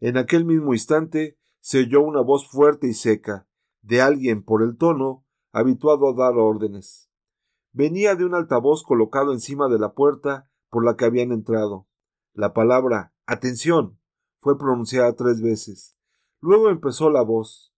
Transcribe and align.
En 0.00 0.16
aquel 0.16 0.44
mismo 0.44 0.72
instante 0.74 1.38
se 1.60 1.80
oyó 1.80 2.02
una 2.02 2.20
voz 2.20 2.48
fuerte 2.48 2.86
y 2.86 2.94
seca, 2.94 3.48
de 3.82 4.02
alguien, 4.02 4.42
por 4.42 4.62
el 4.62 4.76
tono, 4.76 5.24
habituado 5.52 6.08
a 6.08 6.14
dar 6.14 6.36
órdenes. 6.36 7.10
Venía 7.72 8.14
de 8.14 8.24
un 8.24 8.34
altavoz 8.34 8.82
colocado 8.82 9.32
encima 9.32 9.68
de 9.68 9.78
la 9.78 9.94
puerta 9.94 10.50
por 10.70 10.84
la 10.84 10.96
que 10.96 11.04
habían 11.04 11.32
entrado. 11.32 11.86
La 12.32 12.52
palabra 12.52 13.14
Atención 13.28 13.98
fue 14.38 14.56
pronunciada 14.56 15.16
tres 15.16 15.42
veces. 15.42 15.96
Luego 16.40 16.70
empezó 16.70 17.10
la 17.10 17.22
voz. 17.22 17.74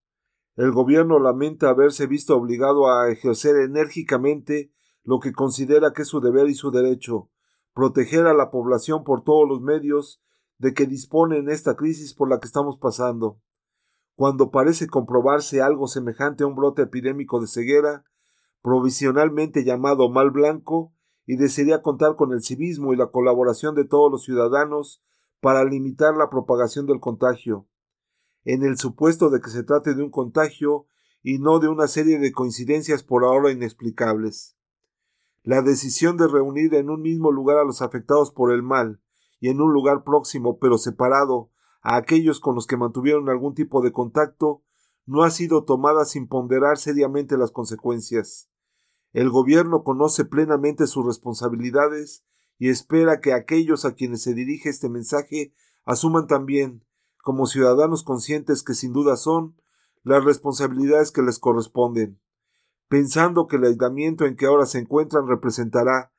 El 0.55 0.71
gobierno 0.71 1.17
lamenta 1.17 1.69
haberse 1.69 2.05
visto 2.05 2.37
obligado 2.37 2.91
a 2.91 3.09
ejercer 3.09 3.55
enérgicamente 3.55 4.71
lo 5.03 5.19
que 5.19 5.31
considera 5.31 5.91
que 5.91 6.03
es 6.03 6.07
su 6.07 6.21
deber 6.21 6.47
y 6.47 6.53
su 6.53 6.69
derecho, 6.69 7.31
proteger 7.73 8.27
a 8.27 8.35
la 8.35 8.51
población 8.51 9.03
por 9.03 9.23
todos 9.23 9.49
los 9.49 9.61
medios 9.61 10.21
de 10.59 10.73
que 10.73 10.85
dispone 10.85 11.37
en 11.37 11.49
esta 11.49 11.75
crisis 11.75 12.13
por 12.13 12.29
la 12.29 12.39
que 12.39 12.47
estamos 12.47 12.77
pasando. 12.77 13.41
Cuando 14.15 14.51
parece 14.51 14.87
comprobarse 14.87 15.61
algo 15.61 15.87
semejante 15.87 16.43
a 16.43 16.47
un 16.47 16.55
brote 16.55 16.83
epidémico 16.83 17.39
de 17.39 17.47
ceguera, 17.47 18.03
provisionalmente 18.61 19.63
llamado 19.63 20.09
mal 20.09 20.31
blanco, 20.31 20.93
y 21.25 21.37
desearía 21.37 21.81
contar 21.81 22.15
con 22.15 22.33
el 22.33 22.41
civismo 22.41 22.91
y 22.91 22.97
la 22.97 23.07
colaboración 23.07 23.75
de 23.75 23.85
todos 23.85 24.11
los 24.11 24.23
ciudadanos 24.23 25.01
para 25.39 25.63
limitar 25.63 26.17
la 26.17 26.29
propagación 26.29 26.85
del 26.87 26.99
contagio. 26.99 27.67
En 28.43 28.63
el 28.63 28.77
supuesto 28.77 29.29
de 29.29 29.39
que 29.39 29.51
se 29.51 29.63
trate 29.63 29.93
de 29.93 30.03
un 30.03 30.09
contagio 30.09 30.87
y 31.21 31.37
no 31.37 31.59
de 31.59 31.67
una 31.67 31.87
serie 31.87 32.19
de 32.19 32.31
coincidencias 32.31 33.03
por 33.03 33.23
ahora 33.23 33.51
inexplicables. 33.51 34.57
La 35.43 35.61
decisión 35.61 36.17
de 36.17 36.27
reunir 36.27 36.73
en 36.73 36.89
un 36.89 37.01
mismo 37.01 37.31
lugar 37.31 37.57
a 37.59 37.63
los 37.63 37.81
afectados 37.81 38.31
por 38.31 38.51
el 38.51 38.63
mal 38.63 38.99
y 39.39 39.49
en 39.49 39.61
un 39.61 39.71
lugar 39.73 40.03
próximo 40.03 40.59
pero 40.59 40.77
separado 40.77 41.51
a 41.81 41.95
aquellos 41.95 42.39
con 42.39 42.55
los 42.55 42.67
que 42.67 42.77
mantuvieron 42.77 43.29
algún 43.29 43.53
tipo 43.53 43.81
de 43.81 43.91
contacto 43.91 44.63
no 45.05 45.23
ha 45.23 45.29
sido 45.29 45.63
tomada 45.63 46.05
sin 46.05 46.27
ponderar 46.27 46.77
seriamente 46.77 47.37
las 47.37 47.51
consecuencias. 47.51 48.49
El 49.11 49.29
gobierno 49.29 49.83
conoce 49.83 50.25
plenamente 50.25 50.85
sus 50.87 51.05
responsabilidades 51.05 52.25
y 52.57 52.69
espera 52.69 53.21
que 53.21 53.33
aquellos 53.33 53.85
a 53.85 53.95
quienes 53.95 54.21
se 54.21 54.33
dirige 54.33 54.69
este 54.69 54.89
mensaje 54.89 55.53
asuman 55.85 56.27
también, 56.27 56.85
como 57.23 57.47
ciudadanos 57.47 58.03
conscientes 58.03 58.61
que 58.63 58.73
sin 58.73 58.93
duda 58.93 59.15
son, 59.15 59.55
las 60.03 60.23
responsabilidades 60.23 61.11
que 61.11 61.21
les 61.21 61.39
corresponden 61.39 62.19
pensando 62.89 63.47
que 63.47 63.55
el 63.55 63.63
aislamiento 63.63 64.25
en 64.25 64.35
que 64.35 64.47
ahora 64.47 64.65
se 64.65 64.79
encuentran 64.79 65.27
representará, 65.27 66.11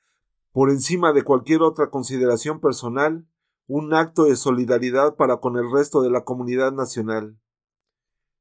por 0.53 0.71
encima 0.71 1.13
de 1.13 1.23
cualquier 1.23 1.63
otra 1.63 1.91
consideración 1.91 2.61
personal, 2.61 3.27
un 3.67 3.95
acto 3.95 4.25
de 4.25 4.37
solidaridad 4.37 5.17
para 5.17 5.39
con 5.39 5.57
el 5.57 5.71
resto 5.71 6.03
de 6.03 6.11
la 6.11 6.25
comunidad 6.25 6.73
nacional. 6.73 7.39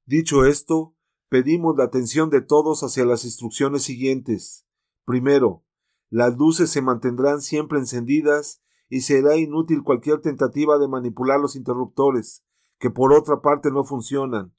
Dicho 0.06 0.46
esto, 0.46 0.96
pedimos 1.30 1.76
la 1.78 1.84
atención 1.84 2.30
de 2.30 2.42
todos 2.42 2.82
hacia 2.84 3.06
las 3.06 3.26
instrucciones 3.26 3.84
siguientes. 3.84 4.66
Primero, 5.06 5.64
las 6.10 6.36
luces 6.38 6.72
se 6.72 6.82
mantendrán 6.82 7.42
siempre 7.42 7.78
encendidas 7.78 8.64
y 8.90 9.02
será 9.02 9.38
inútil 9.38 9.84
cualquier 9.84 10.22
tentativa 10.22 10.80
de 10.80 10.88
manipular 10.88 11.40
los 11.40 11.56
interruptores, 11.56 12.44
que 12.80 12.90
por 12.90 13.14
otra 13.14 13.42
parte 13.42 13.70
no 13.70 13.84
funcionan. 13.84 14.56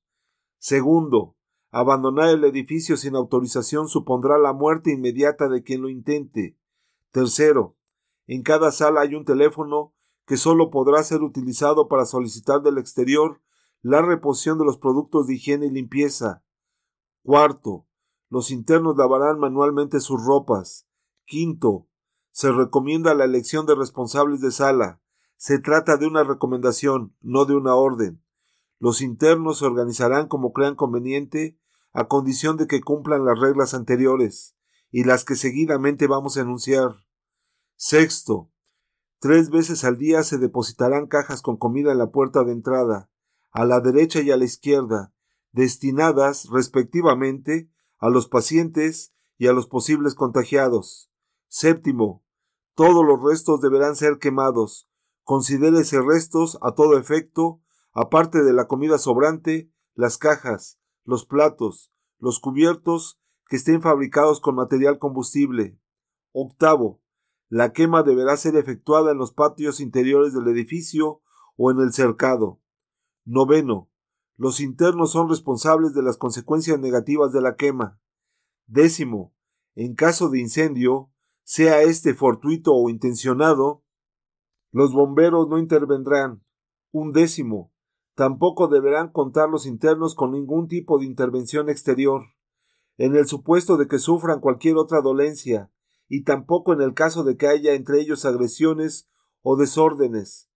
Segundo, 0.59 1.37
Abandonar 1.73 2.31
el 2.31 2.43
edificio 2.45 2.97
sin 2.97 3.15
autorización 3.15 3.87
supondrá 3.87 4.39
la 4.39 4.53
muerte 4.53 4.93
inmediata 4.93 5.49
de 5.49 5.63
quien 5.63 5.83
lo 5.83 5.89
intente. 5.89 6.59
Tercero, 7.13 7.77
en 8.29 8.43
cada 8.43 8.71
sala 8.71 9.01
hay 9.01 9.17
un 9.17 9.25
teléfono 9.25 9.95
que 10.27 10.37
solo 10.37 10.71
podrá 10.71 11.03
ser 11.03 11.23
utilizado 11.23 11.89
para 11.89 12.07
solicitar 12.07 12.63
del 12.63 12.79
exterior 12.79 13.43
la 13.83 14.01
reposición 14.01 14.59
de 14.59 14.65
los 14.65 14.79
productos 14.79 15.27
de 15.27 15.35
higiene 15.35 15.67
y 15.67 15.71
limpieza. 15.71 16.45
Cuarto, 17.23 17.89
los 18.29 18.53
internos 18.53 18.97
lavarán 18.97 19.41
manualmente 19.41 19.99
sus 19.99 20.25
ropas. 20.25 20.87
Quinto, 21.25 21.89
se 22.31 22.53
recomienda 22.53 23.15
la 23.15 23.25
elección 23.25 23.67
de 23.67 23.75
responsables 23.75 24.41
de 24.41 24.53
sala. 24.53 25.03
Se 25.37 25.59
trata 25.59 25.97
de 25.97 26.07
una 26.07 26.23
recomendación, 26.23 27.17
no 27.21 27.45
de 27.45 27.57
una 27.57 27.75
orden. 27.75 28.23
Los 28.79 29.01
internos 29.01 29.59
se 29.59 29.67
organizarán 29.67 30.29
como 30.29 30.53
crean 30.53 30.77
conveniente 30.77 31.59
a 31.93 32.07
condición 32.07 32.57
de 32.57 32.69
que 32.69 32.81
cumplan 32.81 33.25
las 33.25 33.41
reglas 33.41 33.75
anteriores 33.75 34.55
y 34.91 35.05
las 35.05 35.25
que 35.25 35.37
seguidamente 35.37 36.07
vamos 36.07 36.37
a 36.37 36.43
enunciar. 36.43 37.07
Sexto, 37.77 38.51
tres 39.19 39.51
veces 39.51 39.85
al 39.85 39.99
día 39.99 40.23
se 40.23 40.39
depositarán 40.39 41.07
cajas 41.07 41.43
con 41.43 41.57
comida 41.57 41.93
en 41.93 41.99
la 41.99 42.11
puerta 42.11 42.45
de 42.45 42.53
entrada, 42.53 43.11
a 43.53 43.65
la 43.65 43.81
derecha 43.81 44.21
y 44.21 44.31
a 44.31 44.37
la 44.37 44.45
izquierda, 44.45 45.13
destinadas, 45.53 46.49
respectivamente, 46.51 47.71
a 47.99 48.09
los 48.09 48.29
pacientes 48.29 49.13
y 49.39 49.47
a 49.47 49.53
los 49.53 49.67
posibles 49.67 50.15
contagiados. 50.15 51.11
Séptimo, 51.49 52.25
todos 52.75 53.05
los 53.05 53.23
restos 53.23 53.61
deberán 53.61 53.97
ser 53.97 54.19
quemados. 54.19 54.89
Considérese 55.23 56.01
restos 56.01 56.59
a 56.63 56.73
todo 56.73 56.99
efecto, 56.99 57.61
aparte 57.93 58.43
de 58.43 58.53
la 58.53 58.67
comida 58.67 58.99
sobrante, 58.99 59.71
las 59.95 60.19
cajas, 60.19 60.79
los 61.05 61.27
platos, 61.27 61.93
los 62.19 62.41
cubiertos 62.41 63.21
que 63.51 63.57
estén 63.57 63.83
fabricados 63.83 64.41
con 64.41 64.55
material 64.55 64.99
combustible. 64.99 65.79
Octavo, 66.33 67.03
la 67.49 67.73
quema 67.73 68.03
deberá 68.03 68.37
ser 68.37 68.57
efectuada 68.57 69.11
en 69.11 69.19
los 69.19 69.33
patios 69.33 69.81
interiores 69.81 70.33
del 70.33 70.47
edificio 70.49 71.21
o 71.57 71.71
en 71.71 71.81
el 71.81 71.93
cercado. 71.93 72.63
Noveno, 73.27 73.91
los 74.37 74.61
internos 74.61 75.13
son 75.13 75.29
responsables 75.29 75.93
de 75.93 76.03
las 76.03 76.17
consecuencias 76.17 76.79
negativas 76.79 77.33
de 77.33 77.43
la 77.43 77.57
quema. 77.57 78.01
Décimo, 78.67 79.35
en 79.75 79.95
caso 79.95 80.31
de 80.31 80.39
incendio, 80.39 81.11
sea 81.43 81.83
este 81.83 82.15
fortuito 82.15 82.73
o 82.73 82.89
intencionado, 82.89 83.85
los 84.71 84.93
bomberos 84.95 85.49
no 85.49 85.59
intervendrán. 85.59 86.45
Un 86.93 87.13
décimo, 87.13 87.73
Tampoco 88.21 88.69
deberán 88.69 89.11
contar 89.13 89.49
los 89.49 89.65
internos 89.65 90.15
con 90.15 90.33
ningún 90.33 90.69
tipo 90.69 90.99
de 90.99 91.07
intervención 91.07 91.71
exterior, 91.71 92.25
en 93.01 93.17
el 93.17 93.27
supuesto 93.27 93.79
de 93.79 93.89
que 93.89 93.99
sufran 93.99 94.41
cualquier 94.41 94.77
otra 94.77 95.01
dolencia, 95.01 95.71
y 96.07 96.25
tampoco 96.25 96.75
en 96.75 96.83
el 96.83 96.93
caso 96.93 97.25
de 97.25 97.39
que 97.39 97.47
haya 97.47 97.73
entre 97.73 97.99
ellos 97.99 98.27
agresiones 98.27 99.09
o 99.41 99.57
desórdenes. 99.57 100.51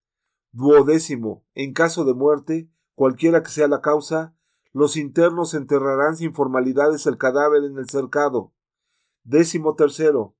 Duodécimo, 0.51 1.43
en 1.55 1.73
caso 1.73 2.05
de 2.05 2.13
muerte, 2.13 2.69
cualquiera 2.93 3.41
que 3.41 3.49
sea 3.49 3.67
la 3.67 3.81
causa, 3.81 4.35
los 4.73 4.95
internos 4.95 5.55
enterrarán 5.55 6.17
sin 6.17 6.35
formalidades 6.35 7.07
el 7.07 7.17
cadáver 7.17 7.63
en 7.63 7.79
el 7.79 7.89
cercado. 7.89 8.53
Décimo 9.23 9.73
tercero, 9.73 10.35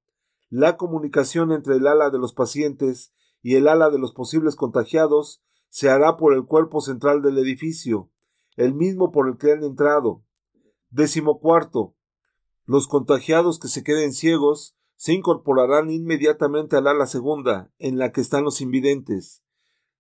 la 0.52 0.78
comunicación 0.78 1.52
entre 1.52 1.78
el 1.78 1.88
ala 1.88 2.12
de 2.12 2.20
los 2.20 2.36
pacientes 2.36 3.16
y 3.42 3.56
el 3.56 3.68
ala 3.68 3.90
de 3.90 3.98
los 3.98 4.14
posibles 4.14 4.56
contagiados 4.56 5.42
se 5.70 5.90
hará 5.90 6.18
por 6.18 6.36
el 6.36 6.46
cuerpo 6.46 6.82
central 6.82 7.24
del 7.24 7.40
edificio, 7.40 8.12
el 8.58 8.76
mismo 8.76 9.12
por 9.12 9.28
el 9.28 9.38
que 9.38 9.54
han 9.54 9.64
entrado. 9.64 10.22
Décimo 10.96 11.42
cuarto. 11.42 11.94
Los 12.64 12.88
contagiados 12.88 13.60
que 13.60 13.68
se 13.68 13.84
queden 13.84 14.14
ciegos 14.14 14.78
se 14.96 15.12
incorporarán 15.12 15.92
inmediatamente 15.92 16.78
al 16.78 16.88
ala 16.88 17.06
segunda, 17.06 17.70
en 17.80 17.98
la 17.98 18.14
que 18.14 18.22
están 18.22 18.46
los 18.46 18.62
invidentes. 18.62 19.44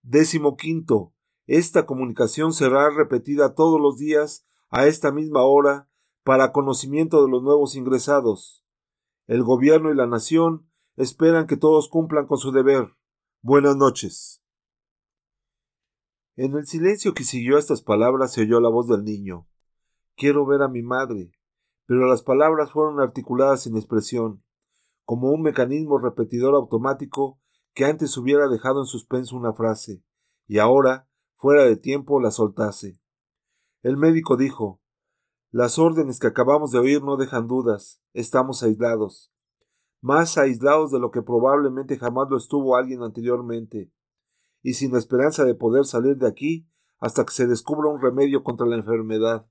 Décimo 0.03 0.56
quinto. 0.56 1.13
Esta 1.47 1.85
comunicación 1.85 2.53
será 2.53 2.89
repetida 2.91 3.56
todos 3.56 3.81
los 3.81 3.97
días 3.97 4.45
a 4.69 4.88
esta 4.88 5.11
misma 5.11 5.44
hora 5.44 5.89
para 6.23 6.53
conocimiento 6.53 7.25
de 7.25 7.29
los 7.29 7.44
nuevos 7.44 7.75
ingresados. 7.75 8.63
El 9.27 9.44
gobierno 9.44 9.91
y 9.91 9.95
la 9.97 10.07
nación 10.07 10.66
esperan 10.95 11.45
que 11.45 11.57
todos 11.57 11.89
cumplan 11.89 12.25
con 12.25 12.38
su 12.38 12.53
deber. 12.53 12.95
Buenas 13.41 13.75
noches. 13.75 14.41
En 16.38 16.56
el 16.56 16.65
silencio 16.65 17.13
que 17.13 17.25
siguió 17.25 17.57
a 17.57 17.59
estas 17.59 17.81
palabras 17.81 18.31
se 18.31 18.44
oyó 18.44 18.62
la 18.62 18.69
voz 18.69 18.88
del 18.88 19.03
niño. 19.03 19.45
Quiero 20.15 20.45
ver 20.45 20.62
a 20.62 20.67
mi 20.67 20.81
madre. 20.81 21.31
Pero 21.85 22.07
las 22.07 22.23
palabras 22.23 22.71
fueron 22.71 23.00
articuladas 23.00 23.63
sin 23.63 23.77
expresión, 23.77 24.44
como 25.03 25.29
un 25.29 25.41
mecanismo 25.41 26.00
repetidor 26.00 26.56
automático 26.56 27.39
que 27.73 27.85
antes 27.85 28.17
hubiera 28.17 28.47
dejado 28.47 28.79
en 28.79 28.85
suspenso 28.85 29.35
una 29.35 29.53
frase, 29.53 30.03
y 30.47 30.59
ahora, 30.59 31.07
fuera 31.35 31.63
de 31.63 31.75
tiempo, 31.75 32.19
la 32.19 32.31
soltase. 32.31 33.00
El 33.83 33.97
médico 33.97 34.38
dijo 34.38 34.81
Las 35.51 35.77
órdenes 35.77 36.19
que 36.19 36.27
acabamos 36.27 36.71
de 36.71 36.79
oír 36.79 37.03
no 37.03 37.17
dejan 37.17 37.47
dudas. 37.47 38.01
Estamos 38.13 38.63
aislados. 38.63 39.31
Más 40.01 40.38
aislados 40.38 40.91
de 40.91 41.00
lo 41.00 41.12
que 41.12 41.21
probablemente 41.21 41.97
jamás 41.97 42.29
lo 42.29 42.38
estuvo 42.38 42.75
alguien 42.75 43.03
anteriormente 43.03 43.91
y 44.65 44.73
sin 44.73 44.95
esperanza 44.95 45.45
de 45.45 45.53
poder 45.53 45.85
salir 45.85 46.17
de 46.17 46.27
aquí 46.27 46.67
hasta 47.00 47.23
que 47.23 47.33
se 47.33 47.45
descubra 47.45 47.89
un 47.89 48.01
remedio 48.01 48.44
contra 48.44 48.65
la 48.65 48.77
enfermedad. 48.77 49.47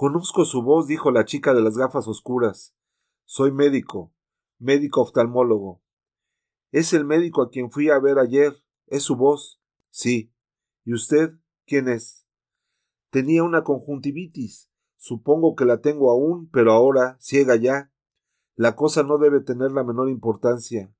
Conozco 0.00 0.44
su 0.44 0.62
voz, 0.62 0.86
dijo 0.86 1.10
la 1.10 1.24
chica 1.24 1.52
de 1.54 1.60
las 1.60 1.76
gafas 1.76 2.06
oscuras. 2.06 2.72
Soy 3.24 3.50
médico, 3.50 4.12
médico 4.60 5.00
oftalmólogo. 5.00 5.82
Es 6.70 6.92
el 6.92 7.04
médico 7.04 7.42
a 7.42 7.50
quien 7.50 7.72
fui 7.72 7.90
a 7.90 7.98
ver 7.98 8.20
ayer. 8.20 8.62
Es 8.86 9.02
su 9.02 9.16
voz. 9.16 9.60
Sí. 9.90 10.32
¿Y 10.84 10.94
usted 10.94 11.32
quién 11.66 11.88
es? 11.88 12.24
Tenía 13.10 13.42
una 13.42 13.64
conjuntivitis. 13.64 14.70
Supongo 14.98 15.56
que 15.56 15.64
la 15.64 15.80
tengo 15.80 16.12
aún, 16.12 16.48
pero 16.48 16.70
ahora, 16.70 17.16
ciega 17.18 17.56
ya. 17.56 17.90
La 18.54 18.76
cosa 18.76 19.02
no 19.02 19.18
debe 19.18 19.40
tener 19.40 19.72
la 19.72 19.82
menor 19.82 20.10
importancia. 20.10 20.94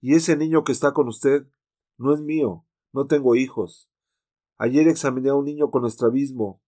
¿Y 0.00 0.16
ese 0.16 0.36
niño 0.36 0.64
que 0.64 0.72
está 0.72 0.92
con 0.92 1.06
usted? 1.06 1.46
No 1.96 2.12
es 2.12 2.20
mío. 2.20 2.66
No 2.92 3.06
tengo 3.06 3.36
hijos. 3.36 3.88
Ayer 4.56 4.88
examiné 4.88 5.28
a 5.28 5.36
un 5.36 5.44
niño 5.44 5.70
con 5.70 5.86
estrabismo. 5.86 6.60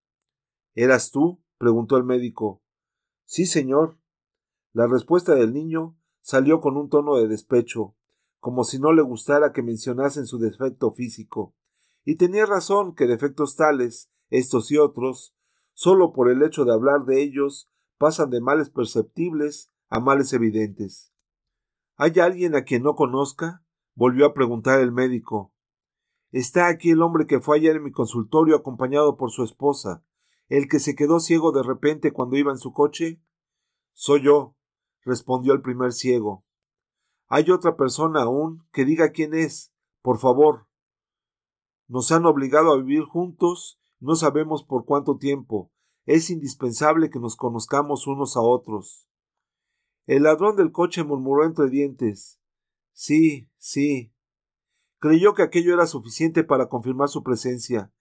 ¿Eras 0.75 1.11
tú? 1.11 1.43
preguntó 1.59 1.97
el 1.97 2.05
médico. 2.05 2.63
Sí, 3.25 3.47
señor. 3.47 3.99
La 4.73 4.87
respuesta 4.87 5.35
del 5.35 5.53
niño 5.53 5.97
salió 6.21 6.61
con 6.61 6.77
un 6.77 6.89
tono 6.89 7.17
de 7.17 7.29
despecho, 7.29 7.95
como 8.39 8.65
si 8.65 8.79
no 8.79 8.93
le 8.93 9.03
gustara 9.03 9.53
que 9.53 9.63
mencionasen 9.63 10.27
su 10.27 10.39
defecto 10.39 10.93
físico. 10.93 11.55
Y 12.05 12.17
tenía 12.17 12.47
razón 12.47 12.95
que 12.95 13.07
defectos 13.07 13.57
tales, 13.57 14.11
estos 14.31 14.71
y 14.71 14.79
otros, 14.79 15.35
solo 15.75 16.13
por 16.13 16.31
el 16.31 16.43
hecho 16.43 16.65
de 16.65 16.73
hablar 16.73 17.05
de 17.05 17.23
ellos, 17.23 17.69
pasan 17.99 18.31
de 18.31 18.41
males 18.41 18.71
perceptibles 18.71 19.71
a 19.89 20.01
males 20.01 20.33
evidentes. 20.33 21.13
¿Hay 21.97 22.19
alguien 22.21 22.55
a 22.55 22.65
quien 22.65 22.83
no 22.83 22.95
conozca? 22.95 23.65
volvió 23.95 24.25
a 24.25 24.33
preguntar 24.33 24.81
el 24.81 24.93
médico. 24.93 25.53
Está 26.33 26.69
aquí 26.69 26.91
el 26.91 27.03
hombre 27.03 27.27
que 27.27 27.41
fue 27.41 27.59
ayer 27.59 27.77
en 27.77 27.83
mi 27.83 27.93
consultorio 27.93 28.57
acompañado 28.57 29.17
por 29.17 29.31
su 29.31 29.43
esposa, 29.43 30.05
el 30.51 30.69
que 30.69 30.81
se 30.81 30.97
quedó 30.97 31.21
ciego 31.21 31.53
de 31.53 31.63
repente 31.63 32.13
cuando 32.13 32.37
iba 32.37 32.51
en 32.51 32.59
su 32.59 32.73
coche. 32.73 33.23
Soy 33.93 34.25
yo, 34.25 34.57
respondió 35.05 35.55
el 35.55 35.63
primer 35.63 35.93
ciego. 35.93 36.45
Hay 37.29 37.51
otra 37.53 37.77
persona 37.77 38.23
aún 38.23 38.67
que 38.73 38.85
diga 38.85 39.13
quién 39.13 39.33
es, 39.33 39.73
por 40.03 40.19
favor. 40.19 40.67
Nos 41.87 42.11
han 42.11 42.27
obligado 42.27 42.73
a 42.73 42.79
vivir 42.79 43.05
juntos, 43.05 43.81
no 44.01 44.17
sabemos 44.17 44.65
por 44.65 44.85
cuánto 44.85 45.19
tiempo. 45.19 45.71
Es 46.05 46.31
indispensable 46.31 47.11
que 47.11 47.21
nos 47.21 47.37
conozcamos 47.37 48.09
unos 48.09 48.37
a 48.37 48.41
otros. 48.41 49.09
El 50.07 50.25
ladrón 50.25 50.57
del 50.57 50.73
coche 50.73 51.05
murmuró 51.05 51.45
entre 51.45 51.71
dientes. 51.71 52.41
Sí, 52.93 53.49
sí. 53.57 54.13
Creyó 54.99 55.35
que 55.35 55.43
aquello 55.43 55.75
era 55.75 55.87
suficiente 55.87 56.43
para 56.43 56.69
confirmar 56.69 57.09
su 57.09 57.23
presencia, 57.23 57.93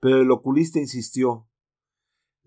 pero 0.00 0.22
el 0.22 0.30
oculista 0.30 0.78
insistió. 0.78 1.47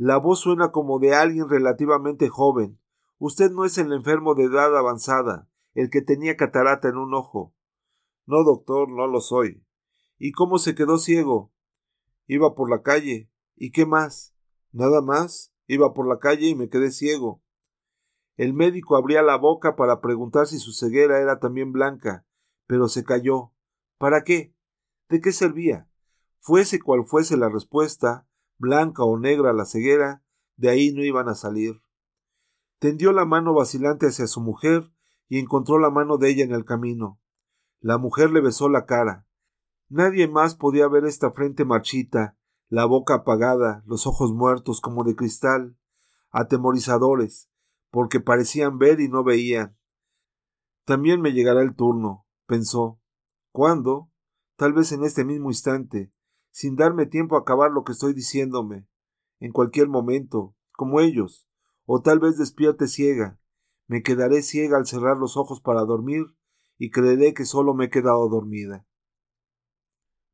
La 0.03 0.17
voz 0.17 0.39
suena 0.39 0.71
como 0.71 0.97
de 0.97 1.13
alguien 1.13 1.47
relativamente 1.47 2.27
joven. 2.27 2.79
Usted 3.19 3.51
no 3.51 3.65
es 3.65 3.77
el 3.77 3.93
enfermo 3.93 4.33
de 4.33 4.45
edad 4.45 4.75
avanzada, 4.75 5.47
el 5.75 5.91
que 5.91 6.01
tenía 6.01 6.35
catarata 6.35 6.89
en 6.89 6.97
un 6.97 7.13
ojo. 7.13 7.53
No, 8.25 8.43
doctor, 8.43 8.89
no 8.89 9.05
lo 9.05 9.21
soy. 9.21 9.63
¿Y 10.17 10.31
cómo 10.31 10.57
se 10.57 10.73
quedó 10.73 10.97
ciego? 10.97 11.53
Iba 12.25 12.55
por 12.55 12.67
la 12.67 12.81
calle. 12.81 13.29
¿Y 13.55 13.71
qué 13.71 13.85
más? 13.85 14.33
Nada 14.71 15.03
más. 15.03 15.53
Iba 15.67 15.93
por 15.93 16.07
la 16.07 16.17
calle 16.17 16.47
y 16.47 16.55
me 16.55 16.67
quedé 16.67 16.89
ciego. 16.89 17.43
El 18.37 18.55
médico 18.55 18.95
abría 18.95 19.21
la 19.21 19.37
boca 19.37 19.75
para 19.75 20.01
preguntar 20.01 20.47
si 20.47 20.57
su 20.57 20.73
ceguera 20.73 21.19
era 21.19 21.39
también 21.39 21.71
blanca, 21.71 22.25
pero 22.65 22.87
se 22.87 23.03
calló. 23.03 23.53
¿Para 23.99 24.23
qué? 24.23 24.55
¿De 25.09 25.21
qué 25.21 25.31
servía? 25.31 25.87
Fuese 26.39 26.79
cual 26.79 27.05
fuese 27.05 27.37
la 27.37 27.49
respuesta, 27.49 28.25
blanca 28.61 29.03
o 29.03 29.17
negra 29.17 29.51
la 29.51 29.65
ceguera, 29.65 30.23
de 30.55 30.69
ahí 30.69 30.93
no 30.93 31.03
iban 31.03 31.27
a 31.27 31.35
salir. 31.35 31.81
Tendió 32.79 33.11
la 33.11 33.25
mano 33.25 33.53
vacilante 33.53 34.07
hacia 34.07 34.27
su 34.27 34.39
mujer 34.39 34.93
y 35.27 35.39
encontró 35.39 35.79
la 35.79 35.89
mano 35.89 36.17
de 36.17 36.29
ella 36.29 36.45
en 36.45 36.51
el 36.51 36.63
camino. 36.63 37.19
La 37.79 37.97
mujer 37.97 38.31
le 38.31 38.41
besó 38.41 38.69
la 38.69 38.85
cara. 38.85 39.25
Nadie 39.89 40.27
más 40.27 40.55
podía 40.55 40.87
ver 40.87 41.05
esta 41.05 41.31
frente 41.31 41.65
marchita, 41.65 42.37
la 42.69 42.85
boca 42.85 43.15
apagada, 43.15 43.83
los 43.85 44.07
ojos 44.07 44.31
muertos 44.31 44.79
como 44.79 45.03
de 45.03 45.15
cristal, 45.15 45.75
atemorizadores, 46.29 47.49
porque 47.89 48.19
parecían 48.19 48.77
ver 48.77 49.01
y 49.01 49.09
no 49.09 49.23
veían. 49.23 49.77
También 50.85 51.19
me 51.21 51.33
llegará 51.33 51.61
el 51.61 51.75
turno, 51.75 52.25
pensó. 52.45 52.99
¿Cuándo? 53.51 54.09
Tal 54.55 54.73
vez 54.73 54.91
en 54.91 55.03
este 55.03 55.25
mismo 55.25 55.49
instante, 55.49 56.13
sin 56.51 56.75
darme 56.75 57.05
tiempo 57.05 57.35
a 57.35 57.39
acabar 57.39 57.71
lo 57.71 57.83
que 57.83 57.93
estoy 57.93 58.13
diciéndome, 58.13 58.87
en 59.39 59.51
cualquier 59.51 59.87
momento, 59.87 60.55
como 60.73 60.99
ellos, 60.99 61.47
o 61.85 62.01
tal 62.01 62.19
vez 62.19 62.37
despierte 62.37 62.87
ciega. 62.87 63.39
Me 63.87 64.03
quedaré 64.03 64.43
ciega 64.43 64.77
al 64.77 64.85
cerrar 64.85 65.17
los 65.17 65.35
ojos 65.35 65.59
para 65.61 65.81
dormir 65.81 66.25
y 66.77 66.91
creeré 66.91 67.33
que 67.33 67.45
solo 67.45 67.73
me 67.73 67.85
he 67.85 67.89
quedado 67.89 68.29
dormida. 68.29 68.85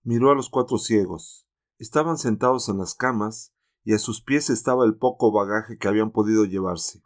Miró 0.04 0.32
a 0.32 0.36
los 0.36 0.50
cuatro 0.50 0.78
ciegos. 0.78 1.48
Estaban 1.80 2.18
sentados 2.18 2.70
en 2.70 2.78
las 2.78 2.96
camas 2.96 3.54
y 3.84 3.94
a 3.94 4.00
sus 4.00 4.22
pies 4.22 4.50
estaba 4.50 4.86
el 4.86 4.98
poco 4.98 5.32
bagaje 5.32 5.78
que 5.78 5.88
habían 5.88 6.12
podido 6.12 6.46
llevarse. 6.46 7.02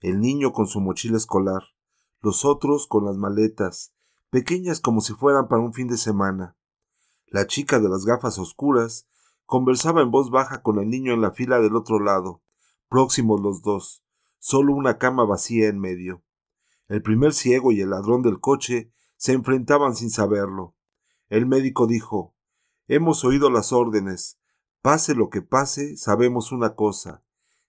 El 0.00 0.20
niño 0.20 0.52
con 0.52 0.66
su 0.66 0.80
mochila 0.80 1.16
escolar, 1.16 1.62
los 2.20 2.44
otros 2.44 2.86
con 2.86 3.04
las 3.04 3.16
maletas, 3.16 3.94
pequeñas 4.30 4.80
como 4.80 5.00
si 5.00 5.14
fueran 5.14 5.48
para 5.48 5.62
un 5.62 5.72
fin 5.72 5.88
de 5.88 5.96
semana. 5.96 6.57
La 7.30 7.46
chica 7.46 7.78
de 7.78 7.88
las 7.88 8.06
gafas 8.06 8.38
oscuras 8.38 9.06
conversaba 9.44 10.00
en 10.02 10.10
voz 10.10 10.30
baja 10.30 10.62
con 10.62 10.78
el 10.78 10.88
niño 10.88 11.12
en 11.12 11.20
la 11.20 11.30
fila 11.30 11.60
del 11.60 11.76
otro 11.76 12.00
lado, 12.00 12.42
próximos 12.88 13.40
los 13.40 13.62
dos, 13.62 14.02
solo 14.38 14.74
una 14.74 14.96
cama 14.96 15.24
vacía 15.24 15.68
en 15.68 15.78
medio. 15.78 16.22
El 16.88 17.02
primer 17.02 17.34
ciego 17.34 17.70
y 17.70 17.82
el 17.82 17.90
ladrón 17.90 18.22
del 18.22 18.40
coche 18.40 18.92
se 19.16 19.32
enfrentaban 19.32 19.94
sin 19.94 20.10
saberlo. 20.10 20.74
El 21.28 21.44
médico 21.44 21.86
dijo 21.86 22.34
Hemos 22.86 23.24
oído 23.24 23.50
las 23.50 23.72
órdenes. 23.74 24.38
Pase 24.80 25.14
lo 25.14 25.28
que 25.28 25.42
pase, 25.42 25.98
sabemos 25.98 26.50
una 26.50 26.74
cosa. 26.74 27.22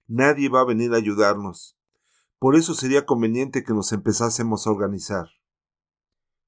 Nadie 0.08 0.48
va 0.48 0.62
a 0.62 0.66
venir 0.66 0.94
a 0.94 0.98
ayudarnos. 0.98 1.78
Por 2.40 2.56
eso 2.56 2.74
sería 2.74 3.06
conveniente 3.06 3.64
que 3.66 3.74
nos 3.74 3.92
empezásemos 3.92 4.66
a 4.66 4.72
organizar. 4.72 5.28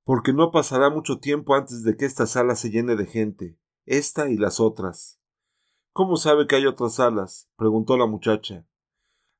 Porque 0.04 0.34
no 0.34 0.52
pasará 0.52 0.90
mucho 0.90 1.20
tiempo 1.20 1.56
antes 1.56 1.84
de 1.84 1.96
que 1.96 2.06
esta 2.06 2.26
sala 2.26 2.56
se 2.56 2.70
llene 2.70 2.96
de 2.96 3.06
gente, 3.06 3.58
esta 3.86 4.30
y 4.30 4.38
las 4.38 4.60
otras. 4.60 5.20
¿Cómo 5.94 6.16
sabe 6.16 6.48
que 6.48 6.56
hay 6.56 6.66
otras 6.66 6.96
salas? 6.96 7.50
preguntó 7.56 7.98
la 7.98 8.06
muchacha. 8.06 8.66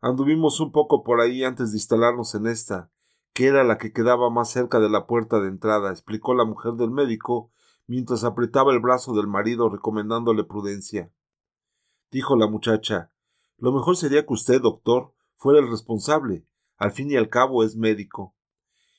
Anduvimos 0.02 0.60
un 0.60 0.72
poco 0.72 1.04
por 1.04 1.22
ahí 1.22 1.44
antes 1.44 1.72
de 1.72 1.78
instalarnos 1.78 2.36
en 2.36 2.48
esta, 2.48 2.92
que 3.34 3.48
era 3.48 3.64
la 3.64 3.78
que 3.78 3.94
quedaba 3.94 4.30
más 4.30 4.50
cerca 4.50 4.80
de 4.80 4.90
la 4.90 5.08
puerta 5.08 5.40
de 5.40 5.48
entrada, 5.48 5.92
explicó 5.92 6.34
la 6.34 6.46
mujer 6.46 6.74
del 6.74 6.92
médico, 6.92 7.52
mientras 7.88 8.24
apretaba 8.24 8.74
el 8.74 8.80
brazo 8.80 9.14
del 9.14 9.28
marido 9.28 9.70
recomendándole 9.70 10.44
prudencia. 10.44 11.12
Dijo 12.12 12.36
la 12.36 12.48
muchacha 12.48 13.12
Lo 13.58 13.72
mejor 13.72 13.96
sería 13.96 14.26
que 14.26 14.34
usted, 14.34 14.62
doctor, 14.62 15.14
fuera 15.38 15.60
el 15.60 15.70
responsable. 15.70 16.46
Al 16.78 16.92
fin 16.92 17.10
y 17.10 17.16
al 17.16 17.30
cabo 17.30 17.64
es 17.64 17.76
médico. 17.76 18.36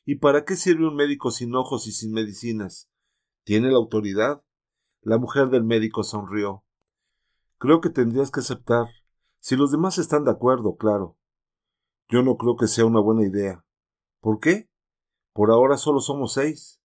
¿Y 0.04 0.16
para 0.16 0.44
qué 0.44 0.56
sirve 0.56 0.88
un 0.88 0.96
médico 0.96 1.30
sin 1.30 1.54
ojos 1.54 1.86
y 1.86 1.92
sin 1.92 2.12
medicinas? 2.12 2.90
¿Tiene 3.44 3.70
la 3.70 3.76
autoridad? 3.76 4.42
La 5.00 5.18
mujer 5.18 5.48
del 5.48 5.62
médico 5.62 6.02
sonrió. 6.02 6.64
Creo 7.58 7.80
que 7.80 7.90
tendrías 7.90 8.32
que 8.32 8.40
aceptar. 8.40 8.86
Si 9.38 9.54
los 9.54 9.70
demás 9.70 9.98
están 9.98 10.24
de 10.24 10.32
acuerdo, 10.32 10.76
claro. 10.76 11.16
Yo 12.08 12.22
no 12.22 12.36
creo 12.36 12.56
que 12.56 12.66
sea 12.66 12.84
una 12.84 13.00
buena 13.00 13.24
idea. 13.24 13.64
¿Por 14.20 14.40
qué? 14.40 14.68
Por 15.32 15.50
ahora 15.50 15.76
solo 15.76 16.00
somos 16.00 16.32
seis. 16.32 16.80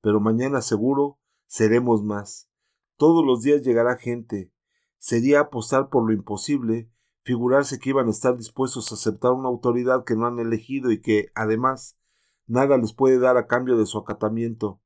Pero 0.00 0.20
mañana 0.20 0.62
seguro 0.62 1.18
seremos 1.46 2.04
más. 2.04 2.48
Todos 2.96 3.24
los 3.24 3.42
días 3.42 3.62
llegará 3.62 3.96
gente. 3.96 4.52
Sería 4.98 5.40
apostar 5.40 5.90
por 5.90 6.06
lo 6.06 6.12
imposible, 6.12 6.88
figurarse 7.24 7.80
que 7.80 7.90
iban 7.90 8.06
a 8.06 8.12
estar 8.12 8.36
dispuestos 8.36 8.92
a 8.92 8.94
aceptar 8.94 9.32
una 9.32 9.48
autoridad 9.48 10.04
que 10.04 10.14
no 10.14 10.26
han 10.26 10.38
elegido 10.38 10.92
y 10.92 11.00
que, 11.00 11.32
además, 11.34 11.98
nada 12.46 12.76
les 12.76 12.92
puede 12.92 13.18
dar 13.18 13.36
a 13.36 13.46
cambio 13.46 13.76
de 13.76 13.86
su 13.86 13.98
acatamiento. 13.98 14.80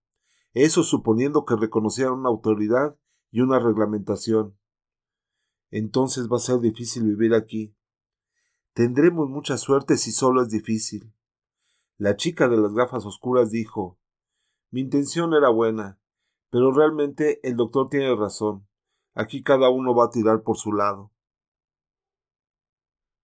Eso 0.52 0.82
suponiendo 0.82 1.44
que 1.44 1.56
reconocieran 1.56 2.14
una 2.14 2.28
autoridad 2.28 2.96
y 3.30 3.40
una 3.40 3.58
reglamentación. 3.58 4.56
Entonces 5.70 6.28
va 6.30 6.36
a 6.36 6.40
ser 6.40 6.60
difícil 6.60 7.04
vivir 7.04 7.34
aquí. 7.34 7.74
Tendremos 8.72 9.28
mucha 9.28 9.56
suerte 9.56 9.96
si 9.96 10.12
solo 10.12 10.42
es 10.42 10.50
difícil. 10.50 11.12
La 11.98 12.16
chica 12.16 12.48
de 12.48 12.58
las 12.58 12.74
gafas 12.74 13.06
oscuras 13.06 13.50
dijo 13.50 13.98
Mi 14.70 14.80
intención 14.82 15.32
era 15.34 15.48
buena. 15.48 15.98
Pero 16.50 16.72
realmente 16.72 17.40
el 17.46 17.56
doctor 17.56 17.88
tiene 17.88 18.14
razón. 18.14 18.66
Aquí 19.14 19.42
cada 19.42 19.70
uno 19.70 19.94
va 19.94 20.06
a 20.06 20.10
tirar 20.10 20.42
por 20.42 20.56
su 20.56 20.72
lado. 20.72 21.10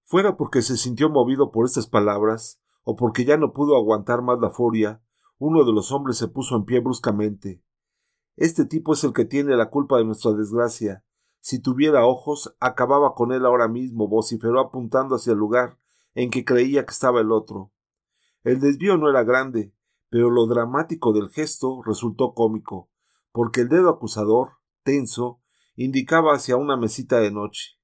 Fuera 0.04 0.36
porque 0.36 0.62
se 0.62 0.76
sintió 0.76 1.08
movido 1.08 1.52
por 1.52 1.64
estas 1.64 1.86
palabras, 1.86 2.61
o 2.84 2.96
porque 2.96 3.24
ya 3.24 3.36
no 3.36 3.52
pudo 3.52 3.76
aguantar 3.76 4.22
más 4.22 4.38
la 4.40 4.50
furia, 4.50 5.02
uno 5.38 5.64
de 5.64 5.72
los 5.72 5.92
hombres 5.92 6.16
se 6.16 6.28
puso 6.28 6.56
en 6.56 6.64
pie 6.64 6.80
bruscamente. 6.80 7.62
Este 8.36 8.64
tipo 8.64 8.92
es 8.94 9.04
el 9.04 9.12
que 9.12 9.24
tiene 9.24 9.56
la 9.56 9.70
culpa 9.70 9.98
de 9.98 10.04
nuestra 10.04 10.32
desgracia. 10.32 11.04
Si 11.40 11.60
tuviera 11.60 12.06
ojos, 12.06 12.56
acababa 12.60 13.14
con 13.14 13.32
él 13.32 13.44
ahora 13.44 13.68
mismo, 13.68 14.08
vociferó 14.08 14.60
apuntando 14.60 15.16
hacia 15.16 15.32
el 15.32 15.38
lugar 15.38 15.78
en 16.14 16.30
que 16.30 16.44
creía 16.44 16.84
que 16.86 16.92
estaba 16.92 17.20
el 17.20 17.32
otro. 17.32 17.72
El 18.44 18.60
desvío 18.60 18.96
no 18.96 19.10
era 19.10 19.24
grande, 19.24 19.74
pero 20.08 20.30
lo 20.30 20.46
dramático 20.46 21.12
del 21.12 21.30
gesto 21.30 21.82
resultó 21.84 22.34
cómico 22.34 22.88
porque 23.32 23.62
el 23.62 23.68
dedo 23.68 23.88
acusador, 23.88 24.58
tenso, 24.84 25.40
indicaba 25.74 26.34
hacia 26.34 26.56
una 26.56 26.76
mesita 26.76 27.18
de 27.18 27.32
noche. 27.32 27.78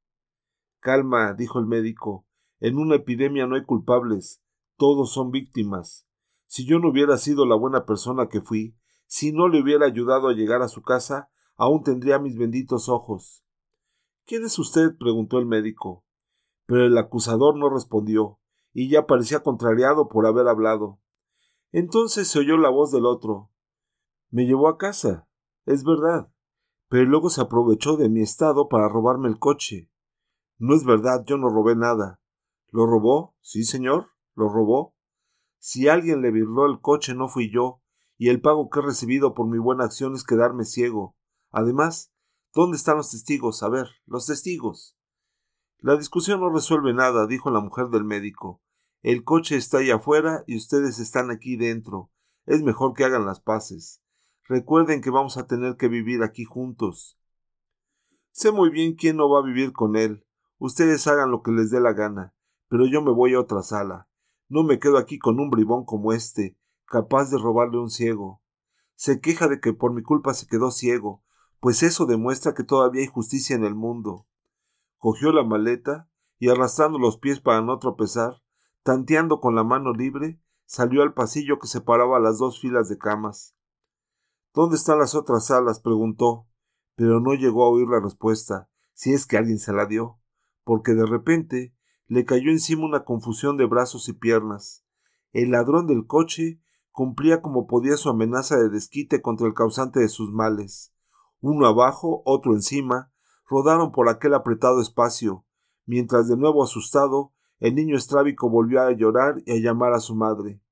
Calma, 0.80 1.32
dijo 1.32 1.58
el 1.58 1.66
médico. 1.66 2.26
En 2.60 2.76
una 2.76 2.96
epidemia 2.96 3.46
no 3.46 3.56
hay 3.56 3.64
culpables. 3.64 4.42
Todos 4.78 5.12
son 5.12 5.32
víctimas. 5.32 6.06
Si 6.46 6.64
yo 6.64 6.78
no 6.78 6.90
hubiera 6.90 7.18
sido 7.18 7.44
la 7.46 7.56
buena 7.56 7.84
persona 7.84 8.28
que 8.28 8.40
fui, 8.40 8.76
si 9.06 9.32
no 9.32 9.48
le 9.48 9.60
hubiera 9.60 9.86
ayudado 9.86 10.28
a 10.28 10.34
llegar 10.34 10.62
a 10.62 10.68
su 10.68 10.82
casa, 10.82 11.30
aún 11.56 11.82
tendría 11.82 12.20
mis 12.20 12.38
benditos 12.38 12.88
ojos. 12.88 13.44
¿Quién 14.24 14.44
es 14.44 14.56
usted? 14.56 14.96
preguntó 14.96 15.40
el 15.40 15.46
médico. 15.46 16.04
Pero 16.66 16.86
el 16.86 16.96
acusador 16.96 17.56
no 17.58 17.68
respondió, 17.70 18.38
y 18.72 18.88
ya 18.88 19.04
parecía 19.04 19.42
contrariado 19.42 20.08
por 20.08 20.26
haber 20.26 20.46
hablado. 20.46 21.00
Entonces 21.72 22.28
se 22.28 22.38
oyó 22.38 22.56
la 22.56 22.70
voz 22.70 22.92
del 22.92 23.04
otro. 23.04 23.50
Me 24.30 24.46
llevó 24.46 24.68
a 24.68 24.78
casa. 24.78 25.28
Es 25.66 25.82
verdad. 25.82 26.30
Pero 26.88 27.04
luego 27.04 27.30
se 27.30 27.40
aprovechó 27.40 27.96
de 27.96 28.08
mi 28.08 28.20
estado 28.20 28.68
para 28.68 28.88
robarme 28.88 29.28
el 29.28 29.40
coche. 29.40 29.90
No 30.56 30.76
es 30.76 30.84
verdad, 30.84 31.24
yo 31.26 31.36
no 31.36 31.48
robé 31.48 31.74
nada. 31.74 32.20
¿Lo 32.70 32.86
robó? 32.86 33.34
Sí, 33.40 33.64
señor, 33.64 34.12
lo 34.38 34.48
robó. 34.48 34.94
Si 35.58 35.88
alguien 35.88 36.22
le 36.22 36.30
virló 36.30 36.66
el 36.66 36.80
coche 36.80 37.14
no 37.14 37.28
fui 37.28 37.50
yo, 37.50 37.82
y 38.16 38.28
el 38.28 38.40
pago 38.40 38.70
que 38.70 38.80
he 38.80 38.82
recibido 38.82 39.34
por 39.34 39.48
mi 39.48 39.58
buena 39.58 39.84
acción 39.84 40.14
es 40.14 40.24
quedarme 40.24 40.64
ciego. 40.64 41.16
Además, 41.50 42.12
¿dónde 42.54 42.76
están 42.76 42.96
los 42.96 43.10
testigos? 43.10 43.62
A 43.62 43.68
ver, 43.68 43.88
los 44.06 44.26
testigos. 44.26 44.96
La 45.78 45.96
discusión 45.96 46.40
no 46.40 46.50
resuelve 46.50 46.94
nada, 46.94 47.26
dijo 47.26 47.50
la 47.50 47.60
mujer 47.60 47.88
del 47.88 48.04
médico. 48.04 48.62
El 49.02 49.24
coche 49.24 49.56
está 49.56 49.78
ahí 49.78 49.90
afuera 49.90 50.42
y 50.46 50.56
ustedes 50.56 50.98
están 50.98 51.30
aquí 51.30 51.56
dentro. 51.56 52.10
Es 52.46 52.62
mejor 52.62 52.94
que 52.94 53.04
hagan 53.04 53.26
las 53.26 53.40
paces. 53.40 54.02
Recuerden 54.44 55.00
que 55.00 55.10
vamos 55.10 55.36
a 55.36 55.46
tener 55.46 55.76
que 55.76 55.88
vivir 55.88 56.22
aquí 56.22 56.44
juntos. 56.44 57.18
Sé 58.32 58.50
muy 58.50 58.70
bien 58.70 58.94
quién 58.94 59.16
no 59.16 59.28
va 59.28 59.40
a 59.40 59.44
vivir 59.44 59.72
con 59.72 59.96
él. 59.96 60.24
Ustedes 60.58 61.06
hagan 61.06 61.30
lo 61.30 61.42
que 61.42 61.52
les 61.52 61.70
dé 61.70 61.80
la 61.80 61.92
gana, 61.92 62.34
pero 62.68 62.86
yo 62.86 63.02
me 63.02 63.12
voy 63.12 63.34
a 63.34 63.40
otra 63.40 63.62
sala. 63.62 64.07
No 64.48 64.62
me 64.62 64.78
quedo 64.78 64.98
aquí 64.98 65.18
con 65.18 65.40
un 65.40 65.50
bribón 65.50 65.84
como 65.84 66.12
este, 66.12 66.56
capaz 66.86 67.30
de 67.30 67.38
robarle 67.38 67.78
un 67.78 67.90
ciego. 67.90 68.42
Se 68.94 69.20
queja 69.20 69.48
de 69.48 69.60
que 69.60 69.72
por 69.72 69.92
mi 69.92 70.02
culpa 70.02 70.34
se 70.34 70.46
quedó 70.46 70.70
ciego, 70.70 71.22
pues 71.60 71.82
eso 71.82 72.06
demuestra 72.06 72.54
que 72.54 72.64
todavía 72.64 73.02
hay 73.02 73.08
justicia 73.08 73.56
en 73.56 73.64
el 73.64 73.74
mundo. 73.74 74.26
Cogió 74.96 75.32
la 75.32 75.44
maleta 75.44 76.08
y 76.38 76.48
arrastrando 76.48 76.98
los 76.98 77.18
pies 77.18 77.40
para 77.40 77.60
no 77.62 77.78
tropezar, 77.78 78.42
tanteando 78.82 79.40
con 79.40 79.54
la 79.54 79.64
mano 79.64 79.92
libre, 79.92 80.40
salió 80.64 81.02
al 81.02 81.14
pasillo 81.14 81.58
que 81.58 81.66
separaba 81.66 82.20
las 82.20 82.38
dos 82.38 82.60
filas 82.60 82.88
de 82.88 82.98
camas. 82.98 83.54
¿Dónde 84.54 84.76
están 84.76 84.98
las 84.98 85.14
otras 85.14 85.46
salas? 85.46 85.80
preguntó, 85.80 86.46
pero 86.94 87.20
no 87.20 87.34
llegó 87.34 87.64
a 87.64 87.70
oír 87.70 87.86
la 87.88 88.00
respuesta, 88.00 88.70
si 88.94 89.12
es 89.12 89.26
que 89.26 89.36
alguien 89.36 89.58
se 89.58 89.72
la 89.72 89.86
dio 89.86 90.18
porque 90.68 90.92
de 90.92 91.06
repente 91.06 91.74
le 92.08 92.24
cayó 92.24 92.50
encima 92.50 92.86
una 92.86 93.04
confusión 93.04 93.56
de 93.58 93.66
brazos 93.66 94.08
y 94.08 94.14
piernas. 94.14 94.84
El 95.32 95.50
ladrón 95.50 95.86
del 95.86 96.06
coche 96.06 96.60
cumplía 96.90 97.42
como 97.42 97.66
podía 97.66 97.96
su 97.96 98.08
amenaza 98.08 98.56
de 98.56 98.70
desquite 98.70 99.20
contra 99.20 99.46
el 99.46 99.54
causante 99.54 100.00
de 100.00 100.08
sus 100.08 100.32
males. 100.32 100.92
Uno 101.40 101.66
abajo, 101.66 102.22
otro 102.24 102.54
encima, 102.54 103.12
rodaron 103.48 103.92
por 103.92 104.08
aquel 104.08 104.34
apretado 104.34 104.80
espacio, 104.80 105.44
mientras 105.84 106.28
de 106.28 106.36
nuevo 106.36 106.64
asustado, 106.64 107.32
el 107.60 107.74
niño 107.74 107.96
estrábico 107.96 108.48
volvió 108.48 108.80
a 108.80 108.92
llorar 108.92 109.42
y 109.44 109.52
a 109.52 109.60
llamar 109.60 109.92
a 109.92 110.00
su 110.00 110.16
madre. 110.16 110.62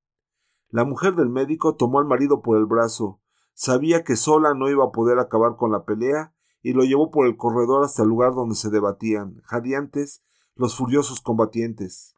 La 0.70 0.84
mujer 0.84 1.14
del 1.14 1.28
médico 1.28 1.76
tomó 1.76 1.98
al 1.98 2.06
marido 2.06 2.42
por 2.42 2.56
el 2.56 2.66
brazo, 2.66 3.20
sabía 3.52 4.04
que 4.04 4.16
sola 4.16 4.54
no 4.54 4.70
iba 4.70 4.84
a 4.84 4.90
poder 4.90 5.18
acabar 5.18 5.56
con 5.56 5.70
la 5.70 5.84
pelea 5.84 6.34
y 6.62 6.72
lo 6.72 6.82
llevó 6.82 7.10
por 7.10 7.26
el 7.26 7.36
corredor 7.36 7.84
hasta 7.84 8.02
el 8.02 8.08
lugar 8.08 8.34
donde 8.34 8.56
se 8.56 8.70
debatían, 8.70 9.42
jadeantes, 9.44 10.24
los 10.56 10.74
furiosos 10.74 11.20
combatientes. 11.20 12.16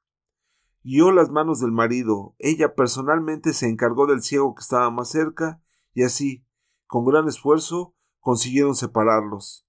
Guió 0.85 1.11
las 1.11 1.28
manos 1.28 1.61
del 1.61 1.73
marido, 1.73 2.37
ella 2.38 2.75
personalmente 2.75 3.52
se 3.52 3.68
encargó 3.68 4.07
del 4.07 4.23
ciego 4.23 4.54
que 4.54 4.61
estaba 4.61 4.90
más 4.90 5.11
cerca, 5.11 5.61
y 5.92 6.04
así, 6.04 6.47
con 6.87 7.04
gran 7.04 7.26
esfuerzo, 7.26 7.95
consiguieron 8.21 8.76
separarlos. 8.76 9.66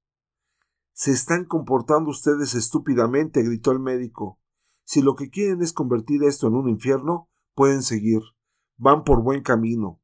Se 0.93 1.11
están 1.11 1.45
comportando 1.45 2.11
ustedes 2.11 2.53
estúpidamente, 2.53 3.41
gritó 3.41 3.71
el 3.71 3.79
médico. 3.79 4.39
Si 4.83 5.01
lo 5.01 5.15
que 5.15 5.29
quieren 5.29 5.61
es 5.61 5.73
convertir 5.73 6.23
esto 6.23 6.47
en 6.47 6.55
un 6.55 6.69
infierno, 6.69 7.29
pueden 7.55 7.81
seguir. 7.81 8.21
Van 8.77 9.03
por 9.03 9.23
buen 9.23 9.41
camino. 9.41 9.99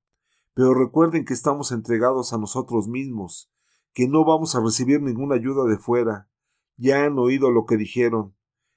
Pero 0.53 0.74
recuerden 0.74 1.25
que 1.25 1.34
estamos 1.34 1.72
entregados 1.72 2.34
a 2.34 2.38
nosotros 2.38 2.88
mismos, 2.88 3.51
que 3.93 4.07
no 4.07 4.25
vamos 4.25 4.55
a 4.55 4.62
recibir 4.62 5.01
ninguna 5.01 5.36
ayuda 5.36 5.65
de 5.65 5.77
fuera. 5.77 6.29
Ya 6.77 7.03
han 7.03 7.19
oído 7.19 7.51
lo 7.51 7.65
que 7.65 7.77
dijeron. 7.77 8.35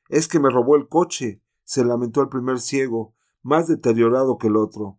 Es 0.09 0.29
que 0.29 0.41
me 0.41 0.50
robó 0.50 0.77
el 0.77 0.88
coche, 0.88 1.43
se 1.65 1.85
lamentó 1.85 2.23
el 2.23 2.29
primer 2.29 2.61
ciego, 2.61 3.15
más 3.43 3.69
deteriorado 3.69 4.38
que 4.38 4.49
el 4.49 4.57
otro. 4.57 4.99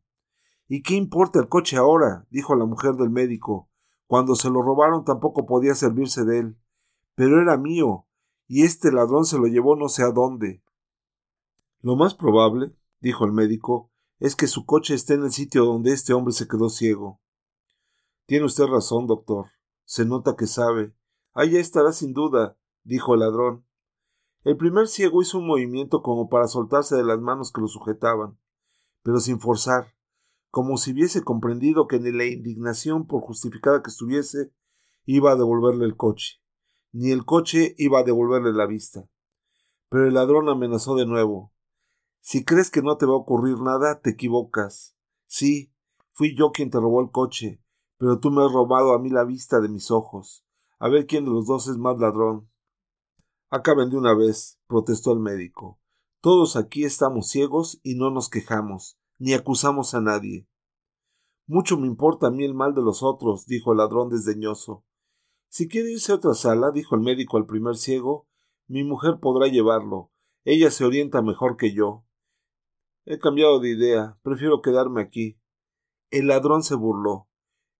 ¿Y 0.67 0.83
qué 0.83 0.95
importa 0.95 1.39
el 1.39 1.49
coche 1.49 1.77
ahora? 1.77 2.27
dijo 2.29 2.55
la 2.55 2.65
mujer 2.65 2.93
del 2.93 3.09
médico. 3.09 3.69
Cuando 4.05 4.35
se 4.35 4.49
lo 4.49 4.61
robaron 4.61 5.03
tampoco 5.03 5.45
podía 5.45 5.75
servirse 5.75 6.23
de 6.25 6.39
él. 6.39 6.57
Pero 7.15 7.41
era 7.41 7.57
mío, 7.57 8.05
y 8.47 8.63
este 8.63 8.91
ladrón 8.91 9.25
se 9.25 9.37
lo 9.37 9.47
llevó 9.47 9.75
no 9.75 9.89
sé 9.89 10.03
a 10.03 10.11
dónde. 10.11 10.63
Lo 11.81 11.95
más 11.95 12.13
probable, 12.13 12.75
dijo 12.99 13.25
el 13.25 13.31
médico, 13.31 13.91
es 14.19 14.35
que 14.35 14.47
su 14.47 14.65
coche 14.65 14.93
esté 14.93 15.13
en 15.13 15.23
el 15.23 15.31
sitio 15.31 15.65
donde 15.65 15.93
este 15.93 16.13
hombre 16.13 16.33
se 16.33 16.47
quedó 16.47 16.69
ciego. 16.69 17.21
Tiene 18.25 18.45
usted 18.45 18.65
razón, 18.65 19.07
doctor. 19.07 19.47
Se 19.85 20.05
nota 20.05 20.35
que 20.35 20.45
sabe. 20.45 20.93
Allá 21.33 21.59
estará 21.59 21.93
sin 21.93 22.13
duda, 22.13 22.57
dijo 22.83 23.13
el 23.13 23.21
ladrón. 23.21 23.65
El 24.43 24.55
primer 24.55 24.87
ciego 24.87 25.21
hizo 25.21 25.39
un 25.39 25.47
movimiento 25.47 26.01
como 26.01 26.29
para 26.29 26.47
soltarse 26.47 26.95
de 26.95 27.03
las 27.03 27.19
manos 27.19 27.51
que 27.51 27.61
lo 27.61 27.67
sujetaban, 27.67 28.37
pero 29.03 29.19
sin 29.19 29.39
forzar, 29.39 29.95
como 30.49 30.77
si 30.77 30.93
hubiese 30.93 31.23
comprendido 31.23 31.87
que 31.87 31.99
ni 31.99 32.11
la 32.11 32.25
indignación, 32.25 33.05
por 33.05 33.21
justificada 33.21 33.83
que 33.83 33.89
estuviese, 33.89 34.53
iba 35.05 35.31
a 35.31 35.35
devolverle 35.35 35.85
el 35.85 35.97
coche, 35.97 36.41
ni 36.91 37.11
el 37.11 37.25
coche 37.25 37.75
iba 37.77 37.99
a 37.99 38.03
devolverle 38.03 38.53
la 38.53 38.65
vista. 38.65 39.09
Pero 39.89 40.07
el 40.07 40.13
ladrón 40.13 40.47
amenazó 40.49 40.95
de 40.95 41.05
nuevo. 41.05 41.51
Si 42.21 42.45
crees 42.45 42.71
que 42.71 42.81
no 42.81 42.97
te 42.97 43.05
va 43.05 43.13
a 43.13 43.17
ocurrir 43.17 43.59
nada, 43.59 44.01
te 44.01 44.11
equivocas. 44.11 44.95
Sí, 45.27 45.73
fui 46.13 46.35
yo 46.35 46.51
quien 46.51 46.69
te 46.69 46.79
robó 46.79 47.01
el 47.01 47.11
coche, 47.11 47.61
pero 47.97 48.19
tú 48.19 48.31
me 48.31 48.43
has 48.43 48.51
robado 48.51 48.93
a 48.93 48.99
mí 48.99 49.09
la 49.09 49.25
vista 49.25 49.59
de 49.59 49.69
mis 49.69 49.91
ojos. 49.91 50.45
A 50.79 50.87
ver 50.87 51.05
quién 51.05 51.25
de 51.25 51.31
los 51.31 51.45
dos 51.45 51.67
es 51.67 51.77
más 51.77 51.97
ladrón. 51.99 52.49
Acaben 53.51 53.89
de 53.89 53.97
una 53.97 54.13
vez, 54.13 54.59
protestó 54.67 55.11
el 55.11 55.19
médico. 55.19 55.79
Todos 56.21 56.55
aquí 56.55 56.83
estamos 56.83 57.29
ciegos 57.29 57.79
y 57.81 57.95
no 57.95 58.11
nos 58.11 58.29
quejamos, 58.29 58.99
ni 59.17 59.33
acusamos 59.33 59.95
a 59.95 60.01
nadie. 60.01 60.47
Mucho 61.47 61.77
me 61.77 61.87
importa 61.87 62.27
a 62.27 62.31
mí 62.31 62.45
el 62.45 62.53
mal 62.53 62.75
de 62.75 62.83
los 62.83 63.01
otros, 63.01 63.47
dijo 63.47 63.71
el 63.71 63.79
ladrón 63.79 64.09
desdeñoso. 64.09 64.85
Si 65.47 65.67
quiere 65.67 65.91
irse 65.91 66.11
a 66.11 66.15
otra 66.15 66.35
sala, 66.35 66.69
dijo 66.71 66.95
el 66.95 67.01
médico 67.01 67.37
al 67.37 67.47
primer 67.47 67.75
ciego, 67.75 68.27
mi 68.67 68.83
mujer 68.83 69.19
podrá 69.19 69.47
llevarlo. 69.47 70.11
Ella 70.45 70.69
se 70.69 70.85
orienta 70.85 71.23
mejor 71.23 71.57
que 71.57 71.73
yo. 71.73 72.05
He 73.05 73.17
cambiado 73.17 73.59
de 73.59 73.69
idea. 73.69 74.19
Prefiero 74.21 74.61
quedarme 74.61 75.01
aquí. 75.01 75.39
El 76.11 76.27
ladrón 76.27 76.61
se 76.61 76.75
burló. 76.75 77.27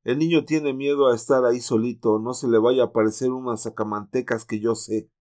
El 0.03 0.17
niño 0.17 0.45
tiene 0.45 0.73
miedo 0.73 1.07
a 1.07 1.15
estar 1.15 1.45
ahí 1.45 1.59
solito, 1.59 2.17
no 2.17 2.33
se 2.33 2.47
le 2.47 2.57
vaya 2.57 2.81
a 2.81 2.85
aparecer 2.87 3.29
unas 3.29 3.61
sacamantecas 3.61 4.45
que 4.45 4.59
yo 4.59 4.73
sé. 4.73 5.11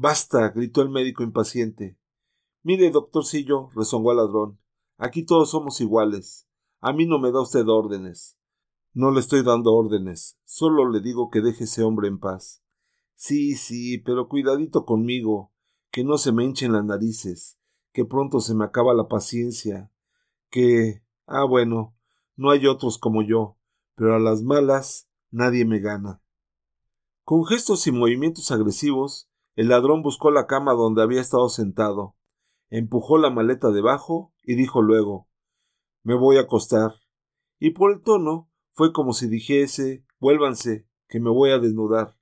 Basta, 0.00 0.50
gritó 0.50 0.82
el 0.82 0.90
médico 0.90 1.24
impaciente. 1.24 1.98
Mire, 2.62 2.90
doctorcillo, 2.92 3.70
rezongó 3.74 4.12
el 4.12 4.18
ladrón, 4.18 4.60
aquí 4.96 5.24
todos 5.24 5.50
somos 5.50 5.80
iguales. 5.80 6.46
A 6.80 6.92
mí 6.92 7.06
no 7.06 7.18
me 7.18 7.32
da 7.32 7.40
usted 7.40 7.66
órdenes. 7.66 8.38
No 8.92 9.10
le 9.10 9.18
estoy 9.18 9.42
dando 9.42 9.74
órdenes, 9.74 10.38
solo 10.44 10.88
le 10.88 11.00
digo 11.00 11.30
que 11.30 11.40
deje 11.40 11.64
ese 11.64 11.82
hombre 11.82 12.06
en 12.06 12.20
paz. 12.20 12.62
Sí, 13.16 13.56
sí, 13.56 13.98
pero 13.98 14.28
cuidadito 14.28 14.84
conmigo, 14.84 15.52
que 15.90 16.04
no 16.04 16.16
se 16.18 16.30
me 16.30 16.44
hinchen 16.44 16.72
las 16.72 16.84
narices, 16.84 17.58
que 17.92 18.04
pronto 18.04 18.38
se 18.40 18.54
me 18.54 18.64
acaba 18.64 18.94
la 18.94 19.08
paciencia, 19.08 19.90
que. 20.50 21.02
Ah, 21.26 21.44
bueno, 21.44 21.96
no 22.36 22.50
hay 22.50 22.66
otros 22.66 22.98
como 22.98 23.22
yo 23.22 23.58
pero 23.98 24.14
a 24.14 24.20
las 24.20 24.42
malas 24.42 25.08
nadie 25.32 25.64
me 25.64 25.80
gana. 25.80 26.22
Con 27.24 27.44
gestos 27.44 27.84
y 27.88 27.92
movimientos 27.92 28.52
agresivos, 28.52 29.28
el 29.58 29.70
ladrón 29.70 30.02
buscó 30.02 30.30
la 30.30 30.46
cama 30.46 30.72
donde 30.72 31.02
había 31.02 31.20
estado 31.20 31.48
sentado, 31.48 32.14
empujó 32.70 33.18
la 33.18 33.28
maleta 33.28 33.72
debajo 33.72 34.32
y 34.44 34.54
dijo 34.54 34.82
luego 34.82 35.28
Me 36.04 36.14
voy 36.14 36.36
a 36.36 36.42
acostar. 36.42 36.92
Y 37.58 37.70
por 37.70 37.90
el 37.90 38.00
tono 38.02 38.48
fue 38.70 38.92
como 38.92 39.12
si 39.12 39.26
dijese 39.26 40.06
Vuélvanse, 40.20 40.86
que 41.08 41.18
me 41.18 41.30
voy 41.30 41.50
a 41.50 41.58
desnudar. 41.58 42.16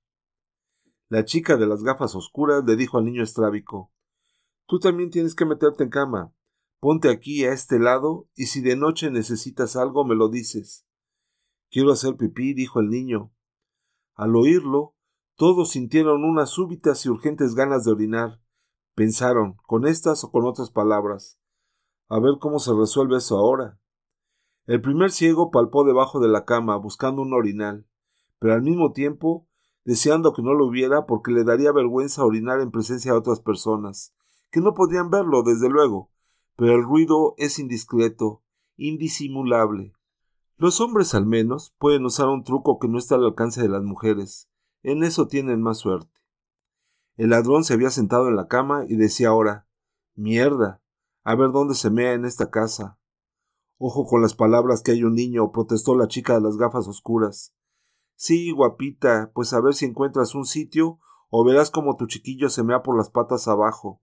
La 1.11 1.26
chica 1.26 1.59
de 1.59 1.66
las 1.66 1.83
gafas 1.83 2.14
oscuras 2.14 2.64
le 2.64 2.75
dijo 2.75 2.97
al 2.97 3.05
niño 3.05 3.23
estrábico 3.23 3.93
Tú 4.64 4.78
también 4.78 5.11
tienes 5.11 5.35
que 5.35 5.45
meterte 5.45 5.85
en 5.85 5.90
cama. 5.90 6.33
Ponte 6.81 7.11
aquí 7.11 7.45
a 7.45 7.52
este 7.52 7.78
lado 7.78 8.31
y 8.35 8.47
si 8.47 8.62
de 8.62 8.76
noche 8.76 9.11
necesitas 9.11 9.76
algo 9.76 10.07
me 10.07 10.14
lo 10.14 10.31
dices. 10.31 10.87
Quiero 11.71 11.93
hacer 11.93 12.16
pipí, 12.16 12.55
dijo 12.55 12.81
el 12.81 12.88
niño. 12.88 13.31
Al 14.14 14.35
oírlo, 14.37 14.96
todos 15.37 15.71
sintieron 15.71 16.25
unas 16.25 16.50
súbitas 16.50 17.05
y 17.05 17.11
urgentes 17.11 17.55
ganas 17.55 17.85
de 17.85 17.93
orinar. 17.93 18.40
Pensaron, 18.95 19.57
con 19.66 19.87
estas 19.87 20.25
o 20.25 20.31
con 20.31 20.47
otras 20.47 20.71
palabras. 20.71 21.38
A 22.09 22.19
ver 22.19 22.35
cómo 22.40 22.59
se 22.59 22.73
resuelve 22.73 23.19
eso 23.19 23.37
ahora. 23.37 23.78
El 24.66 24.81
primer 24.81 25.12
ciego 25.12 25.50
palpó 25.50 25.85
debajo 25.85 26.21
de 26.21 26.28
la 26.28 26.45
cama 26.45 26.76
buscando 26.76 27.23
un 27.23 27.35
orinal, 27.35 27.87
pero 28.38 28.55
al 28.55 28.62
mismo 28.62 28.93
tiempo 28.93 29.47
deseando 29.87 30.33
que 30.33 30.43
no 30.43 30.52
lo 30.52 30.66
hubiera 30.66 31.07
porque 31.07 31.31
le 31.31 31.45
daría 31.45 31.71
vergüenza 31.71 32.25
orinar 32.25 32.61
en 32.61 32.73
presencia 32.73 33.12
de 33.12 33.19
otras 33.19 33.40
personas, 33.40 34.12
que 34.50 34.61
no 34.61 34.75
podían 34.75 35.11
verlo, 35.11 35.45
desde 35.45 35.69
luego, 35.69 36.11
pero 36.57 36.75
el 36.75 36.83
ruido 36.83 37.35
es 37.38 37.61
indiscreto, 37.61 38.43
indisimulable. 38.76 39.93
Los 40.57 40.81
hombres 40.81 41.14
al 41.14 41.25
menos 41.25 41.73
pueden 41.78 42.05
usar 42.05 42.28
un 42.28 42.43
truco 42.43 42.81
que 42.81 42.88
no 42.88 42.99
está 42.99 43.14
al 43.14 43.26
alcance 43.26 43.62
de 43.62 43.69
las 43.69 43.85
mujeres, 43.85 44.50
en 44.87 45.02
eso 45.02 45.26
tienen 45.26 45.61
más 45.61 45.78
suerte. 45.78 46.21
El 47.16 47.31
ladrón 47.31 47.64
se 47.64 47.75
había 47.75 47.90
sentado 47.90 48.28
en 48.28 48.37
la 48.37 48.47
cama 48.47 48.85
y 48.87 48.95
decía 48.95 49.31
ahora 49.31 49.66
Mierda. 50.14 50.81
A 51.25 51.35
ver 51.35 51.50
dónde 51.50 51.75
se 51.75 51.90
mea 51.90 52.12
en 52.12 52.25
esta 52.25 52.50
casa. 52.50 52.97
Ojo 53.78 54.07
con 54.07 54.23
las 54.23 54.35
palabras 54.35 54.83
que 54.83 54.93
hay 54.93 55.02
un 55.02 55.14
niño, 55.14 55.50
protestó 55.50 55.97
la 55.97 56.07
chica 56.07 56.35
de 56.35 56.40
las 56.40 56.57
gafas 56.57 56.87
oscuras. 56.87 57.52
Sí, 58.14 58.52
guapita, 58.52 59.33
pues 59.35 59.52
a 59.52 59.61
ver 59.61 59.75
si 59.75 59.87
encuentras 59.87 60.37
un 60.37 60.47
sitio 60.47 61.00
o 61.28 61.45
verás 61.45 61.73
como 61.73 61.97
tu 61.97 62.07
chiquillo 62.07 62.49
se 62.49 62.62
mea 62.62 62.85
por 62.85 62.97
las 62.97 63.11
patas 63.11 63.49
abajo. 63.49 64.00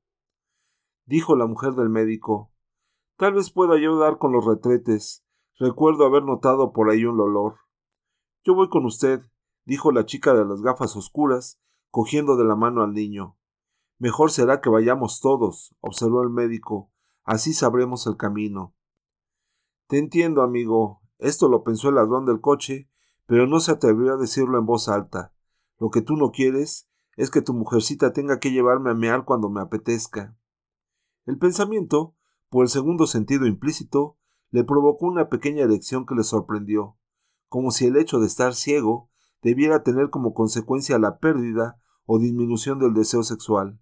Dijo 1.05 1.37
la 1.37 1.47
mujer 1.47 1.75
del 1.75 1.87
médico. 1.87 2.51
Tal 3.17 3.35
vez 3.35 3.51
pueda 3.51 3.75
ayudar 3.75 4.17
con 4.17 4.33
los 4.33 4.45
retretes. 4.45 5.23
Recuerdo 5.57 6.05
haber 6.05 6.23
notado 6.23 6.73
por 6.73 6.89
ahí 6.89 7.05
un 7.05 7.21
olor. 7.21 7.55
Yo 8.43 8.53
voy 8.53 8.67
con 8.67 8.85
usted 8.85 9.21
dijo 9.65 9.91
la 9.91 10.05
chica 10.05 10.33
de 10.33 10.45
las 10.45 10.61
gafas 10.61 10.95
oscuras, 10.95 11.59
cogiendo 11.89 12.35
de 12.35 12.45
la 12.45 12.55
mano 12.55 12.83
al 12.83 12.93
niño. 12.93 13.37
Mejor 13.99 14.31
será 14.31 14.61
que 14.61 14.69
vayamos 14.69 15.21
todos, 15.21 15.75
observó 15.79 16.23
el 16.23 16.29
médico, 16.29 16.91
así 17.23 17.53
sabremos 17.53 18.07
el 18.07 18.17
camino. 18.17 18.75
Te 19.87 19.99
entiendo, 19.99 20.41
amigo. 20.41 21.01
Esto 21.19 21.47
lo 21.47 21.63
pensó 21.63 21.89
el 21.89 21.95
ladrón 21.95 22.25
del 22.25 22.41
coche, 22.41 22.89
pero 23.25 23.47
no 23.47 23.59
se 23.59 23.71
atrevió 23.71 24.13
a 24.13 24.17
decirlo 24.17 24.57
en 24.57 24.65
voz 24.65 24.89
alta. 24.89 25.33
Lo 25.79 25.89
que 25.89 26.01
tú 26.01 26.15
no 26.15 26.31
quieres 26.31 26.89
es 27.15 27.29
que 27.29 27.41
tu 27.41 27.53
mujercita 27.53 28.11
tenga 28.11 28.39
que 28.39 28.51
llevarme 28.51 28.89
a 28.89 28.95
mear 28.95 29.23
cuando 29.23 29.49
me 29.49 29.61
apetezca. 29.61 30.35
El 31.25 31.37
pensamiento, 31.37 32.15
por 32.49 32.63
el 32.63 32.69
segundo 32.69 33.07
sentido 33.07 33.45
implícito, 33.45 34.17
le 34.49 34.63
provocó 34.63 35.05
una 35.05 35.29
pequeña 35.29 35.63
erección 35.63 36.05
que 36.05 36.15
le 36.15 36.23
sorprendió, 36.23 36.97
como 37.47 37.71
si 37.71 37.85
el 37.85 37.97
hecho 37.97 38.19
de 38.19 38.27
estar 38.27 38.53
ciego 38.55 39.09
debiera 39.43 39.83
tener 39.83 40.09
como 40.09 40.33
consecuencia 40.33 40.97
la 40.97 41.19
pérdida 41.19 41.79
o 42.05 42.17
disminución 42.17 42.79
del 42.79 42.93
deseo 42.93 43.23
sexual. 43.23 43.79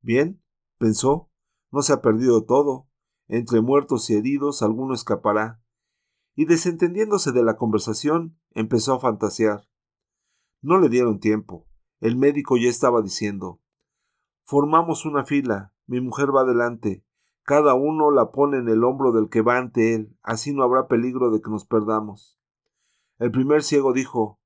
Bien, 0.00 0.42
pensó, 0.78 1.30
no 1.70 1.82
se 1.82 1.92
ha 1.92 2.00
perdido 2.00 2.44
todo. 2.44 2.88
Entre 3.28 3.60
muertos 3.60 4.08
y 4.08 4.14
heridos 4.14 4.62
alguno 4.62 4.94
escapará. 4.94 5.60
Y 6.36 6.44
desentendiéndose 6.44 7.32
de 7.32 7.42
la 7.42 7.56
conversación, 7.56 8.38
empezó 8.52 8.94
a 8.94 9.00
fantasear. 9.00 9.68
No 10.62 10.78
le 10.78 10.88
dieron 10.88 11.18
tiempo. 11.18 11.66
El 12.00 12.16
médico 12.16 12.56
ya 12.56 12.68
estaba 12.68 13.02
diciendo 13.02 13.60
Formamos 14.44 15.04
una 15.04 15.24
fila, 15.24 15.72
mi 15.86 16.00
mujer 16.00 16.34
va 16.34 16.44
delante, 16.44 17.04
cada 17.42 17.74
uno 17.74 18.10
la 18.10 18.30
pone 18.30 18.58
en 18.58 18.68
el 18.68 18.84
hombro 18.84 19.12
del 19.12 19.28
que 19.28 19.40
va 19.40 19.56
ante 19.56 19.94
él, 19.94 20.16
así 20.22 20.52
no 20.52 20.62
habrá 20.62 20.86
peligro 20.86 21.30
de 21.30 21.40
que 21.40 21.50
nos 21.50 21.64
perdamos. 21.64 22.38
El 23.18 23.32
primer 23.32 23.62
ciego 23.62 23.92
dijo 23.92 24.40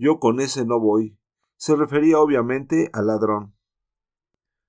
yo 0.00 0.18
con 0.18 0.40
ese 0.40 0.64
no 0.64 0.80
voy. 0.80 1.18
Se 1.56 1.76
refería 1.76 2.18
obviamente 2.18 2.88
al 2.94 3.08
ladrón. 3.08 3.54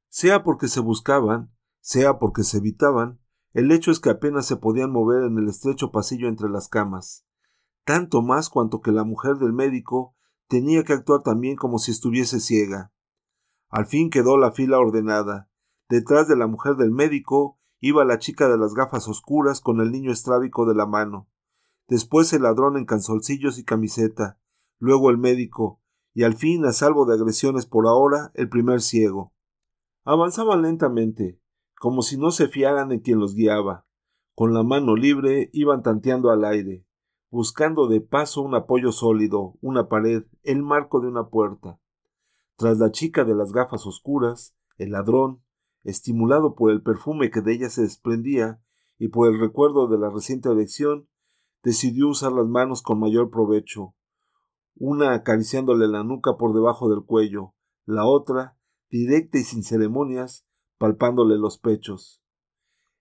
Sea 0.09 0.43
porque 0.43 0.67
se 0.67 0.81
buscaban, 0.81 1.55
sea 1.79 2.19
porque 2.19 2.43
se 2.43 2.57
evitaban, 2.57 3.21
el 3.53 3.71
hecho 3.71 3.91
es 3.91 4.01
que 4.01 4.09
apenas 4.09 4.45
se 4.45 4.57
podían 4.57 4.91
mover 4.91 5.23
en 5.23 5.37
el 5.37 5.47
estrecho 5.47 5.89
pasillo 5.89 6.27
entre 6.27 6.49
las 6.49 6.67
camas, 6.67 7.25
tanto 7.85 8.21
más 8.21 8.49
cuanto 8.49 8.81
que 8.81 8.91
la 8.91 9.05
mujer 9.05 9.37
del 9.37 9.53
médico 9.53 10.17
tenía 10.49 10.83
que 10.83 10.91
actuar 10.91 11.23
también 11.23 11.55
como 11.55 11.79
si 11.79 11.91
estuviese 11.91 12.41
ciega. 12.41 12.91
Al 13.69 13.85
fin 13.85 14.09
quedó 14.09 14.37
la 14.37 14.51
fila 14.51 14.79
ordenada. 14.79 15.49
Detrás 15.87 16.27
de 16.27 16.35
la 16.35 16.47
mujer 16.47 16.75
del 16.75 16.91
médico 16.91 17.57
iba 17.79 18.03
la 18.03 18.19
chica 18.19 18.49
de 18.49 18.57
las 18.57 18.73
gafas 18.73 19.07
oscuras 19.07 19.61
con 19.61 19.79
el 19.79 19.91
niño 19.91 20.11
estrábico 20.11 20.65
de 20.65 20.75
la 20.75 20.85
mano. 20.85 21.29
Después 21.87 22.33
el 22.33 22.43
ladrón 22.43 22.75
en 22.75 22.85
canzoncillos 22.85 23.59
y 23.59 23.63
camiseta, 23.63 24.40
luego 24.81 25.11
el 25.11 25.19
médico, 25.19 25.79
y 26.13 26.23
al 26.23 26.33
fin, 26.33 26.65
a 26.65 26.73
salvo 26.73 27.05
de 27.05 27.13
agresiones 27.13 27.67
por 27.67 27.87
ahora, 27.87 28.31
el 28.33 28.49
primer 28.49 28.81
ciego. 28.81 29.31
Avanzaban 30.03 30.63
lentamente, 30.63 31.39
como 31.79 32.01
si 32.01 32.17
no 32.17 32.31
se 32.31 32.47
fiaran 32.47 32.91
en 32.91 32.99
quien 32.99 33.19
los 33.19 33.35
guiaba. 33.35 33.85
Con 34.33 34.55
la 34.55 34.63
mano 34.63 34.95
libre 34.95 35.51
iban 35.53 35.83
tanteando 35.83 36.31
al 36.31 36.43
aire, 36.43 36.83
buscando 37.29 37.87
de 37.87 38.01
paso 38.01 38.41
un 38.41 38.55
apoyo 38.55 38.91
sólido, 38.91 39.53
una 39.61 39.87
pared, 39.87 40.23
el 40.41 40.63
marco 40.63 40.99
de 40.99 41.09
una 41.09 41.29
puerta. 41.29 41.79
Tras 42.55 42.79
la 42.79 42.91
chica 42.91 43.23
de 43.23 43.35
las 43.35 43.51
gafas 43.51 43.85
oscuras, 43.85 44.55
el 44.77 44.91
ladrón, 44.91 45.43
estimulado 45.83 46.55
por 46.55 46.71
el 46.71 46.81
perfume 46.81 47.29
que 47.29 47.41
de 47.41 47.53
ella 47.53 47.69
se 47.69 47.83
desprendía 47.83 48.59
y 48.97 49.09
por 49.09 49.31
el 49.31 49.39
recuerdo 49.39 49.87
de 49.87 49.99
la 49.99 50.09
reciente 50.09 50.49
elección, 50.49 51.07
decidió 51.61 52.09
usar 52.09 52.31
las 52.31 52.47
manos 52.47 52.81
con 52.81 52.99
mayor 52.99 53.29
provecho, 53.29 53.93
una 54.75 55.13
acariciándole 55.13 55.87
la 55.87 56.03
nuca 56.03 56.37
por 56.37 56.53
debajo 56.53 56.89
del 56.89 57.05
cuello, 57.05 57.53
la 57.85 58.05
otra, 58.05 58.57
directa 58.89 59.37
y 59.37 59.43
sin 59.43 59.63
ceremonias, 59.63 60.45
palpándole 60.77 61.37
los 61.37 61.57
pechos. 61.57 62.21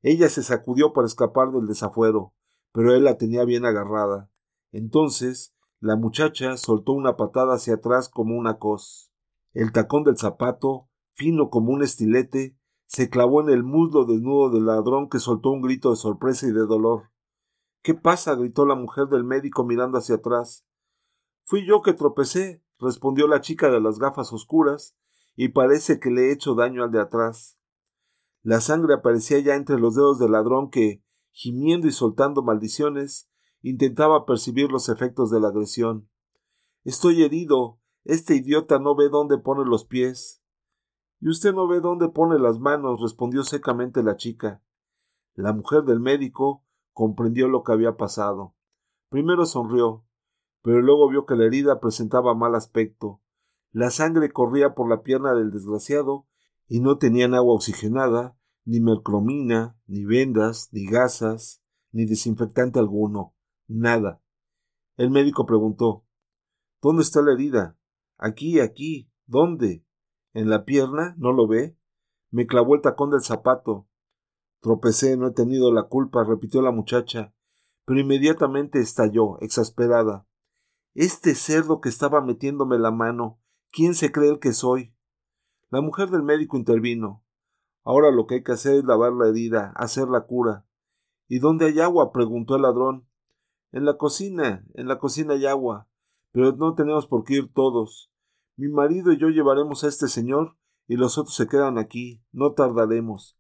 Ella 0.02 0.28
se 0.28 0.42
sacudió 0.42 0.92
para 0.92 1.06
escapar 1.06 1.50
del 1.52 1.66
desafuero, 1.66 2.34
pero 2.72 2.94
él 2.94 3.04
la 3.04 3.18
tenía 3.18 3.44
bien 3.44 3.64
agarrada. 3.64 4.30
Entonces 4.72 5.54
la 5.80 5.96
muchacha 5.96 6.56
soltó 6.56 6.92
una 6.92 7.16
patada 7.16 7.54
hacia 7.54 7.74
atrás 7.74 8.08
como 8.08 8.36
una 8.36 8.58
cos. 8.58 9.10
El 9.52 9.72
tacón 9.72 10.04
del 10.04 10.18
zapato, 10.18 10.88
fino 11.14 11.48
como 11.48 11.72
un 11.72 11.82
estilete, 11.82 12.56
se 12.86 13.08
clavó 13.08 13.40
en 13.40 13.50
el 13.50 13.62
muslo 13.62 14.04
desnudo 14.04 14.50
del 14.50 14.66
ladrón 14.66 15.08
que 15.08 15.18
soltó 15.18 15.50
un 15.50 15.62
grito 15.62 15.90
de 15.90 15.96
sorpresa 15.96 16.46
y 16.46 16.52
de 16.52 16.66
dolor. 16.66 17.10
¿Qué 17.82 17.94
pasa? 17.94 18.34
gritó 18.34 18.66
la 18.66 18.74
mujer 18.74 19.06
del 19.06 19.24
médico 19.24 19.64
mirando 19.64 19.96
hacia 19.96 20.16
atrás. 20.16 20.66
Fui 21.50 21.66
yo 21.66 21.82
que 21.82 21.94
tropecé, 21.94 22.62
respondió 22.78 23.26
la 23.26 23.40
chica 23.40 23.72
de 23.72 23.80
las 23.80 23.98
gafas 23.98 24.32
oscuras, 24.32 24.96
y 25.34 25.48
parece 25.48 25.98
que 25.98 26.08
le 26.08 26.28
he 26.28 26.32
hecho 26.32 26.54
daño 26.54 26.84
al 26.84 26.92
de 26.92 27.00
atrás. 27.00 27.58
La 28.44 28.60
sangre 28.60 28.94
aparecía 28.94 29.40
ya 29.40 29.56
entre 29.56 29.80
los 29.80 29.96
dedos 29.96 30.20
del 30.20 30.30
ladrón 30.30 30.70
que, 30.70 31.02
gimiendo 31.32 31.88
y 31.88 31.90
soltando 31.90 32.44
maldiciones, 32.44 33.28
intentaba 33.62 34.26
percibir 34.26 34.70
los 34.70 34.88
efectos 34.88 35.32
de 35.32 35.40
la 35.40 35.48
agresión. 35.48 36.08
Estoy 36.84 37.24
herido. 37.24 37.80
Este 38.04 38.36
idiota 38.36 38.78
no 38.78 38.94
ve 38.94 39.08
dónde 39.08 39.36
pone 39.36 39.68
los 39.68 39.84
pies. 39.84 40.44
Y 41.18 41.30
usted 41.30 41.52
no 41.52 41.66
ve 41.66 41.80
dónde 41.80 42.10
pone 42.10 42.38
las 42.38 42.60
manos, 42.60 43.00
respondió 43.02 43.42
secamente 43.42 44.04
la 44.04 44.14
chica. 44.14 44.62
La 45.34 45.52
mujer 45.52 45.82
del 45.82 45.98
médico 45.98 46.64
comprendió 46.92 47.48
lo 47.48 47.64
que 47.64 47.72
había 47.72 47.96
pasado. 47.96 48.54
Primero 49.08 49.46
sonrió, 49.46 50.04
pero 50.62 50.80
luego 50.80 51.08
vio 51.08 51.26
que 51.26 51.36
la 51.36 51.46
herida 51.46 51.80
presentaba 51.80 52.34
mal 52.34 52.54
aspecto. 52.54 53.20
La 53.72 53.90
sangre 53.90 54.30
corría 54.32 54.74
por 54.74 54.88
la 54.88 55.02
pierna 55.02 55.34
del 55.34 55.50
desgraciado 55.50 56.26
y 56.68 56.80
no 56.80 56.98
tenían 56.98 57.34
agua 57.34 57.54
oxigenada, 57.54 58.36
ni 58.64 58.80
mercromina, 58.80 59.76
ni 59.86 60.04
vendas, 60.04 60.68
ni 60.72 60.86
gasas, 60.86 61.62
ni 61.92 62.04
desinfectante 62.04 62.78
alguno, 62.78 63.34
nada. 63.66 64.22
El 64.96 65.10
médico 65.10 65.46
preguntó 65.46 66.04
¿Dónde 66.82 67.02
está 67.02 67.20
la 67.22 67.32
herida? 67.32 67.76
Aquí, 68.16 68.60
aquí. 68.60 69.10
¿Dónde? 69.26 69.84
¿En 70.32 70.48
la 70.48 70.64
pierna? 70.64 71.14
¿No 71.18 71.32
lo 71.32 71.46
ve? 71.46 71.76
Me 72.30 72.46
clavó 72.46 72.74
el 72.74 72.80
tacón 72.80 73.10
del 73.10 73.20
zapato. 73.20 73.86
Tropecé, 74.60 75.16
no 75.16 75.28
he 75.28 75.32
tenido 75.32 75.72
la 75.72 75.84
culpa, 75.84 76.24
repitió 76.24 76.62
la 76.62 76.70
muchacha, 76.70 77.34
pero 77.84 78.00
inmediatamente 78.00 78.78
estalló, 78.80 79.40
exasperada. 79.40 80.26
Este 80.94 81.36
cerdo 81.36 81.80
que 81.80 81.88
estaba 81.88 82.20
metiéndome 82.20 82.76
la 82.76 82.90
mano, 82.90 83.38
¿quién 83.70 83.94
se 83.94 84.10
cree 84.10 84.30
el 84.30 84.40
que 84.40 84.52
soy? 84.52 84.92
La 85.70 85.80
mujer 85.80 86.10
del 86.10 86.24
médico 86.24 86.56
intervino. 86.56 87.24
Ahora 87.84 88.10
lo 88.10 88.26
que 88.26 88.36
hay 88.36 88.42
que 88.42 88.52
hacer 88.52 88.74
es 88.74 88.84
lavar 88.84 89.12
la 89.12 89.28
herida, 89.28 89.72
hacer 89.76 90.08
la 90.08 90.26
cura. 90.26 90.66
¿Y 91.28 91.38
dónde 91.38 91.66
hay 91.66 91.78
agua? 91.78 92.12
preguntó 92.12 92.56
el 92.56 92.62
ladrón. 92.62 93.06
En 93.70 93.84
la 93.84 93.96
cocina, 93.96 94.64
en 94.74 94.88
la 94.88 94.98
cocina 94.98 95.34
hay 95.34 95.46
agua, 95.46 95.88
pero 96.32 96.52
no 96.56 96.74
tenemos 96.74 97.06
por 97.06 97.22
qué 97.22 97.34
ir 97.34 97.52
todos. 97.52 98.10
Mi 98.56 98.68
marido 98.68 99.12
y 99.12 99.18
yo 99.18 99.28
llevaremos 99.28 99.84
a 99.84 99.88
este 99.88 100.08
señor 100.08 100.56
y 100.88 100.96
los 100.96 101.18
otros 101.18 101.36
se 101.36 101.46
quedan 101.46 101.78
aquí, 101.78 102.20
no 102.32 102.52
tardaremos. 102.52 103.38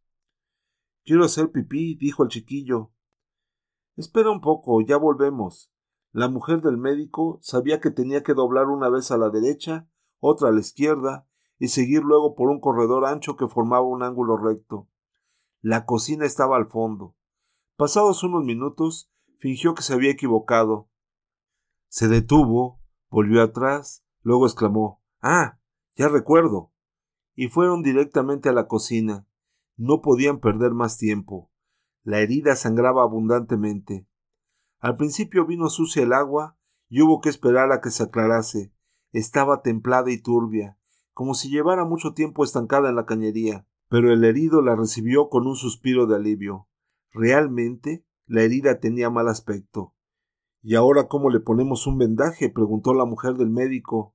Quiero 1.04 1.24
hacer 1.24 1.50
pipí, 1.50 1.96
dijo 1.96 2.22
el 2.22 2.28
chiquillo. 2.28 2.92
Espera 3.96 4.30
un 4.30 4.40
poco, 4.40 4.80
ya 4.82 4.96
volvemos. 4.96 5.69
La 6.12 6.28
mujer 6.28 6.60
del 6.60 6.76
médico 6.76 7.38
sabía 7.42 7.80
que 7.80 7.90
tenía 7.90 8.22
que 8.22 8.34
doblar 8.34 8.66
una 8.66 8.88
vez 8.88 9.10
a 9.10 9.16
la 9.16 9.30
derecha, 9.30 9.88
otra 10.18 10.48
a 10.48 10.52
la 10.52 10.60
izquierda, 10.60 11.26
y 11.58 11.68
seguir 11.68 12.02
luego 12.02 12.34
por 12.34 12.48
un 12.48 12.60
corredor 12.60 13.04
ancho 13.04 13.36
que 13.36 13.46
formaba 13.46 13.82
un 13.86 14.02
ángulo 14.02 14.36
recto. 14.36 14.88
La 15.60 15.84
cocina 15.84 16.24
estaba 16.24 16.56
al 16.56 16.66
fondo. 16.66 17.14
Pasados 17.76 18.22
unos 18.24 18.44
minutos, 18.44 19.10
fingió 19.38 19.74
que 19.74 19.82
se 19.82 19.94
había 19.94 20.10
equivocado. 20.10 20.88
Se 21.88 22.08
detuvo, 22.08 22.80
volvió 23.08 23.42
atrás, 23.42 24.04
luego 24.22 24.46
exclamó 24.46 25.02
Ah. 25.20 25.58
ya 25.94 26.08
recuerdo. 26.08 26.72
y 27.36 27.48
fueron 27.48 27.82
directamente 27.82 28.50
a 28.50 28.52
la 28.52 28.66
cocina. 28.68 29.26
No 29.76 30.02
podían 30.02 30.40
perder 30.40 30.72
más 30.72 30.98
tiempo. 30.98 31.50
La 32.02 32.20
herida 32.20 32.54
sangraba 32.54 33.02
abundantemente. 33.02 34.06
Al 34.80 34.96
principio 34.96 35.44
vino 35.44 35.68
sucia 35.68 36.02
el 36.02 36.14
agua 36.14 36.56
y 36.88 37.02
hubo 37.02 37.20
que 37.20 37.28
esperar 37.28 37.70
a 37.70 37.82
que 37.82 37.90
se 37.90 38.02
aclarase. 38.02 38.72
Estaba 39.12 39.60
templada 39.60 40.10
y 40.10 40.22
turbia, 40.22 40.78
como 41.12 41.34
si 41.34 41.50
llevara 41.50 41.84
mucho 41.84 42.14
tiempo 42.14 42.44
estancada 42.44 42.88
en 42.88 42.96
la 42.96 43.04
cañería, 43.04 43.66
pero 43.88 44.12
el 44.12 44.24
herido 44.24 44.62
la 44.62 44.76
recibió 44.76 45.28
con 45.28 45.46
un 45.46 45.56
suspiro 45.56 46.06
de 46.06 46.16
alivio. 46.16 46.66
Realmente 47.12 48.06
la 48.26 48.42
herida 48.42 48.80
tenía 48.80 49.10
mal 49.10 49.28
aspecto. 49.28 49.94
¿Y 50.62 50.76
ahora 50.76 51.08
cómo 51.08 51.28
le 51.28 51.40
ponemos 51.40 51.86
un 51.86 51.98
vendaje? 51.98 52.48
preguntó 52.48 52.94
la 52.94 53.04
mujer 53.04 53.34
del 53.34 53.50
médico. 53.50 54.14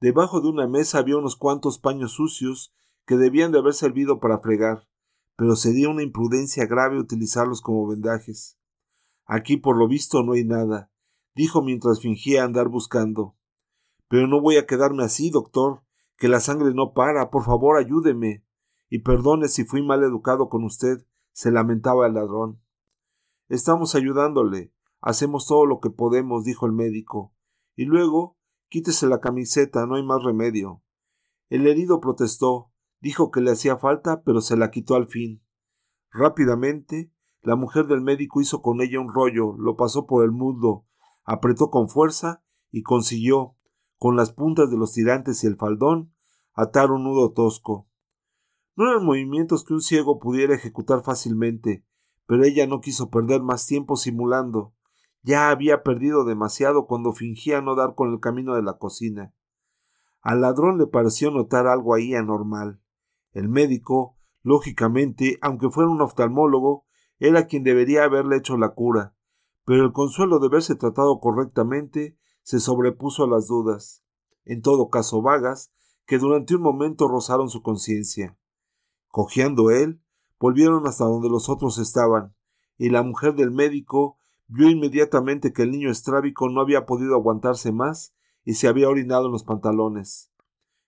Debajo 0.00 0.40
de 0.40 0.48
una 0.48 0.68
mesa 0.68 0.98
había 0.98 1.16
unos 1.16 1.36
cuantos 1.36 1.78
paños 1.78 2.12
sucios 2.12 2.72
que 3.06 3.16
debían 3.16 3.50
de 3.50 3.58
haber 3.58 3.74
servido 3.74 4.20
para 4.20 4.38
fregar, 4.38 4.86
pero 5.36 5.56
sería 5.56 5.88
una 5.88 6.02
imprudencia 6.02 6.66
grave 6.66 6.98
utilizarlos 6.98 7.60
como 7.60 7.88
vendajes. 7.88 8.57
Aquí 9.30 9.58
por 9.58 9.76
lo 9.76 9.86
visto 9.86 10.22
no 10.22 10.32
hay 10.32 10.44
nada, 10.44 10.90
dijo 11.34 11.62
mientras 11.62 12.00
fingía 12.00 12.44
andar 12.44 12.68
buscando. 12.68 13.36
Pero 14.08 14.26
no 14.26 14.40
voy 14.40 14.56
a 14.56 14.66
quedarme 14.66 15.04
así, 15.04 15.28
doctor, 15.28 15.82
que 16.16 16.28
la 16.28 16.40
sangre 16.40 16.72
no 16.72 16.94
para, 16.94 17.28
por 17.30 17.44
favor 17.44 17.76
ayúdeme. 17.76 18.42
Y 18.88 19.00
perdone 19.00 19.48
si 19.48 19.66
fui 19.66 19.82
mal 19.82 20.02
educado 20.02 20.48
con 20.48 20.64
usted, 20.64 21.06
se 21.32 21.52
lamentaba 21.52 22.06
el 22.06 22.14
ladrón. 22.14 22.62
Estamos 23.50 23.94
ayudándole, 23.94 24.72
hacemos 25.02 25.46
todo 25.46 25.66
lo 25.66 25.78
que 25.80 25.90
podemos, 25.90 26.44
dijo 26.44 26.64
el 26.64 26.72
médico. 26.72 27.34
Y 27.76 27.84
luego, 27.84 28.38
quítese 28.70 29.06
la 29.06 29.20
camiseta, 29.20 29.84
no 29.84 29.96
hay 29.96 30.02
más 30.04 30.24
remedio. 30.24 30.82
El 31.50 31.66
herido 31.66 32.00
protestó, 32.00 32.72
dijo 33.00 33.30
que 33.30 33.42
le 33.42 33.50
hacía 33.50 33.76
falta, 33.76 34.22
pero 34.22 34.40
se 34.40 34.56
la 34.56 34.70
quitó 34.70 34.94
al 34.94 35.06
fin. 35.06 35.44
Rápidamente, 36.10 37.12
la 37.42 37.56
mujer 37.56 37.86
del 37.86 38.00
médico 38.00 38.40
hizo 38.40 38.62
con 38.62 38.80
ella 38.80 39.00
un 39.00 39.12
rollo, 39.12 39.54
lo 39.58 39.76
pasó 39.76 40.06
por 40.06 40.24
el 40.24 40.32
muslo, 40.32 40.84
apretó 41.24 41.70
con 41.70 41.88
fuerza 41.88 42.42
y 42.70 42.82
consiguió, 42.82 43.56
con 43.96 44.16
las 44.16 44.32
puntas 44.32 44.70
de 44.70 44.76
los 44.76 44.92
tirantes 44.92 45.44
y 45.44 45.46
el 45.46 45.56
faldón, 45.56 46.12
atar 46.54 46.90
un 46.90 47.04
nudo 47.04 47.32
tosco. 47.32 47.88
No 48.76 48.90
eran 48.90 49.04
movimientos 49.04 49.64
que 49.64 49.74
un 49.74 49.80
ciego 49.80 50.18
pudiera 50.18 50.54
ejecutar 50.54 51.02
fácilmente, 51.02 51.84
pero 52.26 52.44
ella 52.44 52.66
no 52.66 52.80
quiso 52.80 53.10
perder 53.10 53.42
más 53.42 53.66
tiempo 53.66 53.96
simulando. 53.96 54.74
Ya 55.22 55.50
había 55.50 55.82
perdido 55.82 56.24
demasiado 56.24 56.86
cuando 56.86 57.12
fingía 57.12 57.60
no 57.60 57.74
dar 57.74 57.94
con 57.94 58.12
el 58.12 58.20
camino 58.20 58.54
de 58.54 58.62
la 58.62 58.78
cocina. 58.78 59.34
Al 60.20 60.40
ladrón 60.40 60.78
le 60.78 60.86
pareció 60.86 61.30
notar 61.30 61.66
algo 61.66 61.94
ahí 61.94 62.14
anormal. 62.14 62.80
El 63.32 63.48
médico, 63.48 64.16
lógicamente, 64.42 65.38
aunque 65.40 65.70
fuera 65.70 65.90
un 65.90 66.00
oftalmólogo, 66.00 66.87
era 67.18 67.46
quien 67.46 67.64
debería 67.64 68.04
haberle 68.04 68.36
hecho 68.36 68.56
la 68.56 68.70
cura, 68.70 69.14
pero 69.64 69.84
el 69.84 69.92
consuelo 69.92 70.38
de 70.38 70.48
verse 70.48 70.76
tratado 70.76 71.20
correctamente 71.20 72.16
se 72.42 72.60
sobrepuso 72.60 73.24
a 73.24 73.28
las 73.28 73.48
dudas, 73.48 74.02
en 74.44 74.62
todo 74.62 74.88
caso 74.88 75.20
vagas, 75.20 75.72
que 76.06 76.18
durante 76.18 76.54
un 76.54 76.62
momento 76.62 77.06
rozaron 77.06 77.50
su 77.50 77.62
conciencia. 77.62 78.38
Cojeando 79.08 79.70
él, 79.70 80.00
volvieron 80.38 80.86
hasta 80.86 81.04
donde 81.04 81.28
los 81.28 81.48
otros 81.48 81.78
estaban, 81.78 82.34
y 82.78 82.88
la 82.90 83.02
mujer 83.02 83.34
del 83.34 83.50
médico 83.50 84.18
vio 84.46 84.70
inmediatamente 84.70 85.52
que 85.52 85.62
el 85.62 85.70
niño 85.70 85.90
estrábico 85.90 86.48
no 86.48 86.60
había 86.60 86.86
podido 86.86 87.14
aguantarse 87.14 87.72
más 87.72 88.14
y 88.44 88.54
se 88.54 88.68
había 88.68 88.88
orinado 88.88 89.26
en 89.26 89.32
los 89.32 89.44
pantalones. 89.44 90.32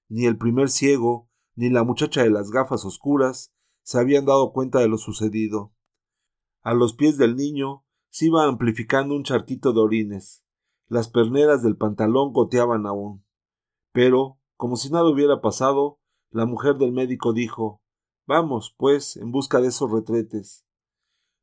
Ni 0.09 0.25
el 0.25 0.39
primer 0.39 0.71
ciego, 0.71 1.29
ni 1.55 1.69
la 1.69 1.85
muchacha 1.85 2.23
de 2.23 2.31
las 2.31 2.51
gafas 2.51 2.85
oscuras 2.87 3.53
se 3.83 3.99
habían 3.99 4.25
dado 4.25 4.53
cuenta 4.53 4.79
de 4.79 4.89
lo 4.89 4.97
sucedido. 4.97 5.75
A 6.63 6.75
los 6.75 6.93
pies 6.95 7.17
del 7.17 7.37
niño 7.37 7.85
se 8.11 8.27
iba 8.27 8.45
amplificando 8.45 9.15
un 9.15 9.25
charquito 9.25 9.73
de 9.73 9.81
orines. 9.81 10.45
Las 10.89 11.09
perneras 11.09 11.63
del 11.63 11.77
pantalón 11.77 12.33
goteaban 12.33 12.87
aún. 12.87 13.25
Pero, 13.93 14.39
como 14.57 14.77
si 14.77 14.91
nada 14.91 15.09
hubiera 15.09 15.41
pasado, 15.41 15.99
la 16.31 16.45
mujer 16.45 16.77
del 16.77 16.93
médico 16.93 17.33
dijo 17.33 17.81
Vamos, 18.27 18.75
pues, 18.77 19.17
en 19.17 19.33
busca 19.33 19.61
de 19.61 19.69
esos 19.69 19.91
retretes. 19.91 20.65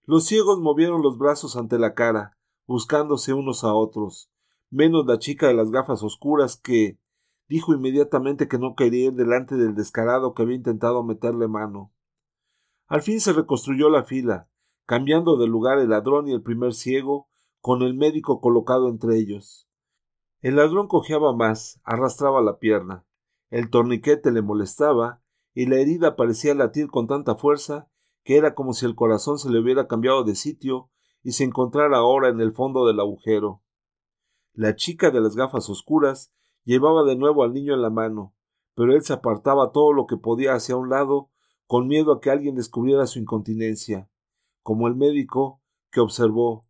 Los 0.03 0.25
ciegos 0.25 0.59
movieron 0.59 1.01
los 1.01 1.17
brazos 1.17 1.57
ante 1.57 1.79
la 1.79 1.95
cara, 1.95 2.37
buscándose 2.65 3.33
unos 3.33 3.63
a 3.63 3.73
otros, 3.73 4.29
menos 4.69 5.05
la 5.05 5.19
chica 5.19 5.47
de 5.47 5.53
las 5.53 5.71
gafas 5.71 6.03
oscuras 6.03 6.57
que 6.57 6.99
dijo 7.49 7.73
inmediatamente 7.73 8.47
que 8.47 8.57
no 8.59 8.75
quería 8.75 9.07
ir 9.07 9.13
delante 9.13 9.55
del 9.55 9.75
descarado 9.75 10.33
que 10.33 10.43
había 10.43 10.55
intentado 10.55 11.03
meterle 11.03 11.47
mano. 11.47 11.91
Al 12.87 13.01
fin 13.01 13.19
se 13.19 13.33
reconstruyó 13.33 13.89
la 13.89 14.03
fila, 14.03 14.49
cambiando 14.87 15.35
de 15.35 15.47
lugar 15.47 15.79
el 15.79 15.89
ladrón 15.89 16.29
y 16.29 16.31
el 16.31 16.41
primer 16.41 16.73
ciego, 16.73 17.27
con 17.59 17.81
el 17.81 17.93
médico 17.93 18.39
colocado 18.39 18.87
entre 18.87 19.17
ellos. 19.17 19.67
El 20.39 20.55
ladrón 20.55 20.87
cojeaba 20.87 21.35
más, 21.35 21.81
arrastraba 21.83 22.41
la 22.41 22.57
pierna, 22.57 23.05
el 23.49 23.69
torniquete 23.69 24.31
le 24.31 24.41
molestaba, 24.41 25.21
y 25.53 25.65
la 25.65 25.75
herida 25.75 26.15
parecía 26.15 26.55
latir 26.55 26.87
con 26.87 27.05
tanta 27.05 27.35
fuerza 27.35 27.89
que 28.23 28.37
era 28.37 28.55
como 28.55 28.71
si 28.73 28.85
el 28.85 28.95
corazón 28.95 29.39
se 29.39 29.49
le 29.49 29.59
hubiera 29.59 29.87
cambiado 29.87 30.23
de 30.23 30.35
sitio 30.35 30.89
y 31.21 31.33
se 31.33 31.43
encontrara 31.43 31.97
ahora 31.97 32.29
en 32.29 32.39
el 32.39 32.53
fondo 32.53 32.85
del 32.85 33.01
agujero. 33.01 33.61
La 34.53 34.75
chica 34.75 35.11
de 35.11 35.19
las 35.19 35.35
gafas 35.35 35.69
oscuras 35.69 36.31
llevaba 36.63 37.03
de 37.03 37.17
nuevo 37.17 37.43
al 37.43 37.53
niño 37.53 37.73
en 37.73 37.81
la 37.81 37.89
mano, 37.89 38.33
pero 38.73 38.93
él 38.93 39.01
se 39.01 39.13
apartaba 39.13 39.73
todo 39.73 39.91
lo 39.91 40.07
que 40.07 40.15
podía 40.15 40.53
hacia 40.53 40.77
un 40.77 40.89
lado, 40.89 41.29
con 41.65 41.87
miedo 41.87 42.13
a 42.13 42.21
que 42.21 42.29
alguien 42.29 42.55
descubriera 42.55 43.05
su 43.05 43.19
incontinencia 43.19 44.09
como 44.67 44.89
el 44.89 44.97
médico, 44.97 45.61
que 45.93 46.01
observó 46.01 46.65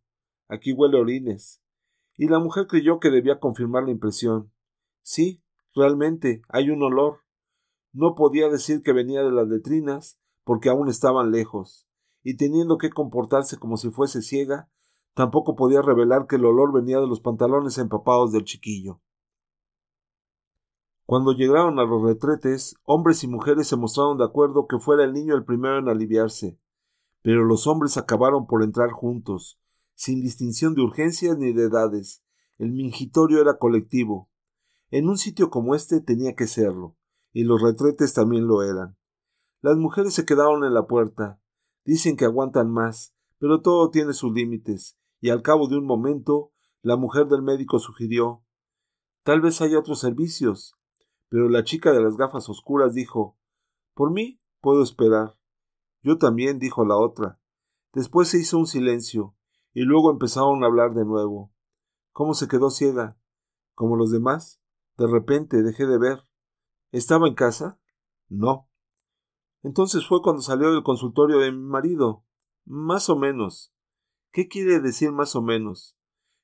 aquí 0.46 0.72
huele 0.72 1.00
orines. 1.00 1.60
Y 2.16 2.28
la 2.28 2.38
mujer 2.38 2.68
creyó 2.68 3.00
que 3.00 3.10
debía 3.10 3.40
confirmar 3.40 3.82
la 3.82 3.90
impresión. 3.90 4.52
Sí, 5.02 5.42
realmente, 5.74 6.42
hay 6.48 6.70
un 6.70 6.80
olor. 6.84 7.24
No 7.92 8.14
podía 8.14 8.48
decir 8.50 8.82
que 8.82 8.92
venía 8.92 9.24
de 9.24 9.32
las 9.32 9.48
letrinas, 9.48 10.16
porque 10.44 10.68
aún 10.68 10.88
estaban 10.88 11.32
lejos, 11.32 11.88
y 12.22 12.36
teniendo 12.36 12.78
que 12.78 12.90
comportarse 12.90 13.58
como 13.58 13.76
si 13.76 13.90
fuese 13.90 14.22
ciega, 14.22 14.70
tampoco 15.14 15.56
podía 15.56 15.82
revelar 15.82 16.28
que 16.28 16.36
el 16.36 16.44
olor 16.44 16.72
venía 16.72 17.00
de 17.00 17.08
los 17.08 17.20
pantalones 17.20 17.78
empapados 17.78 18.30
del 18.30 18.44
chiquillo. 18.44 19.00
Cuando 21.04 21.32
llegaron 21.32 21.80
a 21.80 21.82
los 21.82 22.00
retretes, 22.00 22.76
hombres 22.84 23.24
y 23.24 23.26
mujeres 23.26 23.66
se 23.66 23.76
mostraron 23.76 24.18
de 24.18 24.24
acuerdo 24.24 24.68
que 24.68 24.78
fuera 24.78 25.02
el 25.02 25.14
niño 25.14 25.34
el 25.34 25.44
primero 25.44 25.80
en 25.80 25.88
aliviarse, 25.88 26.60
pero 27.22 27.44
los 27.44 27.66
hombres 27.66 27.96
acabaron 27.96 28.46
por 28.46 28.62
entrar 28.62 28.90
juntos, 28.90 29.58
sin 29.94 30.20
distinción 30.20 30.74
de 30.74 30.82
urgencias 30.82 31.36
ni 31.38 31.52
de 31.52 31.64
edades. 31.64 32.22
El 32.58 32.72
mingitorio 32.72 33.40
era 33.40 33.58
colectivo. 33.58 34.30
En 34.90 35.08
un 35.08 35.18
sitio 35.18 35.50
como 35.50 35.74
este 35.74 36.00
tenía 36.00 36.34
que 36.34 36.46
serlo, 36.46 36.96
y 37.32 37.44
los 37.44 37.60
retretes 37.62 38.14
también 38.14 38.46
lo 38.46 38.62
eran. 38.62 38.96
Las 39.60 39.76
mujeres 39.76 40.14
se 40.14 40.24
quedaron 40.24 40.64
en 40.64 40.74
la 40.74 40.86
puerta. 40.86 41.40
Dicen 41.84 42.16
que 42.16 42.24
aguantan 42.24 42.70
más, 42.70 43.14
pero 43.38 43.60
todo 43.60 43.90
tiene 43.90 44.12
sus 44.12 44.32
límites, 44.32 44.96
y 45.20 45.30
al 45.30 45.42
cabo 45.42 45.68
de 45.68 45.76
un 45.76 45.84
momento 45.84 46.52
la 46.82 46.96
mujer 46.96 47.26
del 47.26 47.42
médico 47.42 47.78
sugirió 47.78 48.44
Tal 49.24 49.40
vez 49.42 49.60
haya 49.60 49.78
otros 49.78 50.00
servicios. 50.00 50.74
Pero 51.28 51.50
la 51.50 51.62
chica 51.62 51.92
de 51.92 52.00
las 52.00 52.16
gafas 52.16 52.48
oscuras 52.48 52.94
dijo 52.94 53.36
Por 53.94 54.10
mí 54.10 54.40
puedo 54.60 54.82
esperar. 54.82 55.36
Yo 56.02 56.18
también, 56.18 56.58
dijo 56.58 56.84
la 56.84 56.96
otra. 56.96 57.40
Después 57.92 58.28
se 58.28 58.38
hizo 58.38 58.58
un 58.58 58.66
silencio, 58.66 59.34
y 59.72 59.82
luego 59.82 60.10
empezaron 60.10 60.62
a 60.62 60.66
hablar 60.66 60.94
de 60.94 61.04
nuevo. 61.04 61.52
¿Cómo 62.12 62.34
se 62.34 62.48
quedó 62.48 62.70
ciega? 62.70 63.18
¿Como 63.74 63.96
los 63.96 64.10
demás? 64.10 64.60
De 64.96 65.06
repente 65.06 65.62
dejé 65.62 65.86
de 65.86 65.98
ver. 65.98 66.24
¿Estaba 66.90 67.28
en 67.28 67.34
casa? 67.34 67.80
No. 68.28 68.68
Entonces 69.62 70.06
fue 70.06 70.22
cuando 70.22 70.42
salió 70.42 70.72
del 70.72 70.82
consultorio 70.82 71.38
de 71.38 71.52
mi 71.52 71.62
marido. 71.62 72.24
Más 72.64 73.08
o 73.08 73.16
menos. 73.16 73.72
¿Qué 74.32 74.48
quiere 74.48 74.80
decir 74.80 75.12
más 75.12 75.36
o 75.36 75.42
menos? 75.42 75.96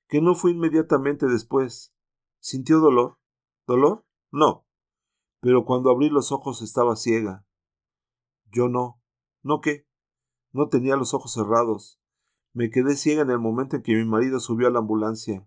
Que 0.08 0.20
no 0.20 0.34
fue 0.34 0.52
inmediatamente 0.52 1.26
después. 1.26 1.94
¿Sintió 2.38 2.78
dolor? 2.78 3.18
¿Dolor? 3.66 4.04
No. 4.30 4.66
Pero 5.40 5.64
cuando 5.64 5.90
abrí 5.90 6.08
los 6.08 6.32
ojos 6.32 6.62
estaba 6.62 6.96
ciega. 6.96 7.46
Yo 8.50 8.68
no. 8.68 9.00
¿No 9.44 9.60
qué? 9.60 9.86
No 10.52 10.68
tenía 10.68 10.96
los 10.96 11.12
ojos 11.12 11.34
cerrados. 11.34 12.00
Me 12.54 12.70
quedé 12.70 12.96
ciega 12.96 13.22
en 13.22 13.30
el 13.30 13.38
momento 13.38 13.76
en 13.76 13.82
que 13.82 13.94
mi 13.94 14.04
marido 14.04 14.40
subió 14.40 14.68
a 14.68 14.70
la 14.70 14.78
ambulancia. 14.78 15.46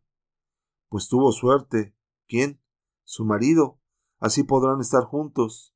Pues 0.88 1.10
tuvo 1.10 1.31
suerte. 1.31 1.95
¿Quién? 2.27 2.62
Su 3.03 3.25
marido. 3.25 3.79
Así 4.19 4.43
podrán 4.43 4.81
estar 4.81 5.03
juntos. 5.03 5.73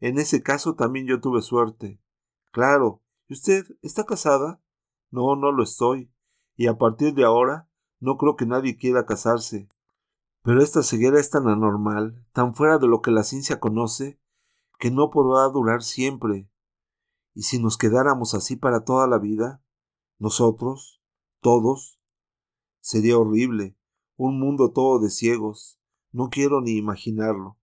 En 0.00 0.18
ese 0.18 0.42
caso 0.42 0.74
también 0.74 1.06
yo 1.06 1.20
tuve 1.20 1.40
suerte. 1.40 2.00
Claro. 2.50 3.00
¿Y 3.28 3.34
usted 3.34 3.64
está 3.80 4.04
casada? 4.04 4.60
No, 5.10 5.36
no 5.36 5.52
lo 5.52 5.62
estoy. 5.62 6.12
Y 6.56 6.66
a 6.66 6.78
partir 6.78 7.14
de 7.14 7.24
ahora 7.24 7.70
no 8.00 8.16
creo 8.16 8.34
que 8.34 8.46
nadie 8.46 8.76
quiera 8.76 9.06
casarse. 9.06 9.68
Pero 10.42 10.62
esta 10.62 10.82
ceguera 10.82 11.20
es 11.20 11.30
tan 11.30 11.46
anormal, 11.46 12.26
tan 12.32 12.54
fuera 12.54 12.78
de 12.78 12.88
lo 12.88 13.02
que 13.02 13.12
la 13.12 13.22
ciencia 13.22 13.60
conoce, 13.60 14.18
que 14.80 14.90
no 14.90 15.10
podrá 15.10 15.48
durar 15.52 15.82
siempre. 15.82 16.50
¿Y 17.34 17.42
si 17.42 17.60
nos 17.60 17.78
quedáramos 17.78 18.34
así 18.34 18.56
para 18.56 18.84
toda 18.84 19.06
la 19.06 19.18
vida? 19.18 19.62
Nosotros, 20.18 21.00
todos. 21.40 22.00
Sería 22.80 23.18
horrible, 23.18 23.76
un 24.16 24.38
mundo 24.38 24.72
todo 24.72 24.98
de 24.98 25.10
ciegos. 25.10 25.80
No 26.12 26.28
quiero 26.28 26.60
ni 26.60 26.72
imaginarlo. 26.72 27.56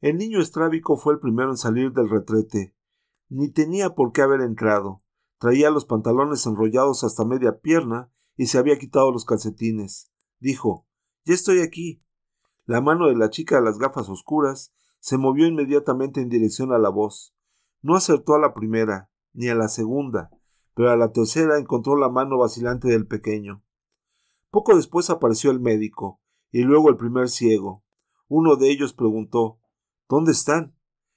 El 0.00 0.18
niño 0.18 0.40
estrábico 0.40 0.96
fue 0.96 1.14
el 1.14 1.20
primero 1.20 1.50
en 1.50 1.56
salir 1.56 1.92
del 1.92 2.10
retrete. 2.10 2.74
Ni 3.28 3.48
tenía 3.48 3.94
por 3.94 4.12
qué 4.12 4.22
haber 4.22 4.40
entrado. 4.40 5.02
Traía 5.38 5.70
los 5.70 5.84
pantalones 5.84 6.46
enrollados 6.46 7.04
hasta 7.04 7.24
media 7.24 7.60
pierna 7.60 8.12
y 8.36 8.46
se 8.46 8.58
había 8.58 8.78
quitado 8.78 9.12
los 9.12 9.24
calcetines. 9.24 10.10
Dijo 10.38 10.86
Ya 11.24 11.34
estoy 11.34 11.60
aquí. 11.60 12.02
La 12.66 12.80
mano 12.80 13.08
de 13.08 13.16
la 13.16 13.30
chica 13.30 13.56
de 13.56 13.62
las 13.62 13.78
gafas 13.78 14.08
oscuras 14.08 14.72
se 15.00 15.18
movió 15.18 15.46
inmediatamente 15.46 16.20
en 16.20 16.28
dirección 16.28 16.72
a 16.72 16.78
la 16.78 16.88
voz. 16.88 17.34
No 17.84 17.96
acertó 17.96 18.34
a 18.34 18.38
la 18.38 18.54
primera, 18.54 19.10
ni 19.34 19.48
a 19.48 19.54
la 19.54 19.68
segunda, 19.68 20.30
pero 20.74 20.90
a 20.90 20.96
la 20.96 21.12
tercera 21.12 21.58
encontró 21.58 21.96
la 21.96 22.08
mano 22.08 22.38
vacilante 22.38 22.88
del 22.88 23.06
pequeño. 23.06 23.62
Poco 24.50 24.74
después 24.74 25.10
apareció 25.10 25.50
el 25.50 25.60
médico, 25.60 26.18
y 26.50 26.62
luego 26.62 26.88
el 26.88 26.96
primer 26.96 27.28
ciego. 27.28 27.84
Uno 28.26 28.56
de 28.56 28.70
ellos 28.70 28.94
preguntó 28.94 29.58
¿Dónde 30.08 30.32
están? 30.32 30.74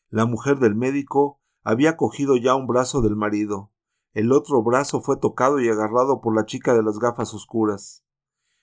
La 0.09 0.25
mujer 0.25 0.59
del 0.59 0.75
médico 0.75 1.39
había 1.63 1.95
cogido 1.95 2.35
ya 2.35 2.53
un 2.55 2.67
brazo 2.67 3.01
del 3.01 3.15
marido. 3.15 3.71
El 4.11 4.33
otro 4.33 4.61
brazo 4.61 4.99
fue 4.99 5.15
tocado 5.15 5.61
y 5.61 5.69
agarrado 5.69 6.19
por 6.19 6.35
la 6.35 6.45
chica 6.45 6.73
de 6.73 6.83
las 6.83 6.99
gafas 6.99 7.33
oscuras. 7.33 8.03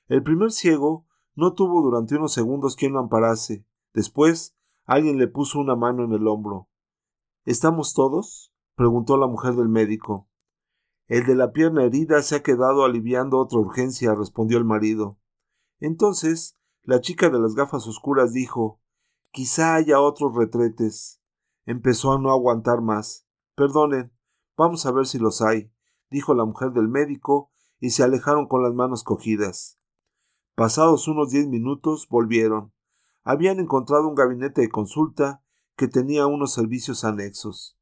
El 0.09 0.23
primer 0.23 0.53
ciego 0.53 1.07
no 1.35 1.55
tuvo 1.55 1.81
durante 1.81 2.17
unos 2.17 2.35
segundos 2.35 2.77
quien 2.77 2.93
lo 2.93 2.99
amparase. 2.99 3.65
Después 3.95 4.55
Alguien 4.85 5.17
le 5.17 5.29
puso 5.29 5.59
una 5.59 5.75
mano 5.75 6.05
en 6.05 6.13
el 6.13 6.29
hombro. 6.29 6.69
¿Estamos 7.45 7.93
todos? 7.93 8.53
preguntó 8.75 9.17
la 9.17 9.27
mujer 9.27 9.55
del 9.55 9.69
médico. 9.69 10.29
El 11.07 11.27
de 11.27 11.35
la 11.35 11.53
pierna 11.53 11.85
herida 11.85 12.23
se 12.23 12.37
ha 12.37 12.43
quedado 12.43 12.85
aliviando 12.85 13.39
otra 13.39 13.59
urgencia, 13.59 14.15
respondió 14.15 14.57
el 14.57 14.65
marido. 14.65 15.19
Entonces, 15.79 16.59
la 16.83 17.01
chica 17.01 17.29
de 17.29 17.39
las 17.39 17.55
gafas 17.55 17.87
oscuras 17.87 18.33
dijo 18.33 18.81
Quizá 19.31 19.75
haya 19.75 20.01
otros 20.01 20.35
retretes. 20.35 21.21
Empezó 21.67 22.13
a 22.13 22.19
no 22.19 22.31
aguantar 22.31 22.81
más. 22.81 23.27
Perdonen, 23.55 24.13
vamos 24.57 24.87
a 24.87 24.93
ver 24.93 25.07
si 25.07 25.19
los 25.19 25.43
hay, 25.43 25.71
dijo 26.11 26.35
la 26.35 26.47
mujer 26.47 26.73
del 26.73 26.89
médico, 26.89 27.51
y 27.79 27.91
se 27.91 28.03
alejaron 28.03 28.49
con 28.49 28.63
las 28.63 28.73
manos 28.73 29.05
cogidas. 29.05 29.79
Pasados 30.55 31.09
unos 31.09 31.31
diez 31.31 31.47
minutos 31.47 32.09
volvieron 32.09 32.73
habían 33.25 33.59
encontrado 33.59 34.07
un 34.07 34.15
gabinete 34.15 34.61
de 34.61 34.69
consulta 34.69 35.43
que 35.77 35.89
tenía 35.89 36.27
unos 36.27 36.53
servicios 36.53 37.05
anexos. 37.05 37.77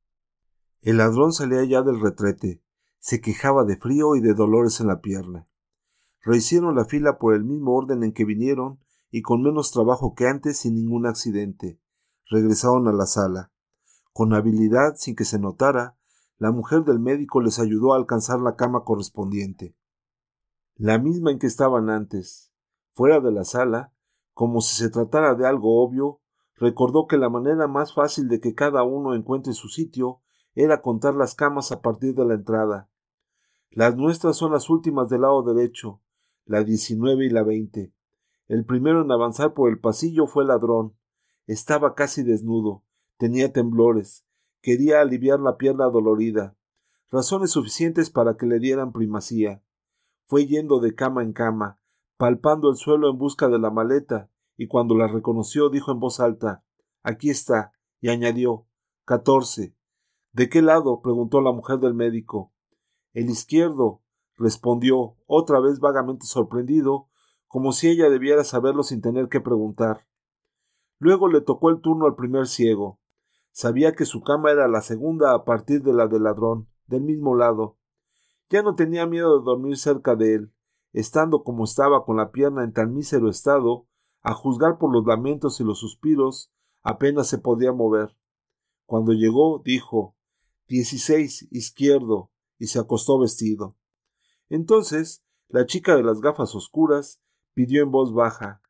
El 0.81 0.97
ladrón 0.97 1.33
salía 1.33 1.65
ya 1.65 1.83
del 1.83 2.01
retrete, 2.01 2.63
se 2.99 3.21
quejaba 3.21 3.65
de 3.65 3.77
frío 3.77 4.17
y 4.17 4.21
de 4.21 4.35
dolores 4.35 4.81
en 4.81 4.87
la 4.87 5.01
pierna. 5.01 5.47
Rehicieron 6.21 6.75
la 6.75 6.85
fila 6.85 7.19
por 7.19 7.35
el 7.35 7.45
mismo 7.45 7.75
orden 7.75 8.03
en 8.03 8.13
que 8.13 8.25
vinieron 8.25 8.79
y 9.11 9.23
con 9.23 9.43
menos 9.43 9.73
trabajo 9.73 10.15
que 10.15 10.27
antes 10.27 10.59
sin 10.59 10.75
ningún 10.75 11.07
accidente. 11.07 11.81
Regresaron 12.31 12.89
a 12.89 12.93
la 12.93 13.07
sala. 13.07 13.53
Con 14.13 14.33
habilidad, 14.33 14.95
sin 14.97 15.17
que 15.17 15.25
se 15.25 15.39
notara, 15.39 15.99
la 16.39 16.51
mujer 16.51 16.85
del 16.85 16.99
médico 16.99 17.41
les 17.41 17.59
ayudó 17.59 17.93
a 17.93 17.97
alcanzar 17.97 18.41
la 18.41 18.57
cama 18.57 18.85
correspondiente. 18.85 19.77
La 20.77 20.99
misma 20.99 21.31
en 21.31 21.39
que 21.39 21.47
estaban 21.47 21.91
antes. 21.91 22.51
Fuera 22.95 23.21
de 23.21 23.33
la 23.33 23.45
sala, 23.45 23.93
como 24.33 24.61
si 24.61 24.77
se 24.77 24.91
tratara 24.91 25.35
de 25.35 25.47
algo 25.47 25.85
obvio, 25.85 26.22
recordó 26.62 27.09
que 27.09 27.18
la 27.18 27.29
manera 27.29 27.66
más 27.66 27.92
fácil 27.92 28.29
de 28.29 28.38
que 28.38 28.55
cada 28.55 28.85
uno 28.85 29.16
encuentre 29.16 29.53
su 29.53 29.66
sitio 29.66 30.20
era 30.55 30.81
contar 30.81 31.16
las 31.16 31.35
camas 31.35 31.72
a 31.72 31.83
partir 31.83 32.14
de 32.14 32.25
la 32.25 32.35
entrada. 32.35 32.88
Las 33.72 33.96
nuestras 33.96 34.37
son 34.37 34.53
las 34.53 34.70
últimas 34.70 35.09
del 35.09 35.22
lado 35.22 35.42
derecho, 35.42 36.01
la 36.44 36.62
diecinueve 36.62 37.27
y 37.27 37.31
la 37.31 37.42
veinte. 37.42 37.92
El 38.46 38.64
primero 38.64 39.03
en 39.03 39.11
avanzar 39.11 39.55
por 39.55 39.70
el 39.70 39.81
pasillo 39.81 40.29
fue 40.29 40.44
el 40.44 40.51
ladrón. 40.51 40.94
Estaba 41.48 41.96
casi 41.96 42.22
desnudo, 42.22 42.85
tenía 43.16 43.53
temblores, 43.53 44.25
quería 44.61 45.01
aliviar 45.01 45.40
la 45.40 45.57
pierna 45.57 45.87
dolorida, 45.87 46.55
razones 47.11 47.51
suficientes 47.51 48.09
para 48.09 48.37
que 48.37 48.46
le 48.46 48.61
dieran 48.61 48.92
primacía. 48.92 49.64
Fue 50.27 50.46
yendo 50.46 50.79
de 50.79 50.94
cama 50.94 51.25
en 51.25 51.33
cama, 51.33 51.81
palpando 52.16 52.70
el 52.70 52.77
suelo 52.77 53.11
en 53.11 53.18
busca 53.18 53.48
de 53.48 53.59
la 53.59 53.70
maleta, 53.70 54.31
y 54.57 54.69
cuando 54.69 54.95
la 54.95 55.07
reconoció 55.07 55.71
dijo 55.71 55.93
en 55.93 56.01
voz 56.01 56.21
alta 56.21 56.65
Aquí 57.03 57.31
está, 57.31 57.73
y 58.01 58.11
añadió 58.11 58.67
catorce. 59.05 59.75
¿De 60.33 60.49
qué 60.49 60.62
lado? 60.62 61.01
preguntó 61.03 61.41
la 61.41 61.53
mujer 61.53 61.79
del 61.79 61.95
médico. 61.95 62.53
El 63.12 63.29
izquierdo, 63.29 64.03
respondió, 64.37 65.17
otra 65.27 65.59
vez 65.61 65.81
vagamente 65.81 66.27
sorprendido, 66.27 67.09
como 67.49 67.73
si 67.73 67.88
ella 67.88 68.09
debiera 68.09 68.45
saberlo 68.45 68.83
sin 68.85 69.01
tener 69.01 69.29
que 69.29 69.41
preguntar. 69.41 70.07
Luego 70.99 71.29
le 71.29 71.41
tocó 71.41 71.71
el 71.71 71.81
turno 71.81 72.07
al 72.07 72.15
primer 72.15 72.47
ciego. 72.47 73.01
Sabía 73.51 73.95
que 73.95 74.05
su 74.05 74.23
cama 74.23 74.53
era 74.53 74.69
la 74.69 74.81
segunda 74.81 75.35
a 75.35 75.45
partir 75.45 75.83
de 75.83 75.93
la 75.93 76.07
del 76.07 76.23
ladrón, 76.23 76.69
del 76.87 77.03
mismo 77.03 77.35
lado. 77.35 77.77
Ya 78.49 78.62
no 78.62 78.77
tenía 78.77 79.07
miedo 79.07 79.38
de 79.38 79.45
dormir 79.45 79.77
cerca 79.77 80.15
de 80.15 80.35
él 80.35 80.53
estando 80.93 81.43
como 81.43 81.65
estaba 81.65 82.05
con 82.05 82.17
la 82.17 82.31
pierna 82.31 82.65
en 82.65 82.73
tan 82.73 82.95
mísero 82.95 83.29
estado, 83.29 83.87
a 84.23 84.35
juzgar 84.35 84.79
por 84.79 84.93
los 84.93 85.05
lamentos 85.07 85.61
y 85.61 85.65
los 85.65 85.79
suspiros, 85.79 86.53
apenas 86.83 87.29
se 87.29 87.39
podía 87.39 87.73
mover. 87.73 88.17
Cuando 88.87 89.13
llegó, 89.13 89.63
dijo 89.65 90.17
dieciséis 90.69 91.49
izquierdo, 91.51 92.31
y 92.59 92.69
se 92.69 92.79
acostó 92.79 93.19
vestido. 93.19 93.77
Entonces, 94.49 95.25
la 95.49 95.67
chica 95.67 95.97
de 95.97 96.05
las 96.05 96.21
gafas 96.21 96.55
oscuras 96.55 97.21
pidió 97.55 97.83
en 97.83 97.91
voz 97.91 98.15
baja 98.15 98.63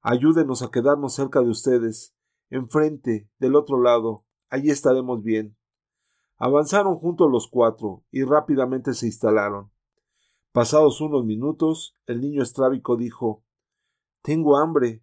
Ayúdenos 0.00 0.62
a 0.62 0.70
quedarnos 0.70 1.14
cerca 1.14 1.40
de 1.40 1.50
ustedes, 1.50 2.14
enfrente, 2.50 3.30
del 3.38 3.56
otro 3.56 3.80
lado, 3.80 4.24
allí 4.48 4.70
estaremos 4.70 5.22
bien. 5.22 5.56
Avanzaron 6.36 6.96
juntos 6.96 7.30
los 7.30 7.48
cuatro 7.48 8.04
y 8.10 8.24
rápidamente 8.24 8.94
se 8.94 9.06
instalaron. 9.06 9.70
Pasados 10.52 11.00
unos 11.00 11.24
minutos, 11.24 11.94
el 12.06 12.20
niño 12.20 12.42
estrábico 12.42 12.96
dijo 12.96 13.44
Tengo 14.28 14.58
hambre. 14.58 15.02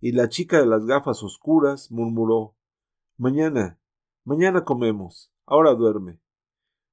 Y 0.00 0.12
la 0.12 0.28
chica 0.28 0.60
de 0.60 0.66
las 0.66 0.86
gafas 0.86 1.24
oscuras 1.24 1.90
murmuró 1.90 2.54
Mañana, 3.16 3.80
mañana 4.24 4.64
comemos. 4.64 5.32
Ahora 5.44 5.74
duerme. 5.74 6.20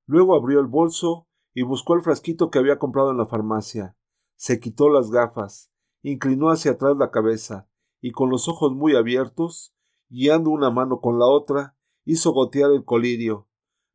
Luego 0.07 0.35
abrió 0.35 0.59
el 0.59 0.65
bolso 0.65 1.27
y 1.53 1.61
buscó 1.61 1.93
el 1.93 2.01
frasquito 2.01 2.49
que 2.49 2.57
había 2.57 2.79
comprado 2.79 3.11
en 3.11 3.17
la 3.17 3.27
farmacia. 3.27 3.95
Se 4.37 4.59
quitó 4.59 4.89
las 4.89 5.11
gafas, 5.11 5.71
inclinó 6.01 6.49
hacia 6.49 6.71
atrás 6.71 6.97
la 6.97 7.11
cabeza 7.11 7.69
y 8.01 8.09
con 8.09 8.31
los 8.31 8.47
ojos 8.47 8.73
muy 8.73 8.95
abiertos, 8.95 9.75
guiando 10.09 10.49
una 10.49 10.71
mano 10.71 10.99
con 10.99 11.19
la 11.19 11.27
otra, 11.27 11.77
hizo 12.05 12.31
gotear 12.31 12.71
el 12.71 12.85
colirio. 12.85 13.49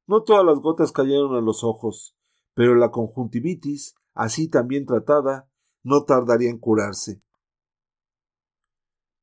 No 0.06 0.22
todas 0.22 0.44
las 0.44 0.60
gotas 0.60 0.92
cayeron 0.92 1.36
en 1.36 1.44
los 1.44 1.64
ojos, 1.64 2.16
pero 2.54 2.76
la 2.76 2.92
conjuntivitis 2.92 3.96
así 4.14 4.46
también 4.46 4.86
tratada, 4.86 5.50
no 5.82 6.04
tardaría 6.04 6.48
en 6.48 6.58
curarse. 6.60 7.20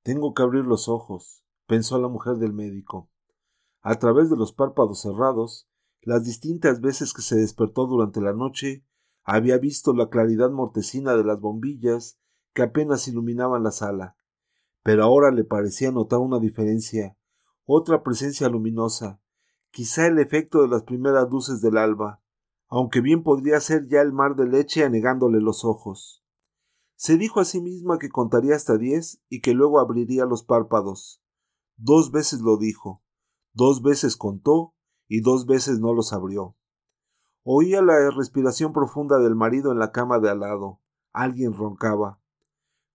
Tengo 0.04 0.34
que 0.34 0.44
abrir 0.44 0.66
los 0.66 0.88
ojos, 0.88 1.44
pensó 1.68 2.00
la 2.00 2.08
mujer 2.08 2.38
del 2.38 2.54
médico. 2.54 3.10
A 3.82 3.96
través 3.96 4.30
de 4.30 4.38
los 4.38 4.54
párpados 4.54 5.02
cerrados, 5.02 5.70
las 6.02 6.26
distintas 6.26 6.82
veces 6.82 7.14
que 7.14 7.22
se 7.22 7.36
despertó 7.36 7.86
durante 7.86 8.22
la 8.22 8.34
noche, 8.34 8.86
había 9.24 9.58
visto 9.58 9.94
la 9.94 10.10
claridad 10.10 10.50
mortecina 10.50 11.16
de 11.16 11.24
las 11.24 11.40
bombillas 11.40 12.20
que 12.54 12.64
apenas 12.64 13.08
iluminaban 13.08 13.64
la 13.64 13.72
sala. 13.72 14.16
Pero 14.84 15.04
ahora 15.04 15.32
le 15.32 15.44
parecía 15.44 15.92
notar 15.92 16.20
una 16.20 16.40
diferencia, 16.40 17.18
otra 17.66 18.02
presencia 18.02 18.50
luminosa, 18.50 19.22
quizá 19.72 20.08
el 20.08 20.20
efecto 20.20 20.62
de 20.62 20.70
las 20.70 20.84
primeras 20.84 21.30
luces 21.30 21.62
del 21.62 21.78
alba 21.78 22.22
aunque 22.70 23.02
bien 23.02 23.24
podría 23.24 23.60
ser 23.60 23.88
ya 23.88 24.02
el 24.02 24.14
mar 24.14 24.36
de 24.36 24.48
leche 24.48 24.86
anegándole 24.86 25.42
los 25.42 25.66
ojos. 25.66 26.18
Se 27.02 27.16
dijo 27.16 27.40
a 27.40 27.46
sí 27.46 27.62
misma 27.62 27.98
que 27.98 28.10
contaría 28.10 28.58
hasta 28.58 28.78
diez 28.78 29.24
y 29.30 29.40
que 29.40 29.54
luego 29.54 29.80
abriría 29.80 30.26
los 30.26 30.44
párpados. 30.44 31.24
Dos 31.78 32.12
veces 32.12 32.42
lo 32.42 32.58
dijo, 32.58 33.02
dos 33.54 33.82
veces 33.82 34.18
contó 34.18 34.74
y 35.08 35.22
dos 35.22 35.46
veces 35.46 35.80
no 35.80 35.94
los 35.94 36.12
abrió. 36.12 36.58
Oía 37.44 37.82
la 37.82 38.12
respiración 38.12 38.74
profunda 38.74 39.18
del 39.20 39.34
marido 39.34 39.72
en 39.72 39.80
la 39.80 39.94
cama 39.94 40.20
de 40.20 40.30
al 40.30 40.42
lado. 40.42 40.82
Alguien 41.14 41.54
roncaba. 41.54 42.20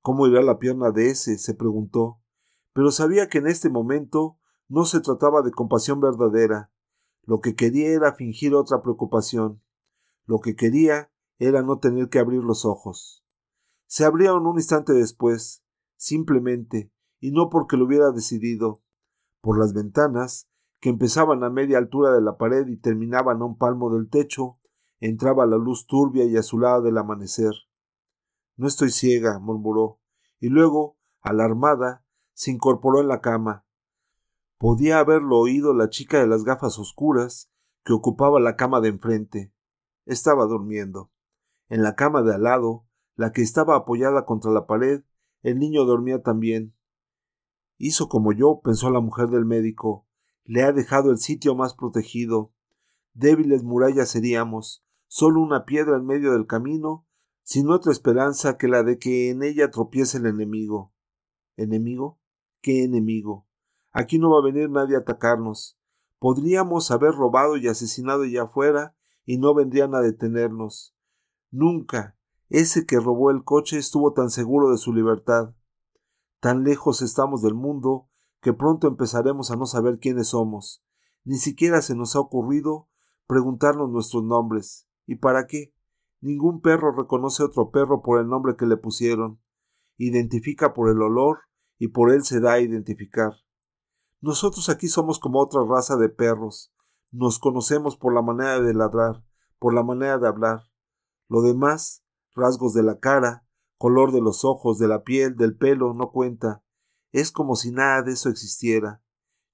¿Cómo 0.02 0.26
irá 0.26 0.42
la 0.42 0.58
pierna 0.58 0.90
de 0.90 1.08
ese? 1.08 1.38
se 1.38 1.54
preguntó, 1.54 2.20
pero 2.74 2.90
sabía 2.90 3.30
que 3.30 3.38
en 3.38 3.46
este 3.46 3.70
momento 3.70 4.36
no 4.68 4.84
se 4.84 5.00
trataba 5.00 5.40
de 5.40 5.50
compasión 5.50 6.00
verdadera. 6.00 6.70
Lo 7.22 7.40
que 7.40 7.56
quería 7.56 7.88
era 7.88 8.12
fingir 8.12 8.54
otra 8.54 8.82
preocupación. 8.82 9.62
Lo 10.26 10.40
que 10.40 10.56
quería 10.56 11.10
era 11.38 11.62
no 11.62 11.78
tener 11.78 12.10
que 12.10 12.18
abrir 12.18 12.44
los 12.44 12.66
ojos. 12.66 13.23
Se 13.86 14.04
abrieron 14.04 14.46
un 14.46 14.56
instante 14.56 14.92
después, 14.92 15.64
simplemente, 15.96 16.90
y 17.20 17.30
no 17.30 17.48
porque 17.50 17.76
lo 17.76 17.86
hubiera 17.86 18.10
decidido. 18.10 18.82
Por 19.40 19.58
las 19.58 19.72
ventanas, 19.72 20.48
que 20.80 20.90
empezaban 20.90 21.44
a 21.44 21.50
media 21.50 21.78
altura 21.78 22.12
de 22.12 22.20
la 22.20 22.36
pared 22.36 22.66
y 22.66 22.76
terminaban 22.76 23.40
a 23.40 23.44
un 23.44 23.56
palmo 23.56 23.94
del 23.94 24.10
techo, 24.10 24.58
entraba 25.00 25.46
la 25.46 25.56
luz 25.56 25.86
turbia 25.86 26.24
y 26.24 26.36
azulada 26.36 26.80
del 26.80 26.98
amanecer. 26.98 27.52
No 28.56 28.66
estoy 28.66 28.90
ciega, 28.90 29.38
murmuró, 29.38 30.00
y 30.40 30.48
luego, 30.48 30.98
alarmada, 31.20 32.04
se 32.34 32.50
incorporó 32.50 33.00
en 33.00 33.08
la 33.08 33.20
cama. 33.20 33.64
Podía 34.58 34.98
haberlo 34.98 35.38
oído 35.38 35.74
la 35.74 35.88
chica 35.88 36.20
de 36.20 36.26
las 36.26 36.44
gafas 36.44 36.78
oscuras 36.78 37.50
que 37.84 37.92
ocupaba 37.92 38.40
la 38.40 38.56
cama 38.56 38.80
de 38.80 38.88
enfrente. 38.88 39.52
Estaba 40.04 40.44
durmiendo. 40.44 41.10
En 41.68 41.82
la 41.82 41.94
cama 41.94 42.22
de 42.22 42.34
al 42.34 42.42
lado, 42.42 42.86
la 43.16 43.32
que 43.32 43.42
estaba 43.42 43.76
apoyada 43.76 44.24
contra 44.24 44.50
la 44.50 44.66
pared, 44.66 45.02
el 45.42 45.58
niño 45.58 45.84
dormía 45.84 46.22
también. 46.22 46.74
Hizo 47.76 48.08
como 48.08 48.32
yo, 48.32 48.60
pensó 48.62 48.90
la 48.90 49.00
mujer 49.00 49.28
del 49.28 49.44
médico. 49.44 50.06
Le 50.44 50.62
ha 50.62 50.72
dejado 50.72 51.10
el 51.10 51.18
sitio 51.18 51.54
más 51.54 51.74
protegido. 51.74 52.52
Débiles 53.12 53.62
murallas 53.62 54.10
seríamos, 54.10 54.84
solo 55.06 55.40
una 55.40 55.64
piedra 55.64 55.96
en 55.96 56.06
medio 56.06 56.32
del 56.32 56.46
camino, 56.46 57.06
sin 57.42 57.70
otra 57.70 57.92
esperanza 57.92 58.56
que 58.56 58.68
la 58.68 58.82
de 58.82 58.98
que 58.98 59.30
en 59.30 59.42
ella 59.42 59.70
tropiece 59.70 60.18
el 60.18 60.26
enemigo. 60.26 60.92
¿Enemigo? 61.56 62.18
¿Qué 62.60 62.84
enemigo? 62.84 63.46
Aquí 63.92 64.18
no 64.18 64.30
va 64.30 64.38
a 64.38 64.44
venir 64.44 64.70
nadie 64.70 64.96
a 64.96 65.00
atacarnos. 65.00 65.78
Podríamos 66.18 66.90
haber 66.90 67.12
robado 67.12 67.56
y 67.56 67.68
asesinado 67.68 68.22
allá 68.22 68.44
afuera 68.44 68.96
y 69.24 69.38
no 69.38 69.54
vendrían 69.54 69.94
a 69.94 70.00
detenernos. 70.00 70.96
Nunca 71.50 72.16
ese 72.54 72.86
que 72.86 73.00
robó 73.00 73.32
el 73.32 73.42
coche 73.42 73.78
estuvo 73.78 74.12
tan 74.12 74.30
seguro 74.30 74.70
de 74.70 74.78
su 74.78 74.92
libertad. 74.92 75.56
Tan 76.38 76.62
lejos 76.62 77.02
estamos 77.02 77.42
del 77.42 77.54
mundo 77.54 78.08
que 78.40 78.52
pronto 78.52 78.86
empezaremos 78.86 79.50
a 79.50 79.56
no 79.56 79.66
saber 79.66 79.98
quiénes 79.98 80.28
somos. 80.28 80.84
Ni 81.24 81.38
siquiera 81.38 81.82
se 81.82 81.96
nos 81.96 82.14
ha 82.14 82.20
ocurrido 82.20 82.88
preguntarnos 83.26 83.90
nuestros 83.90 84.22
nombres. 84.22 84.86
¿Y 85.04 85.16
para 85.16 85.48
qué? 85.48 85.74
Ningún 86.20 86.60
perro 86.60 86.92
reconoce 86.92 87.42
otro 87.42 87.72
perro 87.72 88.02
por 88.02 88.20
el 88.20 88.28
nombre 88.28 88.54
que 88.54 88.66
le 88.66 88.76
pusieron. 88.76 89.40
Identifica 89.96 90.74
por 90.74 90.88
el 90.90 91.02
olor 91.02 91.40
y 91.76 91.88
por 91.88 92.12
él 92.12 92.22
se 92.22 92.38
da 92.38 92.52
a 92.52 92.60
identificar. 92.60 93.32
Nosotros 94.20 94.68
aquí 94.68 94.86
somos 94.86 95.18
como 95.18 95.40
otra 95.40 95.64
raza 95.68 95.96
de 95.96 96.08
perros. 96.08 96.72
Nos 97.10 97.40
conocemos 97.40 97.96
por 97.96 98.14
la 98.14 98.22
manera 98.22 98.60
de 98.60 98.74
ladrar, 98.74 99.24
por 99.58 99.74
la 99.74 99.82
manera 99.82 100.18
de 100.18 100.28
hablar. 100.28 100.60
Lo 101.28 101.42
demás, 101.42 102.03
rasgos 102.34 102.74
de 102.74 102.82
la 102.82 102.98
cara, 102.98 103.46
color 103.78 104.12
de 104.12 104.20
los 104.20 104.44
ojos, 104.44 104.78
de 104.78 104.88
la 104.88 105.02
piel, 105.02 105.36
del 105.36 105.56
pelo, 105.56 105.94
no 105.94 106.10
cuenta. 106.10 106.62
Es 107.12 107.30
como 107.30 107.56
si 107.56 107.70
nada 107.70 108.02
de 108.02 108.12
eso 108.12 108.28
existiera. 108.28 109.02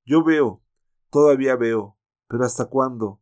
Yo 0.04 0.24
veo, 0.24 0.62
todavía 1.10 1.56
veo, 1.56 1.98
pero 2.28 2.44
¿hasta 2.44 2.66
cuándo? 2.66 3.20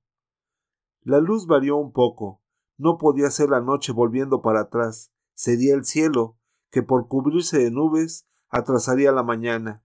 La 1.02 1.18
luz 1.18 1.46
varió 1.46 1.76
un 1.76 1.92
poco. 1.92 2.42
No 2.76 2.98
podía 2.98 3.30
ser 3.30 3.48
la 3.50 3.60
noche 3.60 3.92
volviendo 3.92 4.42
para 4.42 4.60
atrás. 4.60 5.12
Sería 5.34 5.74
el 5.74 5.84
cielo, 5.84 6.38
que 6.70 6.82
por 6.82 7.08
cubrirse 7.08 7.58
de 7.58 7.70
nubes 7.70 8.28
atrasaría 8.48 9.10
la 9.12 9.22
mañana. 9.22 9.84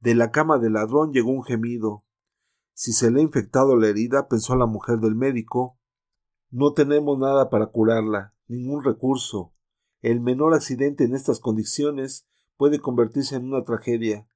De 0.00 0.14
la 0.14 0.30
cama 0.30 0.58
del 0.58 0.74
ladrón 0.74 1.12
llegó 1.12 1.30
un 1.30 1.42
gemido. 1.42 2.04
Si 2.72 2.92
se 2.92 3.10
le 3.10 3.20
ha 3.20 3.22
infectado 3.24 3.76
la 3.76 3.88
herida, 3.88 4.28
pensó 4.28 4.54
la 4.54 4.66
mujer 4.66 4.98
del 4.98 5.14
médico, 5.14 5.78
no 6.50 6.74
tenemos 6.74 7.18
nada 7.18 7.50
para 7.50 7.66
curarla, 7.66 8.34
ningún 8.48 8.84
recurso. 8.84 9.52
El 10.00 10.20
menor 10.20 10.54
accidente 10.54 11.04
en 11.04 11.14
estas 11.14 11.40
condiciones 11.40 12.26
puede 12.56 12.78
convertirse 12.78 13.36
en 13.36 13.46
una 13.46 13.64
tragedia. 13.64 14.28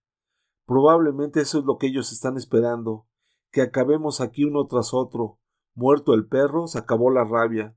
Probablemente 0.67 1.41
eso 1.41 1.59
es 1.59 1.65
lo 1.65 1.79
que 1.79 1.89
ellos 1.89 2.13
están 2.13 2.37
esperando, 2.37 3.07
que 3.51 3.63
acabemos 3.63 4.21
aquí 4.21 4.45
uno 4.45 4.67
tras 4.67 4.95
otro. 4.95 5.39
Muerto 5.75 6.15
el 6.15 6.27
perro, 6.27 6.67
se 6.67 6.79
acabó 6.79 7.11
la 7.11 7.25
rabia. 7.25 7.77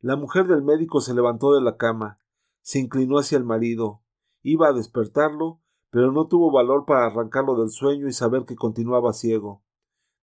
La 0.00 0.16
mujer 0.16 0.46
del 0.46 0.62
médico 0.62 1.00
se 1.00 1.14
levantó 1.14 1.54
de 1.54 1.60
la 1.60 1.76
cama, 1.76 2.20
se 2.60 2.78
inclinó 2.78 3.18
hacia 3.18 3.38
el 3.38 3.44
marido, 3.44 4.02
iba 4.42 4.68
a 4.68 4.72
despertarlo, 4.72 5.60
pero 5.90 6.12
no 6.12 6.28
tuvo 6.28 6.52
valor 6.52 6.84
para 6.84 7.06
arrancarlo 7.06 7.56
del 7.56 7.70
sueño 7.70 8.06
y 8.06 8.12
saber 8.12 8.44
que 8.44 8.56
continuaba 8.56 9.12
ciego. 9.12 9.62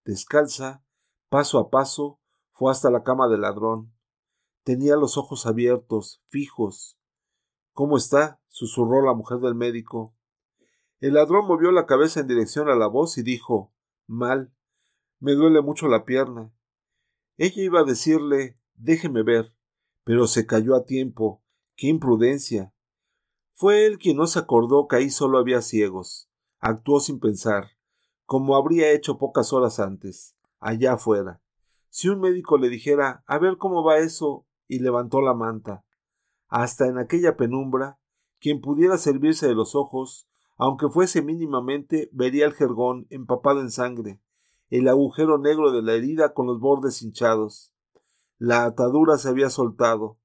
Descalza, 0.05 0.83
paso 1.29 1.59
a 1.59 1.69
paso, 1.69 2.19
fue 2.51 2.71
hasta 2.71 2.89
la 2.89 3.03
cama 3.03 3.27
del 3.27 3.41
ladrón. 3.41 3.94
Tenía 4.65 4.95
los 4.95 5.15
ojos 5.15 5.45
abiertos, 5.45 6.23
fijos. 6.27 6.97
¿Cómo 7.73 7.97
está? 7.97 8.41
susurró 8.47 9.05
la 9.05 9.13
mujer 9.13 9.37
del 9.37 9.53
médico. 9.53 10.15
El 10.99 11.13
ladrón 11.13 11.45
movió 11.45 11.71
la 11.71 11.85
cabeza 11.85 12.21
en 12.21 12.27
dirección 12.27 12.67
a 12.67 12.75
la 12.75 12.87
voz 12.87 13.19
y 13.19 13.21
dijo 13.21 13.71
Mal. 14.07 14.51
Me 15.19 15.33
duele 15.33 15.61
mucho 15.61 15.87
la 15.87 16.03
pierna. 16.03 16.51
Ella 17.37 17.61
iba 17.61 17.81
a 17.81 17.83
decirle 17.83 18.57
Déjeme 18.73 19.21
ver, 19.21 19.53
pero 20.03 20.25
se 20.25 20.47
cayó 20.47 20.73
a 20.75 20.85
tiempo. 20.85 21.43
¡Qué 21.75 21.85
imprudencia! 21.85 22.73
Fue 23.53 23.85
él 23.85 23.99
quien 23.99 24.17
no 24.17 24.25
se 24.25 24.39
acordó 24.39 24.87
que 24.87 24.95
ahí 24.95 25.11
solo 25.11 25.37
había 25.37 25.61
ciegos. 25.61 26.27
Actuó 26.57 26.99
sin 26.99 27.19
pensar, 27.19 27.67
como 28.25 28.55
habría 28.55 28.91
hecho 28.93 29.19
pocas 29.19 29.53
horas 29.53 29.79
antes, 29.79 30.35
allá 30.59 30.93
afuera. 30.93 31.39
Si 31.91 32.09
un 32.09 32.19
médico 32.19 32.57
le 32.57 32.69
dijera 32.69 33.23
a 33.27 33.37
ver 33.37 33.57
cómo 33.57 33.83
va 33.83 33.99
eso, 33.99 34.47
y 34.67 34.79
levantó 34.79 35.21
la 35.21 35.33
manta. 35.33 35.85
Hasta 36.47 36.87
en 36.87 36.97
aquella 36.97 37.35
penumbra, 37.37 37.99
quien 38.39 38.61
pudiera 38.61 38.97
servirse 38.97 39.47
de 39.47 39.55
los 39.55 39.75
ojos, 39.75 40.27
aunque 40.57 40.89
fuese 40.89 41.21
mínimamente, 41.21 42.09
vería 42.13 42.45
el 42.45 42.53
jergón 42.53 43.07
empapado 43.09 43.61
en 43.61 43.71
sangre, 43.71 44.21
el 44.69 44.87
agujero 44.87 45.37
negro 45.37 45.71
de 45.71 45.81
la 45.81 45.93
herida 45.93 46.33
con 46.33 46.47
los 46.47 46.59
bordes 46.59 47.01
hinchados. 47.01 47.73
La 48.37 48.65
atadura 48.65 49.17
se 49.17 49.29
había 49.29 49.49
soltado. 49.49 50.17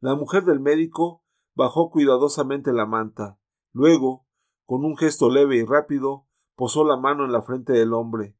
La 0.00 0.14
mujer 0.14 0.44
del 0.44 0.60
médico 0.60 1.22
bajó 1.54 1.90
cuidadosamente 1.90 2.72
la 2.72 2.86
manta. 2.86 3.38
Luego, 3.72 4.26
con 4.64 4.84
un 4.84 4.96
gesto 4.96 5.30
leve 5.30 5.56
y 5.56 5.64
rápido, 5.64 6.26
posó 6.54 6.84
la 6.84 6.96
mano 6.96 7.24
en 7.24 7.32
la 7.32 7.42
frente 7.42 7.72
del 7.72 7.92
hombre. 7.92 8.36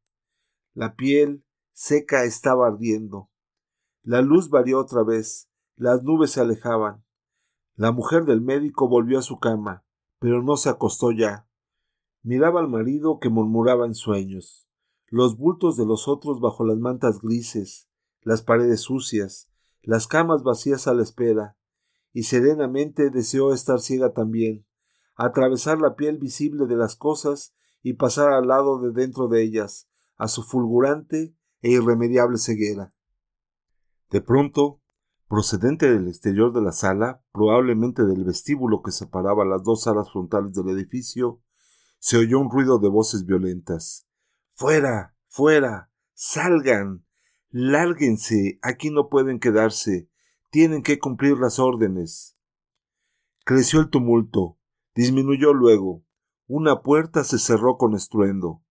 La 0.74 0.94
piel, 0.94 1.44
seca, 1.72 2.24
estaba 2.24 2.66
ardiendo. 2.66 3.30
La 4.06 4.22
luz 4.22 4.50
varió 4.50 4.78
otra 4.78 5.02
vez, 5.02 5.50
las 5.74 6.04
nubes 6.04 6.30
se 6.30 6.40
alejaban. 6.40 7.04
La 7.74 7.90
mujer 7.90 8.24
del 8.24 8.40
médico 8.40 8.88
volvió 8.88 9.18
a 9.18 9.22
su 9.22 9.40
cama, 9.40 9.84
pero 10.20 10.44
no 10.44 10.56
se 10.56 10.68
acostó 10.68 11.10
ya. 11.10 11.48
Miraba 12.22 12.60
al 12.60 12.68
marido 12.68 13.18
que 13.18 13.30
murmuraba 13.30 13.84
en 13.84 13.96
sueños, 13.96 14.68
los 15.08 15.36
bultos 15.36 15.76
de 15.76 15.86
los 15.86 16.06
otros 16.06 16.38
bajo 16.38 16.64
las 16.64 16.78
mantas 16.78 17.20
grises, 17.20 17.88
las 18.22 18.42
paredes 18.42 18.82
sucias, 18.82 19.50
las 19.82 20.06
camas 20.06 20.44
vacías 20.44 20.86
a 20.86 20.94
la 20.94 21.02
espera, 21.02 21.56
y 22.12 22.22
serenamente 22.22 23.10
deseó 23.10 23.52
estar 23.52 23.80
ciega 23.80 24.12
también, 24.12 24.64
atravesar 25.16 25.80
la 25.80 25.96
piel 25.96 26.18
visible 26.18 26.66
de 26.66 26.76
las 26.76 26.94
cosas 26.94 27.56
y 27.82 27.94
pasar 27.94 28.32
al 28.32 28.46
lado 28.46 28.78
de 28.78 28.92
dentro 28.92 29.26
de 29.26 29.42
ellas, 29.42 29.88
a 30.14 30.28
su 30.28 30.44
fulgurante 30.44 31.34
e 31.60 31.70
irremediable 31.70 32.38
ceguera. 32.38 32.92
De 34.10 34.20
pronto, 34.20 34.80
procedente 35.28 35.90
del 35.90 36.08
exterior 36.08 36.52
de 36.52 36.62
la 36.62 36.72
sala, 36.72 37.24
probablemente 37.32 38.04
del 38.04 38.24
vestíbulo 38.24 38.82
que 38.82 38.92
separaba 38.92 39.44
las 39.44 39.62
dos 39.64 39.82
salas 39.82 40.10
frontales 40.12 40.52
del 40.52 40.68
edificio, 40.68 41.40
se 41.98 42.18
oyó 42.18 42.38
un 42.38 42.50
ruido 42.50 42.78
de 42.78 42.88
voces 42.88 43.26
violentas. 43.26 44.06
Fuera. 44.52 45.16
fuera. 45.28 45.90
salgan. 46.14 47.04
lárguense. 47.50 48.58
aquí 48.62 48.90
no 48.90 49.08
pueden 49.08 49.40
quedarse. 49.40 50.08
Tienen 50.50 50.82
que 50.82 50.98
cumplir 50.98 51.38
las 51.38 51.58
órdenes. 51.58 52.36
Creció 53.44 53.80
el 53.80 53.90
tumulto, 53.90 54.58
disminuyó 54.94 55.52
luego. 55.52 56.04
Una 56.46 56.82
puerta 56.82 57.24
se 57.24 57.38
cerró 57.38 57.76
con 57.76 57.94
estruendo. 57.94 58.62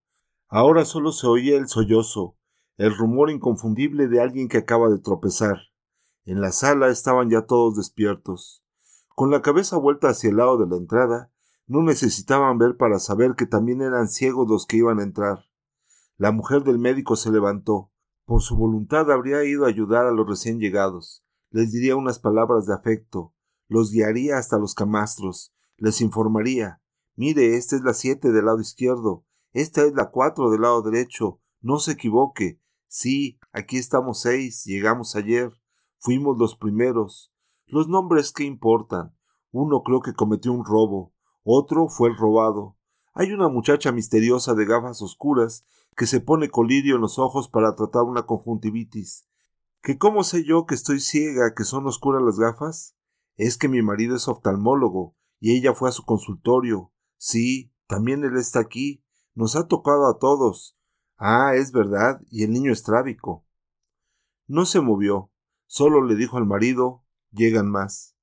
Ahora 0.48 0.86
solo 0.86 1.12
se 1.12 1.28
oía 1.28 1.58
el 1.58 1.68
sollozo, 1.68 2.38
el 2.78 2.96
rumor 2.96 3.30
inconfundible 3.30 4.08
de 4.08 4.22
alguien 4.22 4.48
que 4.48 4.58
acaba 4.58 4.90
de 4.90 5.00
tropezar. 5.00 5.58
En 6.26 6.42
la 6.42 6.52
sala 6.52 6.90
estaban 6.90 7.30
ya 7.30 7.46
todos 7.46 7.76
despiertos. 7.76 8.64
Con 9.16 9.32
la 9.32 9.42
cabeza 9.42 9.78
vuelta 9.78 10.10
hacia 10.10 10.30
el 10.30 10.38
lado 10.38 10.58
de 10.58 10.68
la 10.68 10.76
entrada, 10.76 11.32
no 11.68 11.82
necesitaban 11.82 12.58
ver 12.58 12.78
para 12.78 13.00
saber 13.00 13.36
que 13.36 13.46
también 13.46 13.82
eran 13.82 14.08
ciegos 14.08 14.48
los 14.50 14.66
que 14.66 14.78
iban 14.78 15.00
a 15.00 15.04
entrar. 15.04 15.46
La 16.18 16.32
mujer 16.32 16.64
del 16.64 16.80
médico 16.80 17.16
se 17.16 17.32
levantó. 17.32 17.92
Por 18.26 18.42
su 18.42 18.56
voluntad 18.56 19.12
habría 19.12 19.44
ido 19.44 19.66
a 19.66 19.70
ayudar 19.70 20.06
a 20.06 20.12
los 20.12 20.28
recién 20.28 20.60
llegados, 20.60 21.24
les 21.52 21.72
diría 21.72 21.96
unas 21.96 22.20
palabras 22.20 22.66
de 22.66 22.74
afecto, 22.74 23.34
los 23.68 23.92
guiaría 23.92 24.38
hasta 24.38 24.58
los 24.58 24.74
camastros, 24.74 25.54
les 25.78 26.02
informaría 26.02 26.82
Mire, 27.16 27.56
esta 27.56 27.78
es 27.78 27.82
la 27.82 27.94
siete 27.94 28.32
del 28.32 28.46
lado 28.46 28.60
izquierdo, 28.60 29.26
esta 29.54 29.84
es 29.84 29.94
la 29.94 30.10
cuatro 30.12 30.50
del 30.50 30.62
lado 30.62 30.82
derecho, 30.82 31.40
no 31.62 31.80
se 31.80 31.94
equivoque. 31.94 32.60
Sí, 32.88 33.40
aquí 33.52 33.78
estamos 33.78 34.22
seis, 34.22 34.64
llegamos 34.66 35.16
ayer, 35.16 35.52
fuimos 35.98 36.38
los 36.38 36.56
primeros. 36.56 37.32
Los 37.66 37.88
nombres 37.88 38.32
qué 38.32 38.44
importan. 38.44 39.16
Uno 39.52 39.82
creo 39.84 40.02
que 40.02 40.14
cometió 40.14 40.52
un 40.54 40.66
robo, 40.66 41.14
otro 41.44 41.88
fue 41.90 42.10
el 42.10 42.18
robado. 42.18 42.78
Hay 43.14 43.32
una 43.32 43.48
muchacha 43.48 43.92
misteriosa 43.92 44.54
de 44.56 44.66
gafas 44.66 45.02
oscuras 45.02 45.66
que 45.96 46.06
se 46.06 46.20
pone 46.20 46.50
colirio 46.50 46.96
en 46.96 47.02
los 47.02 47.20
ojos 47.20 47.50
para 47.50 47.76
tratar 47.76 48.04
una 48.04 48.26
conjuntivitis. 48.26 49.28
¿Que 49.82 49.98
cómo 49.98 50.24
sé 50.24 50.44
yo 50.44 50.66
que 50.66 50.76
estoy 50.76 51.00
ciega, 51.00 51.54
que 51.56 51.64
son 51.64 51.88
oscuras 51.88 52.22
las 52.22 52.38
gafas? 52.38 52.96
Es 53.38 53.58
que 53.58 53.68
mi 53.68 53.82
marido 53.82 54.16
es 54.16 54.28
oftalmólogo, 54.28 55.16
y 55.40 55.56
ella 55.56 55.74
fue 55.74 55.90
a 55.90 55.92
su 55.92 56.04
consultorio. 56.04 56.92
Sí, 57.18 57.72
también 57.88 58.24
él 58.24 58.36
está 58.38 58.60
aquí. 58.60 59.04
Nos 59.34 59.56
ha 59.56 59.68
tocado 59.68 60.10
a 60.10 60.18
todos. 60.18 60.78
Ah, 61.18 61.56
es 61.56 61.72
verdad, 61.72 62.22
y 62.30 62.44
el 62.44 62.52
niño 62.52 62.72
estrábico. 62.72 63.46
No 64.48 64.66
se 64.66 64.82
movió, 64.82 65.32
solo 65.66 66.04
le 66.04 66.16
dijo 66.16 66.38
al 66.38 66.46
marido 66.46 67.04
llegan 67.32 67.70
más. 67.70 68.16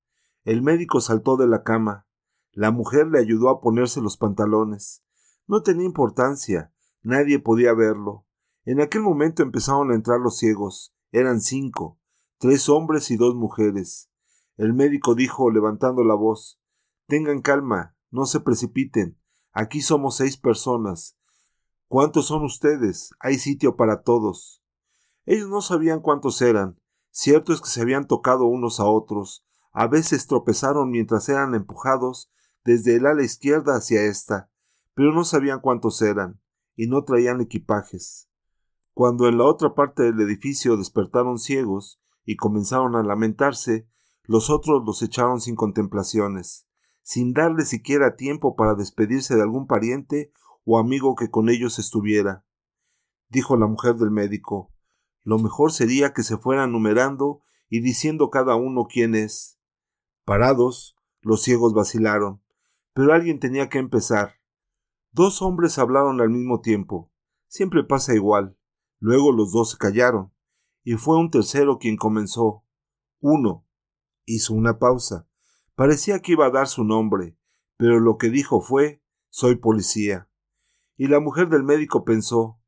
El 0.45 0.63
médico 0.63 1.01
saltó 1.01 1.37
de 1.37 1.47
la 1.47 1.63
cama. 1.63 2.07
La 2.53 2.71
mujer 2.71 3.07
le 3.07 3.19
ayudó 3.19 3.49
a 3.49 3.61
ponerse 3.61 4.01
los 4.01 4.17
pantalones. 4.17 5.05
No 5.47 5.63
tenía 5.63 5.87
importancia, 5.87 6.73
nadie 7.03 7.39
podía 7.39 7.75
verlo. 7.75 8.27
En 8.65 8.81
aquel 8.81 9.03
momento 9.03 9.43
empezaron 9.43 9.91
a 9.91 9.95
entrar 9.95 10.21
los 10.21 10.39
ciegos. 10.39 10.95
Eran 11.11 11.41
cinco, 11.41 11.99
tres 12.39 12.69
hombres 12.69 13.11
y 13.11 13.17
dos 13.17 13.35
mujeres. 13.35 14.11
El 14.57 14.75
médico 14.75 15.15
dijo, 15.15 15.51
levantando 15.51 16.05
la 16.05 16.15
voz 16.15 16.59
Tengan 17.07 17.43
calma, 17.43 17.97
no 18.11 18.27
se 18.27 18.41
precipiten. 18.41 19.19
Aquí 19.53 19.83
somos 19.83 20.17
seis 20.17 20.37
personas. 20.37 21.19
¿Cuántos 21.93 22.29
son 22.29 22.43
ustedes? 22.45 23.11
Hay 23.21 23.37
sitio 23.37 23.77
para 23.77 24.01
todos. 24.01 24.63
Ellos 25.27 25.51
no 25.51 25.61
sabían 25.61 26.01
cuántos 26.01 26.41
eran. 26.41 26.81
Cierto 27.11 27.53
es 27.53 27.61
que 27.61 27.69
se 27.69 27.83
habían 27.83 28.07
tocado 28.07 28.47
unos 28.47 28.81
a 28.81 28.87
otros. 28.87 29.45
A 29.73 29.89
veces 29.89 30.27
tropezaron 30.27 30.91
mientras 30.91 31.29
eran 31.29 31.55
empujados 31.55 32.33
desde 32.65 32.97
el 32.97 33.05
ala 33.05 33.23
izquierda 33.23 33.77
hacia 33.77 34.07
esta, 34.07 34.49
pero 34.95 35.13
no 35.13 35.23
sabían 35.25 35.61
cuántos 35.61 36.01
eran, 36.01 36.41
y 36.77 36.87
no 36.87 37.05
traían 37.05 37.43
equipajes. 37.43 38.31
Cuando 38.95 39.29
en 39.29 39.37
la 39.37 39.45
otra 39.45 39.75
parte 39.75 40.03
del 40.03 40.19
edificio 40.23 40.79
despertaron 40.79 41.39
ciegos 41.39 42.01
y 42.25 42.37
comenzaron 42.37 42.97
a 42.97 43.03
lamentarse, 43.03 43.87
los 44.25 44.49
otros 44.49 44.83
los 44.87 45.03
echaron 45.03 45.43
sin 45.43 45.57
contemplaciones 45.57 46.67
sin 47.03 47.33
darle 47.33 47.65
siquiera 47.65 48.17
tiempo 48.17 48.57
para 48.57 48.75
despedirse 48.75 49.35
de 49.35 49.43
algún 49.43 49.67
pariente 49.67 50.33
o 50.65 50.79
amigo 50.79 51.15
que 51.17 51.31
con 51.31 51.49
ellos 51.49 51.79
estuviera. 51.79 52.45
Dijo 53.29 53.57
la 53.57 53.67
mujer 53.67 53.97
del 53.97 54.11
médico 54.11 54.73
Lo 55.23 55.39
mejor 55.39 55.73
sería 55.73 56.13
que 56.13 56.23
se 56.23 56.37
fueran 56.37 56.73
numerando 56.73 57.43
y 57.69 57.81
diciendo 57.81 58.31
cada 58.31 58.57
uno 58.57 58.87
quién 58.87 59.15
es. 59.15 59.59
Parados, 60.25 60.97
los 61.21 61.43
ciegos 61.43 61.73
vacilaron, 61.73 62.43
pero 62.93 63.13
alguien 63.13 63.41
tenía 63.41 63.69
que 63.69 63.79
empezar. 63.79 64.35
Dos 65.11 65.43
hombres 65.43 65.79
hablaron 65.79 66.21
al 66.21 66.31
mismo 66.31 66.61
tiempo. 66.61 67.11
Siempre 67.49 67.85
pasa 67.85 68.15
igual. 68.15 68.57
Luego 68.99 69.33
los 69.33 69.53
dos 69.53 69.73
se 69.73 69.79
callaron, 69.79 70.33
y 70.85 70.95
fue 70.95 71.19
un 71.19 71.31
tercero 71.31 71.79
quien 71.79 71.97
comenzó. 71.97 72.65
Uno. 73.21 73.67
Hizo 74.25 74.55
una 74.55 74.79
pausa. 74.79 75.29
Parecía 75.75 76.21
que 76.21 76.33
iba 76.33 76.47
a 76.47 76.51
dar 76.51 76.69
su 76.69 76.85
nombre, 76.85 77.37
pero 77.77 77.99
lo 77.99 78.17
que 78.17 78.31
dijo 78.31 78.61
fue 78.61 79.03
soy 79.31 79.57
policía. 79.57 80.29
Y 81.03 81.09
la 81.09 81.19
mujer 81.19 81.49
del 81.49 81.65
médico 81.65 82.05
pensó 82.05 82.61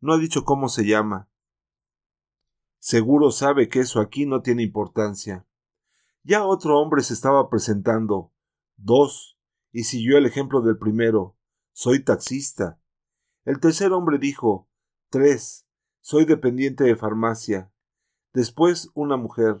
no 0.00 0.12
ha 0.12 0.18
dicho 0.18 0.44
cómo 0.44 0.68
se 0.68 0.84
llama. 0.84 1.30
Seguro 2.78 3.30
sabe 3.30 3.68
que 3.68 3.80
eso 3.80 4.00
aquí 4.00 4.26
no 4.26 4.42
tiene 4.42 4.62
importancia. 4.62 5.46
Ya 6.22 6.44
otro 6.44 6.78
hombre 6.78 7.02
se 7.02 7.14
estaba 7.14 7.48
presentando. 7.48 8.34
Dos. 8.76 9.38
Y 9.72 9.84
siguió 9.84 10.18
el 10.18 10.26
ejemplo 10.26 10.60
del 10.60 10.76
primero. 10.76 11.38
Soy 11.72 12.04
taxista. 12.04 12.78
El 13.46 13.60
tercer 13.60 13.92
hombre 13.92 14.18
dijo 14.18 14.68
Tres. 15.08 15.66
Soy 16.02 16.26
dependiente 16.26 16.84
de 16.84 16.96
farmacia. 16.96 17.72
Después 18.34 18.90
una 18.92 19.16
mujer. 19.16 19.56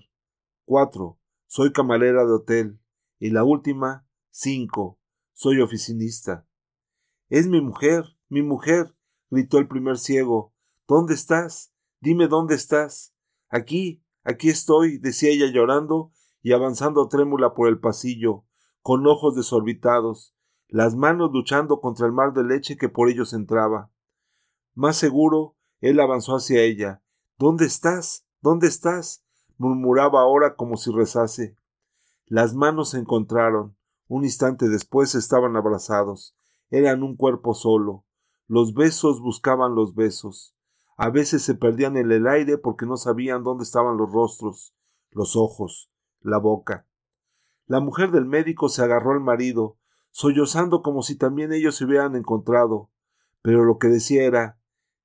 Cuatro. 0.66 1.18
Soy 1.46 1.72
camarera 1.72 2.26
de 2.26 2.32
hotel. 2.32 2.80
Y 3.18 3.30
la 3.30 3.44
última, 3.44 4.06
cinco. 4.28 5.00
Soy 5.32 5.62
oficinista. 5.62 6.46
Es 7.30 7.46
mi 7.46 7.60
mujer, 7.60 8.16
mi 8.28 8.42
mujer, 8.42 8.92
gritó 9.30 9.58
el 9.58 9.68
primer 9.68 9.98
ciego. 9.98 10.52
¿Dónde 10.88 11.14
estás? 11.14 11.72
Dime 12.00 12.26
dónde 12.26 12.56
estás. 12.56 13.14
Aquí, 13.48 14.04
aquí 14.24 14.48
estoy, 14.48 14.98
decía 14.98 15.30
ella 15.30 15.46
llorando 15.46 16.10
y 16.42 16.54
avanzando 16.54 17.06
trémula 17.06 17.54
por 17.54 17.68
el 17.68 17.78
pasillo, 17.78 18.46
con 18.82 19.06
ojos 19.06 19.36
desorbitados, 19.36 20.34
las 20.66 20.96
manos 20.96 21.30
luchando 21.32 21.80
contra 21.80 22.06
el 22.06 22.12
mar 22.12 22.32
de 22.32 22.42
leche 22.42 22.76
que 22.76 22.88
por 22.88 23.08
ellos 23.08 23.32
entraba. 23.32 23.92
Más 24.74 24.96
seguro, 24.96 25.56
él 25.80 26.00
avanzó 26.00 26.34
hacia 26.34 26.62
ella. 26.62 27.00
¿Dónde 27.38 27.64
estás? 27.64 28.26
¿Dónde 28.40 28.66
estás? 28.66 29.24
murmuraba 29.56 30.20
ahora 30.20 30.56
como 30.56 30.76
si 30.76 30.90
rezase. 30.90 31.56
Las 32.26 32.54
manos 32.54 32.90
se 32.90 32.98
encontraron. 32.98 33.76
Un 34.08 34.24
instante 34.24 34.68
después 34.68 35.14
estaban 35.14 35.54
abrazados. 35.54 36.34
Eran 36.70 37.02
un 37.02 37.16
cuerpo 37.16 37.54
solo. 37.54 38.04
Los 38.46 38.74
besos 38.74 39.20
buscaban 39.20 39.74
los 39.74 39.94
besos. 39.94 40.54
A 40.96 41.10
veces 41.10 41.42
se 41.42 41.54
perdían 41.54 41.96
en 41.96 42.10
el 42.10 42.26
aire 42.26 42.58
porque 42.58 42.86
no 42.86 42.96
sabían 42.96 43.42
dónde 43.42 43.64
estaban 43.64 43.96
los 43.96 44.12
rostros, 44.12 44.74
los 45.10 45.36
ojos, 45.36 45.90
la 46.20 46.38
boca. 46.38 46.86
La 47.66 47.80
mujer 47.80 48.10
del 48.10 48.26
médico 48.26 48.68
se 48.68 48.82
agarró 48.82 49.12
al 49.12 49.20
marido, 49.20 49.78
sollozando 50.10 50.82
como 50.82 51.02
si 51.02 51.16
también 51.16 51.52
ellos 51.52 51.76
se 51.76 51.84
hubieran 51.84 52.16
encontrado. 52.16 52.90
Pero 53.42 53.64
lo 53.64 53.78
que 53.78 53.88
decía 53.88 54.24
era 54.24 54.58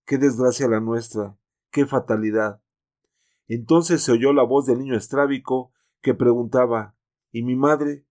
qué 0.06 0.18
desgracia 0.18 0.68
la 0.68 0.80
nuestra, 0.80 1.38
qué 1.72 1.86
fatalidad. 1.86 2.62
Entonces 3.48 4.02
se 4.02 4.12
oyó 4.12 4.34
la 4.34 4.44
voz 4.44 4.66
del 4.66 4.80
niño 4.80 4.98
estrábico 4.98 5.72
que 6.02 6.14
preguntaba 6.14 6.96
¿Y 7.32 7.44
mi 7.44 7.56
madre? 7.56 8.06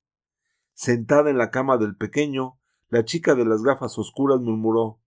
Sentada 0.75 1.31
en 1.31 1.39
la 1.39 1.51
cama 1.51 1.79
del 1.79 1.97
pequeño, 1.97 2.59
la 2.95 3.05
chica 3.05 3.35
de 3.35 3.45
las 3.45 3.65
gafas 3.65 3.99
oscuras 3.99 4.41
murmuró 4.41 5.01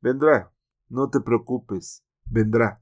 Vendrá, 0.00 0.52
no 0.88 1.10
te 1.10 1.18
preocupes, 1.18 2.04
vendrá. 2.26 2.80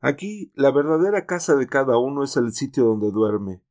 Aquí 0.00 0.50
la 0.56 0.72
verdadera 0.72 1.26
casa 1.26 1.54
de 1.54 1.68
cada 1.68 1.96
uno 1.96 2.24
es 2.24 2.36
el 2.36 2.52
sitio 2.52 2.86
donde 2.86 3.12
duerme. 3.12 3.62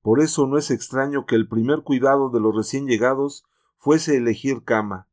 Por 0.00 0.20
eso 0.20 0.46
no 0.46 0.56
es 0.56 0.70
extraño 0.70 1.26
que 1.26 1.34
el 1.34 1.48
primer 1.48 1.82
cuidado 1.82 2.30
de 2.30 2.40
los 2.40 2.56
recién 2.56 2.86
llegados 2.86 3.44
fuese 3.76 4.16
elegir 4.16 4.64
cama, 4.64 5.06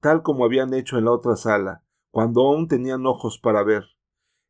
tal 0.00 0.24
como 0.24 0.44
habían 0.44 0.74
hecho 0.74 0.98
en 0.98 1.04
la 1.04 1.12
otra 1.12 1.36
sala, 1.36 1.84
cuando 2.10 2.48
aún 2.48 2.66
tenían 2.66 3.06
ojos 3.06 3.38
para 3.38 3.62
ver. 3.62 3.84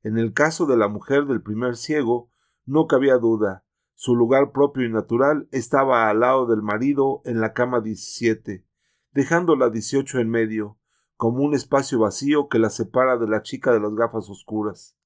En 0.02 0.16
el 0.16 0.32
caso 0.32 0.64
de 0.64 0.78
la 0.78 0.88
mujer 0.88 1.26
del 1.26 1.42
primer 1.42 1.76
ciego, 1.76 2.30
no 2.64 2.86
cabía 2.86 3.18
duda. 3.18 3.66
Su 4.04 4.16
lugar 4.16 4.50
propio 4.50 4.84
y 4.84 4.90
natural 4.90 5.46
estaba 5.52 6.10
al 6.10 6.18
lado 6.18 6.46
del 6.46 6.60
marido 6.60 7.22
en 7.24 7.40
la 7.40 7.52
cama 7.52 7.80
17, 7.80 8.66
dejando 9.12 9.54
la 9.54 9.70
18 9.70 10.18
en 10.18 10.28
medio, 10.28 10.76
como 11.16 11.44
un 11.44 11.54
espacio 11.54 12.00
vacío 12.00 12.48
que 12.48 12.58
la 12.58 12.68
separa 12.68 13.16
de 13.16 13.28
la 13.28 13.42
chica 13.42 13.72
de 13.72 13.78
las 13.78 13.94
gafas 13.94 14.28
oscuras. 14.28 14.96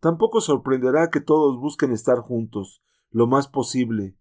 Tampoco 0.00 0.40
sorprenderá 0.40 1.10
que 1.10 1.20
todos 1.20 1.60
busquen 1.60 1.92
estar 1.92 2.20
juntos, 2.20 2.82
lo 3.10 3.26
más 3.26 3.46
posible. 3.46 4.16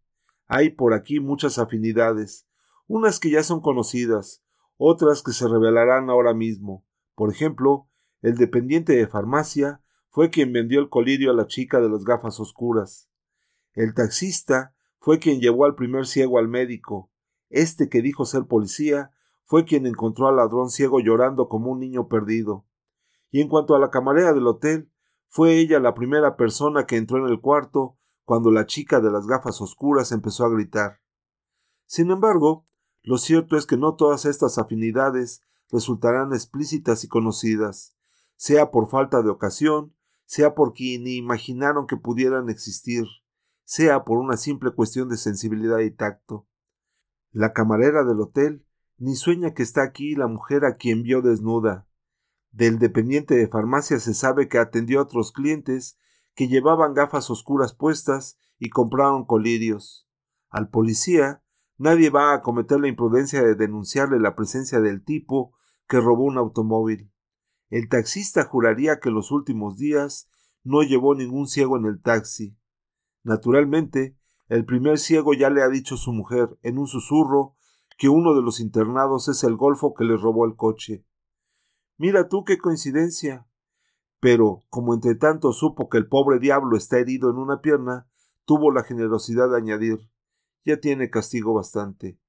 Hay 0.47 0.71
por 0.71 0.93
aquí 0.93 1.21
muchas 1.21 1.57
afinidades, 1.57 2.45
unas 2.87 3.21
que 3.21 3.29
ya 3.29 3.41
son 3.41 3.61
conocidas, 3.61 4.43
otras 4.75 5.23
que 5.23 5.31
se 5.31 5.47
revelarán 5.47 6.09
ahora 6.09 6.33
mismo. 6.33 6.85
Por 7.15 7.31
ejemplo, 7.31 7.87
el 8.21 8.35
dependiente 8.35 8.97
de 8.97 9.07
farmacia 9.07 9.81
fue 10.09 10.29
quien 10.29 10.51
vendió 10.51 10.81
el 10.81 10.89
colirio 10.89 11.31
a 11.31 11.33
la 11.33 11.47
chica 11.47 11.79
de 11.79 11.87
las 11.87 12.03
gafas 12.03 12.41
oscuras. 12.41 13.09
El 13.73 13.93
taxista 13.93 14.73
fue 14.99 15.19
quien 15.19 15.39
llevó 15.39 15.65
al 15.65 15.75
primer 15.75 16.05
ciego 16.05 16.37
al 16.37 16.47
médico. 16.47 17.11
Este 17.49 17.89
que 17.89 18.01
dijo 18.01 18.25
ser 18.25 18.45
policía 18.45 19.11
fue 19.45 19.65
quien 19.65 19.85
encontró 19.85 20.27
al 20.27 20.37
ladrón 20.37 20.69
ciego 20.69 20.99
llorando 20.99 21.49
como 21.49 21.71
un 21.71 21.79
niño 21.79 22.07
perdido. 22.07 22.65
Y 23.31 23.41
en 23.41 23.49
cuanto 23.49 23.75
a 23.75 23.79
la 23.79 23.89
camarera 23.89 24.33
del 24.33 24.47
hotel, 24.47 24.91
fue 25.27 25.59
ella 25.59 25.79
la 25.79 25.93
primera 25.93 26.37
persona 26.37 26.85
que 26.85 26.97
entró 26.97 27.17
en 27.17 27.31
el 27.31 27.41
cuarto 27.41 27.97
cuando 28.25 28.51
la 28.51 28.65
chica 28.65 29.01
de 29.01 29.11
las 29.11 29.27
gafas 29.27 29.59
oscuras 29.61 30.11
empezó 30.11 30.45
a 30.45 30.49
gritar. 30.49 31.01
Sin 31.85 32.11
embargo, 32.11 32.65
lo 33.01 33.17
cierto 33.17 33.57
es 33.57 33.65
que 33.65 33.77
no 33.77 33.95
todas 33.95 34.25
estas 34.25 34.57
afinidades 34.57 35.41
resultarán 35.69 36.33
explícitas 36.33 37.03
y 37.03 37.07
conocidas 37.07 37.93
sea 38.43 38.71
por 38.71 38.89
falta 38.89 39.21
de 39.21 39.29
ocasión, 39.29 39.95
sea 40.25 40.53
porque 40.53 40.99
ni 40.99 41.15
imaginaron 41.15 41.87
que 41.87 41.95
pudieran 41.95 42.49
existir, 42.49 43.05
sea 43.63 44.03
por 44.03 44.17
una 44.17 44.37
simple 44.37 44.71
cuestión 44.71 45.09
de 45.09 45.17
sensibilidad 45.17 45.79
y 45.79 45.91
tacto. 45.91 46.47
La 47.31 47.53
camarera 47.53 48.03
del 48.03 48.19
hotel 48.19 48.65
ni 48.97 49.15
sueña 49.15 49.53
que 49.53 49.63
está 49.63 49.83
aquí 49.83 50.15
la 50.15 50.27
mujer 50.27 50.65
a 50.65 50.75
quien 50.75 51.03
vio 51.03 51.21
desnuda. 51.21 51.87
Del 52.51 52.77
dependiente 52.77 53.35
de 53.35 53.47
farmacia 53.47 53.99
se 53.99 54.13
sabe 54.13 54.47
que 54.47 54.59
atendió 54.59 54.99
a 54.99 55.03
otros 55.03 55.31
clientes 55.31 55.97
que 56.35 56.47
llevaban 56.47 56.93
gafas 56.93 57.29
oscuras 57.29 57.73
puestas 57.73 58.37
y 58.59 58.69
compraron 58.69 59.25
colirios. 59.25 60.07
Al 60.49 60.69
policía 60.69 61.43
nadie 61.77 62.09
va 62.09 62.33
a 62.33 62.41
cometer 62.41 62.79
la 62.79 62.87
imprudencia 62.87 63.41
de 63.41 63.55
denunciarle 63.55 64.19
la 64.19 64.35
presencia 64.35 64.79
del 64.79 65.03
tipo 65.03 65.53
que 65.87 65.99
robó 65.99 66.23
un 66.23 66.37
automóvil. 66.37 67.11
El 67.69 67.89
taxista 67.89 68.45
juraría 68.45 68.99
que 68.99 69.09
los 69.09 69.31
últimos 69.31 69.77
días 69.77 70.29
no 70.63 70.83
llevó 70.83 71.15
ningún 71.15 71.47
ciego 71.47 71.77
en 71.77 71.85
el 71.85 72.01
taxi. 72.01 72.55
Naturalmente, 73.23 74.17
el 74.47 74.65
primer 74.65 74.99
ciego 74.99 75.33
ya 75.33 75.49
le 75.49 75.63
ha 75.63 75.69
dicho 75.69 75.95
a 75.95 75.97
su 75.97 76.11
mujer, 76.11 76.57
en 76.61 76.77
un 76.77 76.87
susurro, 76.87 77.55
que 77.97 78.09
uno 78.09 78.33
de 78.35 78.41
los 78.41 78.59
internados 78.59 79.27
es 79.29 79.43
el 79.43 79.55
golfo 79.55 79.93
que 79.93 80.03
le 80.03 80.17
robó 80.17 80.45
el 80.45 80.55
coche. 80.55 81.05
Mira 81.97 82.27
tú 82.27 82.43
qué 82.43 82.57
coincidencia. 82.57 83.47
Pero, 84.19 84.63
como 84.69 84.93
entre 84.93 85.15
tanto 85.15 85.51
supo 85.51 85.89
que 85.89 85.97
el 85.97 86.07
pobre 86.07 86.39
diablo 86.39 86.77
está 86.77 86.97
herido 86.97 87.29
en 87.29 87.37
una 87.37 87.61
pierna, 87.61 88.07
tuvo 88.45 88.71
la 88.71 88.83
generosidad 88.83 89.49
de 89.49 89.57
añadir 89.57 90.09
ya 90.65 90.79
tiene 90.79 91.09
castigo 91.09 91.53
bastante. 91.53 92.19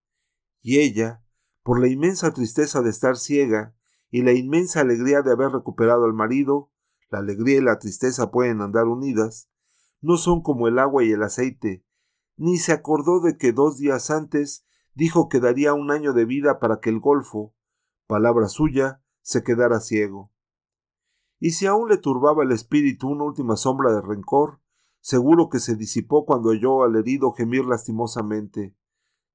Y 0.61 0.79
ella, 0.79 1.23
por 1.63 1.81
la 1.81 1.89
inmensa 1.89 2.33
tristeza 2.33 2.83
de 2.83 2.91
estar 2.91 3.17
ciega 3.17 3.75
y 4.11 4.23
la 4.23 4.33
inmensa 4.33 4.81
alegría 4.81 5.23
de 5.23 5.33
haber 5.33 5.51
recuperado 5.51 6.05
al 6.05 6.15
marido, 6.15 6.71
la 7.11 7.19
alegría 7.19 7.59
y 7.59 7.63
la 7.63 7.79
tristeza 7.79 8.31
pueden 8.31 8.61
andar 8.61 8.87
unidas, 8.87 9.49
no 10.05 10.19
son 10.19 10.43
como 10.43 10.69
el 10.69 10.79
agua 10.79 11.03
y 11.03 11.13
el 11.13 11.23
aceite, 11.23 11.83
ni 12.37 12.59
se 12.59 12.73
acordó 12.73 13.21
de 13.21 13.39
que 13.39 13.53
dos 13.53 13.79
días 13.79 14.11
antes 14.11 14.67
dijo 14.95 15.31
que 15.31 15.41
daría 15.41 15.73
un 15.73 15.91
año 15.91 16.13
de 16.13 16.27
vida 16.27 16.61
para 16.61 16.79
que 16.81 16.91
el 16.91 17.01
golfo, 17.01 17.55
palabra 18.07 18.49
suya, 18.49 19.03
se 19.23 19.43
quedara 19.43 19.81
ciego. 19.81 20.31
Y 21.41 21.53
si 21.53 21.65
aún 21.65 21.89
le 21.89 21.97
turbaba 21.97 22.43
el 22.45 22.53
espíritu 22.53 23.09
una 23.09 23.25
última 23.25 23.57
sombra 23.57 23.95
de 23.95 24.03
rencor, 24.03 24.61
seguro 25.01 25.49
que 25.49 25.59
se 25.59 25.75
disipó 25.75 26.27
cuando 26.27 26.51
oyó 26.51 26.83
al 26.83 26.97
herido 26.97 27.33
gemir 27.33 27.65
lastimosamente. 27.65 28.77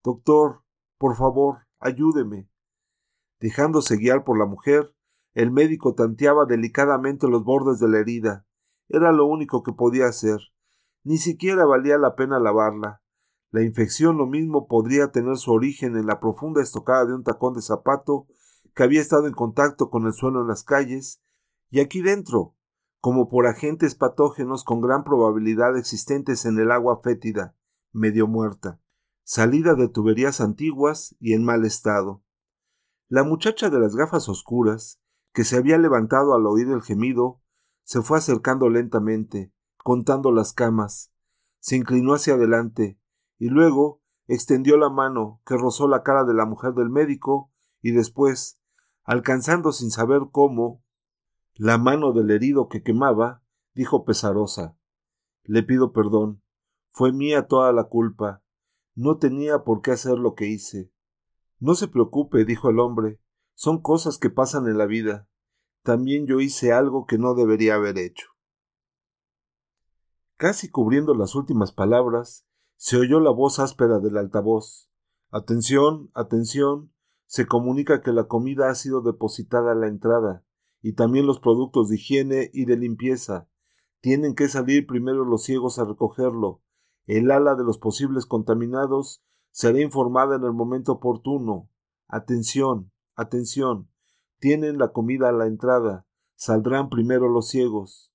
Doctor, 0.04 0.64
por 1.00 1.16
favor, 1.16 1.68
ayúdeme. 1.80 2.48
Dejándose 3.40 3.98
guiar 3.98 4.24
por 4.24 4.38
la 4.38 4.46
mujer, 4.46 4.94
el 5.34 5.50
médico 5.50 5.96
tanteaba 5.96 6.46
delicadamente 6.46 7.28
los 7.28 7.44
bordes 7.44 7.80
de 7.80 7.88
la 7.88 8.00
herida. 8.00 8.46
Era 8.88 9.12
lo 9.12 9.26
único 9.26 9.64
que 9.64 9.74
podía 9.74 10.06
hacer. 10.06 10.40
Ni 11.04 11.18
siquiera 11.18 11.66
valía 11.66 11.98
la 11.98 12.16
pena 12.16 12.40
lavarla. 12.40 13.02
La 13.52 13.64
infección 13.64 14.18
lo 14.18 14.28
mismo 14.28 14.68
podría 14.68 15.12
tener 15.12 15.38
su 15.38 15.52
origen 15.52 15.96
en 15.96 16.06
la 16.06 16.20
profunda 16.20 16.62
estocada 16.62 17.06
de 17.06 17.16
un 17.16 17.24
tacón 17.24 17.54
de 17.54 17.62
zapato 17.62 18.28
que 18.76 18.84
había 18.84 19.02
estado 19.02 19.28
en 19.28 19.34
contacto 19.34 19.90
con 19.90 20.06
el 20.06 20.14
suelo 20.14 20.42
en 20.42 20.48
las 20.48 20.64
calles, 20.64 21.22
y 21.70 21.80
aquí 21.80 22.02
dentro, 22.02 22.56
como 23.00 23.30
por 23.30 23.48
agentes 23.48 23.96
patógenos 23.96 24.64
con 24.64 24.82
gran 24.82 25.04
probabilidad 25.04 25.78
existentes 25.78 26.46
en 26.46 26.60
el 26.60 26.72
agua 26.72 27.02
fétida, 27.02 27.56
medio 27.92 28.28
muerta, 28.28 28.80
salida 29.24 29.76
de 29.76 29.88
tuberías 29.88 30.42
antiguas 30.42 31.16
y 31.20 31.34
en 31.34 31.44
mal 31.44 31.66
estado. 31.66 32.24
La 33.08 33.24
muchacha 33.24 33.70
de 33.70 33.80
las 33.80 33.96
gafas 33.96 34.30
oscuras, 34.30 35.02
que 35.34 35.44
se 35.44 35.58
había 35.58 35.78
levantado 35.78 36.34
al 36.34 36.46
oír 36.46 36.68
el 36.70 36.82
gemido, 36.82 37.42
se 37.84 38.02
fue 38.02 38.18
acercando 38.18 38.70
lentamente, 38.70 39.52
contando 39.90 40.32
las 40.32 40.54
camas, 40.54 41.12
se 41.58 41.76
inclinó 41.76 42.14
hacia 42.14 42.36
adelante, 42.36 43.00
y 43.40 43.50
luego 43.50 44.04
extendió 44.28 44.78
la 44.78 44.92
mano 44.92 45.42
que 45.48 45.58
rozó 45.58 45.88
la 45.88 46.04
cara 46.04 46.26
de 46.26 46.36
la 46.36 46.46
mujer 46.46 46.76
del 46.76 46.92
médico, 46.92 47.52
y 47.82 47.90
después, 47.90 48.62
alcanzando 49.04 49.72
sin 49.72 49.90
saber 49.90 50.22
cómo 50.32 50.84
la 51.56 51.80
mano 51.80 52.14
del 52.14 52.30
herido 52.30 52.70
que 52.70 52.84
quemaba, 52.84 53.42
dijo 53.74 54.06
pesarosa 54.06 54.78
Le 55.42 55.64
pido 55.64 55.92
perdón. 55.92 56.44
Fue 56.92 57.12
mía 57.12 57.48
toda 57.48 57.74
la 57.74 57.86
culpa. 57.86 58.44
No 58.94 59.18
tenía 59.18 59.64
por 59.64 59.82
qué 59.82 59.90
hacer 59.90 60.20
lo 60.20 60.36
que 60.36 60.46
hice. 60.46 60.94
No 61.58 61.74
se 61.74 61.88
preocupe, 61.88 62.46
dijo 62.46 62.70
el 62.70 62.78
hombre. 62.78 63.20
Son 63.56 63.82
cosas 63.82 64.20
que 64.20 64.30
pasan 64.30 64.68
en 64.68 64.78
la 64.78 64.86
vida. 64.86 65.28
También 65.82 66.28
yo 66.28 66.42
hice 66.42 66.74
algo 66.74 67.08
que 67.08 67.18
no 67.18 67.34
debería 67.34 67.74
haber 67.74 67.98
hecho. 67.98 68.28
Casi 70.40 70.70
cubriendo 70.70 71.16
las 71.16 71.36
últimas 71.36 71.74
palabras, 71.74 72.48
se 72.78 72.96
oyó 72.96 73.20
la 73.20 73.30
voz 73.30 73.60
áspera 73.60 74.00
del 74.00 74.16
altavoz. 74.16 74.90
Atención, 75.32 76.12
atención. 76.14 76.94
Se 77.26 77.46
comunica 77.46 78.02
que 78.02 78.14
la 78.14 78.30
comida 78.30 78.70
ha 78.70 78.76
sido 78.76 79.02
depositada 79.02 79.74
a 79.74 79.76
la 79.76 79.88
entrada, 79.88 80.46
y 80.82 80.94
también 80.94 81.28
los 81.28 81.42
productos 81.42 81.90
de 81.90 81.98
higiene 81.98 82.52
y 82.54 82.64
de 82.64 82.78
limpieza. 82.78 83.50
Tienen 84.00 84.34
que 84.34 84.48
salir 84.48 84.88
primero 84.88 85.26
los 85.26 85.44
ciegos 85.44 85.78
a 85.78 85.84
recogerlo. 85.84 86.62
El 87.06 87.32
ala 87.32 87.56
de 87.56 87.66
los 87.66 87.78
posibles 87.78 88.26
contaminados 88.26 89.22
será 89.52 89.82
informada 89.82 90.38
en 90.38 90.46
el 90.46 90.54
momento 90.54 90.94
oportuno. 90.94 91.70
Atención, 92.08 92.94
atención. 93.14 93.90
Tienen 94.40 94.78
la 94.78 94.94
comida 94.94 95.28
a 95.28 95.34
la 95.34 95.48
entrada. 95.48 96.08
Saldrán 96.36 96.88
primero 96.88 97.28
los 97.28 97.50
ciegos. 97.50 98.14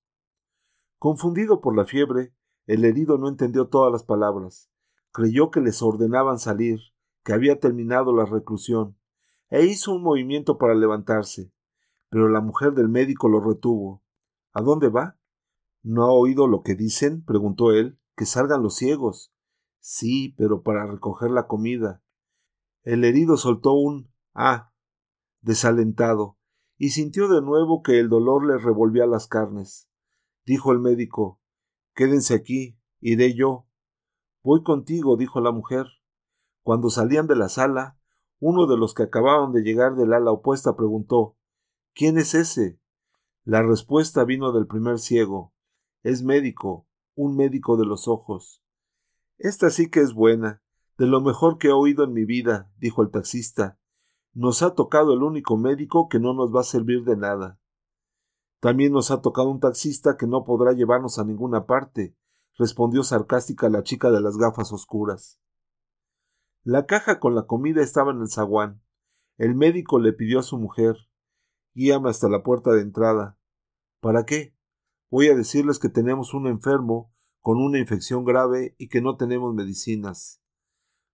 Confundido 1.05 1.61
por 1.61 1.77
la 1.77 1.85
fiebre, 1.85 2.33
el 2.65 2.83
herido 2.83 3.19
no 3.19 3.29
entendió 3.29 3.67
todas 3.67 3.91
las 3.91 4.01
palabras. 4.01 4.71
Creyó 5.11 5.51
que 5.51 5.61
les 5.61 5.83
ordenaban 5.83 6.39
salir, 6.39 6.79
que 7.23 7.33
había 7.33 7.59
terminado 7.59 8.11
la 8.11 8.25
reclusión, 8.25 8.97
e 9.49 9.67
hizo 9.67 9.93
un 9.93 10.01
movimiento 10.01 10.57
para 10.57 10.73
levantarse. 10.73 11.53
Pero 12.09 12.27
la 12.27 12.41
mujer 12.41 12.73
del 12.73 12.89
médico 12.89 13.29
lo 13.29 13.39
retuvo. 13.39 14.03
¿A 14.51 14.63
dónde 14.63 14.89
va? 14.89 15.19
¿No 15.83 16.05
ha 16.05 16.11
oído 16.11 16.47
lo 16.47 16.63
que 16.63 16.73
dicen? 16.73 17.23
preguntó 17.23 17.71
él. 17.71 17.99
Que 18.15 18.25
salgan 18.25 18.63
los 18.63 18.75
ciegos. 18.75 19.31
Sí, 19.77 20.33
pero 20.39 20.63
para 20.63 20.87
recoger 20.87 21.29
la 21.29 21.45
comida. 21.45 22.01
El 22.81 23.03
herido 23.03 23.37
soltó 23.37 23.73
un 23.73 24.11
ah 24.33 24.73
desalentado, 25.41 26.39
y 26.79 26.89
sintió 26.89 27.27
de 27.27 27.43
nuevo 27.43 27.83
que 27.83 27.99
el 27.99 28.09
dolor 28.09 28.43
le 28.43 28.57
revolvía 28.57 29.05
las 29.05 29.27
carnes. 29.27 29.84
Dijo 30.45 30.71
el 30.71 30.79
médico 30.79 31.39
Quédense 31.95 32.35
aquí, 32.35 32.77
iré 32.99 33.33
yo. 33.35 33.67
Voy 34.43 34.63
contigo, 34.63 35.17
dijo 35.17 35.39
la 35.41 35.51
mujer. 35.51 35.87
Cuando 36.61 36.89
salían 36.89 37.25
de 37.27 37.35
la 37.35 37.49
sala, 37.49 37.97
uno 38.39 38.67
de 38.67 38.77
los 38.77 38.93
que 38.93 39.03
acababan 39.03 39.53
de 39.53 39.61
llegar 39.61 39.95
del 39.95 40.13
ala 40.13 40.31
opuesta 40.31 40.75
preguntó 40.75 41.37
¿Quién 41.93 42.17
es 42.17 42.35
ese? 42.35 42.79
La 43.43 43.63
respuesta 43.63 44.25
vino 44.25 44.51
del 44.51 44.67
primer 44.67 44.99
ciego. 44.99 45.53
Es 46.03 46.23
médico, 46.23 46.87
un 47.15 47.35
médico 47.35 47.77
de 47.77 47.85
los 47.85 48.07
ojos. 48.07 48.61
Esta 49.37 49.69
sí 49.69 49.89
que 49.89 50.01
es 50.01 50.13
buena, 50.13 50.61
de 50.97 51.07
lo 51.07 51.21
mejor 51.21 51.57
que 51.57 51.69
he 51.69 51.71
oído 51.71 52.03
en 52.03 52.13
mi 52.13 52.25
vida, 52.25 52.71
dijo 52.77 53.01
el 53.01 53.09
taxista. 53.09 53.79
Nos 54.33 54.61
ha 54.61 54.75
tocado 54.75 55.13
el 55.13 55.23
único 55.23 55.57
médico 55.57 56.09
que 56.09 56.19
no 56.19 56.33
nos 56.33 56.53
va 56.53 56.61
a 56.61 56.65
servir 56.65 57.03
de 57.03 57.17
nada. 57.17 57.59
También 58.65 58.93
nos 58.93 59.11
ha 59.11 59.21
tocado 59.21 59.51
un 59.51 59.59
taxista 59.59 60.17
que 60.17 60.25
no 60.25 60.43
podrá 60.43 60.71
llevarnos 60.71 61.19
a 61.19 61.23
ninguna 61.23 61.67
parte, 61.67 62.15
respondió 62.57 63.03
sarcástica 63.03 63.69
la 63.69 63.83
chica 63.83 64.09
de 64.09 64.21
las 64.21 64.37
gafas 64.37 64.73
oscuras. 64.73 65.39
La 66.63 66.87
caja 66.87 67.19
con 67.19 67.35
la 67.35 67.45
comida 67.45 67.83
estaba 67.83 68.11
en 68.11 68.21
el 68.21 68.27
zaguán. 68.27 68.81
El 69.37 69.53
médico 69.53 69.99
le 69.99 70.13
pidió 70.13 70.39
a 70.39 70.41
su 70.41 70.57
mujer 70.57 70.95
Guíame 71.75 72.09
hasta 72.09 72.27
la 72.27 72.41
puerta 72.41 72.71
de 72.71 72.81
entrada. 72.81 73.37
¿Para 73.99 74.25
qué? 74.25 74.57
Voy 75.11 75.27
a 75.27 75.35
decirles 75.35 75.77
que 75.77 75.89
tenemos 75.89 76.33
un 76.33 76.47
enfermo 76.47 77.13
con 77.41 77.59
una 77.59 77.77
infección 77.77 78.25
grave 78.25 78.73
y 78.79 78.87
que 78.87 78.99
no 78.99 79.15
tenemos 79.15 79.53
medicinas. 79.53 80.41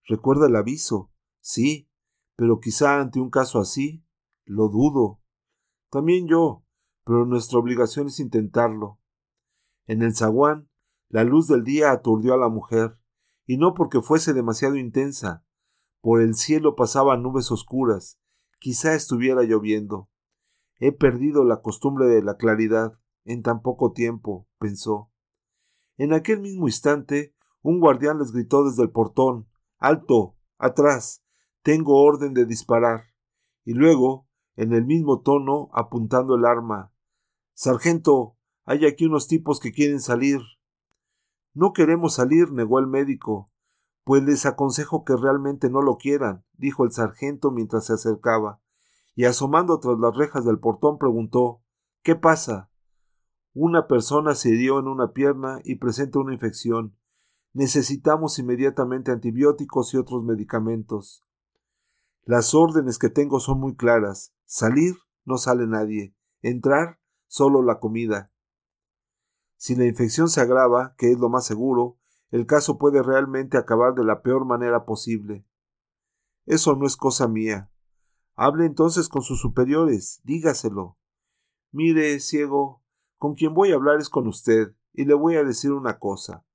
Recuerda 0.07 0.47
el 0.47 0.55
aviso. 0.55 1.11
Sí, 1.41 1.89
pero 2.37 2.61
quizá 2.61 3.01
ante 3.01 3.19
un 3.19 3.29
caso 3.29 3.59
así, 3.59 4.05
lo 4.45 4.69
dudo. 4.69 5.19
También 5.89 6.29
yo, 6.29 6.63
pero 7.11 7.25
nuestra 7.25 7.59
obligación 7.59 8.07
es 8.07 8.21
intentarlo. 8.21 8.97
En 9.85 10.01
el 10.01 10.15
zaguán, 10.15 10.69
la 11.09 11.25
luz 11.25 11.45
del 11.49 11.65
día 11.65 11.91
aturdió 11.91 12.33
a 12.33 12.37
la 12.37 12.47
mujer, 12.47 12.97
y 13.45 13.57
no 13.57 13.73
porque 13.73 13.99
fuese 13.99 14.31
demasiado 14.31 14.77
intensa. 14.77 15.43
Por 15.99 16.21
el 16.21 16.35
cielo 16.35 16.77
pasaban 16.77 17.21
nubes 17.21 17.51
oscuras, 17.51 18.17
quizá 18.59 18.93
estuviera 18.93 19.43
lloviendo. 19.43 20.09
He 20.79 20.93
perdido 20.93 21.43
la 21.43 21.61
costumbre 21.61 22.05
de 22.05 22.23
la 22.23 22.37
claridad 22.37 22.97
en 23.25 23.43
tan 23.43 23.61
poco 23.61 23.91
tiempo, 23.91 24.47
pensó. 24.57 25.11
En 25.97 26.13
aquel 26.13 26.39
mismo 26.39 26.69
instante, 26.69 27.35
un 27.61 27.81
guardián 27.81 28.19
les 28.19 28.31
gritó 28.31 28.63
desde 28.63 28.83
el 28.83 28.91
portón 28.91 29.49
Alto. 29.79 30.37
atrás. 30.57 31.25
Tengo 31.61 32.01
orden 32.05 32.33
de 32.33 32.45
disparar. 32.45 33.07
Y 33.65 33.73
luego, 33.73 34.29
en 34.55 34.71
el 34.71 34.85
mismo 34.85 35.19
tono, 35.19 35.69
apuntando 35.73 36.35
el 36.35 36.45
arma 36.45 36.90
Sargento, 37.63 38.39
hay 38.65 38.87
aquí 38.87 39.05
unos 39.05 39.27
tipos 39.27 39.59
que 39.59 39.71
quieren 39.71 39.99
salir. 39.99 40.39
No 41.53 41.73
queremos 41.73 42.15
salir, 42.15 42.51
negó 42.51 42.79
el 42.79 42.87
médico. 42.87 43.51
Pues 44.03 44.23
les 44.23 44.47
aconsejo 44.47 45.03
que 45.05 45.15
realmente 45.15 45.69
no 45.69 45.83
lo 45.83 45.97
quieran, 45.97 46.43
dijo 46.53 46.85
el 46.85 46.91
sargento 46.91 47.51
mientras 47.51 47.85
se 47.85 47.93
acercaba, 47.93 48.63
y 49.13 49.25
asomando 49.25 49.79
tras 49.79 49.99
las 49.99 50.17
rejas 50.17 50.43
del 50.43 50.57
portón 50.57 50.97
preguntó 50.97 51.61
¿Qué 52.01 52.15
pasa? 52.15 52.71
Una 53.53 53.85
persona 53.85 54.33
se 54.33 54.49
hirió 54.49 54.79
en 54.79 54.87
una 54.87 55.11
pierna 55.11 55.59
y 55.63 55.75
presenta 55.75 56.17
una 56.17 56.33
infección. 56.33 56.97
Necesitamos 57.53 58.39
inmediatamente 58.39 59.11
antibióticos 59.11 59.93
y 59.93 59.97
otros 59.97 60.23
medicamentos. 60.23 61.23
Las 62.23 62.55
órdenes 62.55 62.97
que 62.97 63.09
tengo 63.09 63.39
son 63.39 63.59
muy 63.59 63.75
claras. 63.75 64.33
Salir 64.45 64.95
no 65.25 65.37
sale 65.37 65.67
nadie. 65.67 66.15
Entrar 66.41 67.00
solo 67.31 67.61
la 67.61 67.79
comida. 67.79 68.29
Si 69.55 69.75
la 69.75 69.85
infección 69.85 70.27
se 70.27 70.41
agrava, 70.41 70.95
que 70.97 71.11
es 71.11 71.17
lo 71.17 71.29
más 71.29 71.45
seguro, 71.45 71.97
el 72.29 72.45
caso 72.45 72.77
puede 72.77 73.01
realmente 73.01 73.57
acabar 73.57 73.93
de 73.93 74.03
la 74.03 74.21
peor 74.21 74.43
manera 74.43 74.83
posible. 74.83 75.47
Eso 76.45 76.75
no 76.75 76.85
es 76.85 76.97
cosa 76.97 77.29
mía. 77.29 77.71
Hable 78.35 78.65
entonces 78.65 79.07
con 79.07 79.21
sus 79.21 79.39
superiores, 79.39 80.19
dígaselo. 80.25 80.97
Mire, 81.71 82.19
ciego, 82.19 82.83
con 83.17 83.35
quien 83.35 83.53
voy 83.53 83.71
a 83.71 83.75
hablar 83.75 84.01
es 84.01 84.09
con 84.09 84.27
usted, 84.27 84.75
y 84.91 85.05
le 85.05 85.13
voy 85.13 85.37
a 85.37 85.45
decir 85.45 85.71
una 85.71 85.99
cosa. 85.99 86.45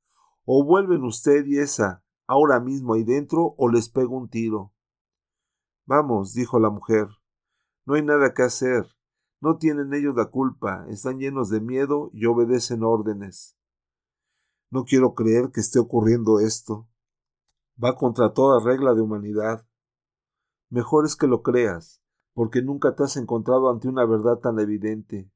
O 0.45 0.63
vuelven 0.63 1.05
usted 1.05 1.47
y 1.47 1.59
esa 1.59 2.05
ahora 2.27 2.61
mismo 2.61 2.93
ahí 2.93 3.05
dentro, 3.05 3.55
o 3.57 3.71
les 3.71 3.89
pego 3.89 4.19
un 4.19 4.29
tiro. 4.29 4.75
Vamos, 5.87 6.35
dijo 6.35 6.59
la 6.59 6.69
mujer. 6.69 7.09
No 7.87 7.95
hay 7.95 8.03
nada 8.03 8.35
que 8.35 8.43
hacer. 8.43 8.96
No 9.47 9.59
tienen 9.59 9.95
ellos 9.95 10.17
la 10.17 10.25
culpa, 10.25 10.85
están 10.89 11.21
llenos 11.21 11.51
de 11.51 11.61
miedo 11.61 12.11
y 12.13 12.27
obedecen 12.27 12.83
órdenes. 12.83 13.57
No 14.73 14.83
quiero 14.83 15.15
creer 15.15 15.53
que 15.53 15.61
esté 15.61 15.79
ocurriendo 15.79 16.41
esto. 16.41 16.89
Va 17.81 17.95
contra 17.95 18.33
toda 18.33 18.59
regla 18.59 18.93
de 18.95 19.03
humanidad. 19.03 19.65
Mejor 20.69 21.07
es 21.07 21.15
que 21.15 21.29
lo 21.29 21.43
creas, 21.43 22.03
porque 22.33 22.61
nunca 22.61 22.97
te 22.97 23.05
has 23.05 23.17
encontrado 23.17 23.71
ante 23.71 23.87
una 23.87 24.05
verdad 24.05 24.39
tan 24.39 24.59
evidente. 24.59 25.31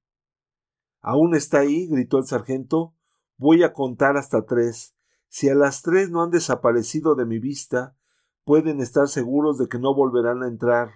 ¿Aún 1.01 1.37
está 1.37 1.61
ahí? 1.61 1.87
gritó 1.87 2.19
el 2.19 2.25
sargento. 2.25 2.97
Voy 3.37 3.63
a 3.63 3.73
contar 3.73 4.17
hasta 4.17 4.45
tres. 4.45 4.97
Si 5.29 5.49
a 5.49 5.55
las 5.55 5.83
tres 5.83 6.11
no 6.11 6.21
han 6.25 6.31
desaparecido 6.31 7.15
de 7.15 7.27
mi 7.27 7.39
vista, 7.39 7.97
pueden 8.43 8.81
estar 8.81 9.07
seguros 9.07 9.57
de 9.57 9.69
que 9.69 9.79
no 9.79 9.95
volverán 9.95 10.43
a 10.43 10.49
entrar. 10.49 10.89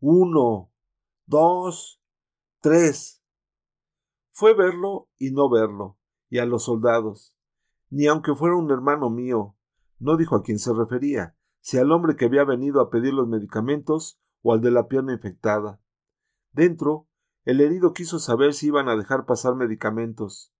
Uno, 0.00 0.70
dos, 1.24 2.01
tres. 2.62 3.20
Fue 4.30 4.54
verlo 4.54 5.10
y 5.18 5.32
no 5.32 5.50
verlo, 5.50 5.98
y 6.30 6.38
a 6.38 6.46
los 6.46 6.64
soldados. 6.64 7.34
Ni 7.90 8.06
aunque 8.06 8.34
fuera 8.34 8.56
un 8.56 8.70
hermano 8.70 9.10
mío, 9.10 9.56
no 9.98 10.16
dijo 10.16 10.36
a 10.36 10.42
quién 10.42 10.60
se 10.60 10.72
refería, 10.72 11.36
si 11.60 11.78
al 11.78 11.90
hombre 11.90 12.14
que 12.14 12.26
había 12.26 12.44
venido 12.44 12.80
a 12.80 12.88
pedir 12.88 13.14
los 13.14 13.26
medicamentos 13.26 14.20
o 14.42 14.52
al 14.54 14.60
de 14.60 14.70
la 14.70 14.86
pierna 14.86 15.12
infectada. 15.12 15.82
Dentro 16.52 17.08
el 17.44 17.60
herido 17.60 17.92
quiso 17.92 18.20
saber 18.20 18.54
si 18.54 18.68
iban 18.68 18.88
a 18.88 18.96
dejar 18.96 19.26
pasar 19.26 19.56
medicamentos. 19.56 20.54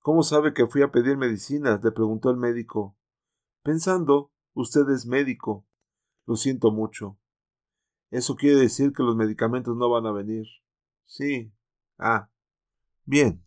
¿Cómo 0.00 0.24
sabe 0.24 0.52
que 0.52 0.66
fui 0.66 0.82
a 0.82 0.90
pedir 0.90 1.16
medicinas? 1.16 1.82
le 1.84 1.92
preguntó 1.92 2.30
el 2.30 2.38
médico. 2.38 2.96
Pensando, 3.62 4.32
usted 4.52 4.88
es 4.88 5.06
médico. 5.06 5.64
Lo 6.26 6.34
siento 6.34 6.72
mucho. 6.72 7.18
Eso 8.10 8.34
quiere 8.34 8.56
decir 8.56 8.92
que 8.92 9.04
los 9.04 9.14
medicamentos 9.14 9.76
no 9.76 9.88
van 9.88 10.06
a 10.06 10.12
venir. 10.12 10.46
Sí. 11.10 11.52
Ah. 11.98 12.30
Bien. 13.06 13.42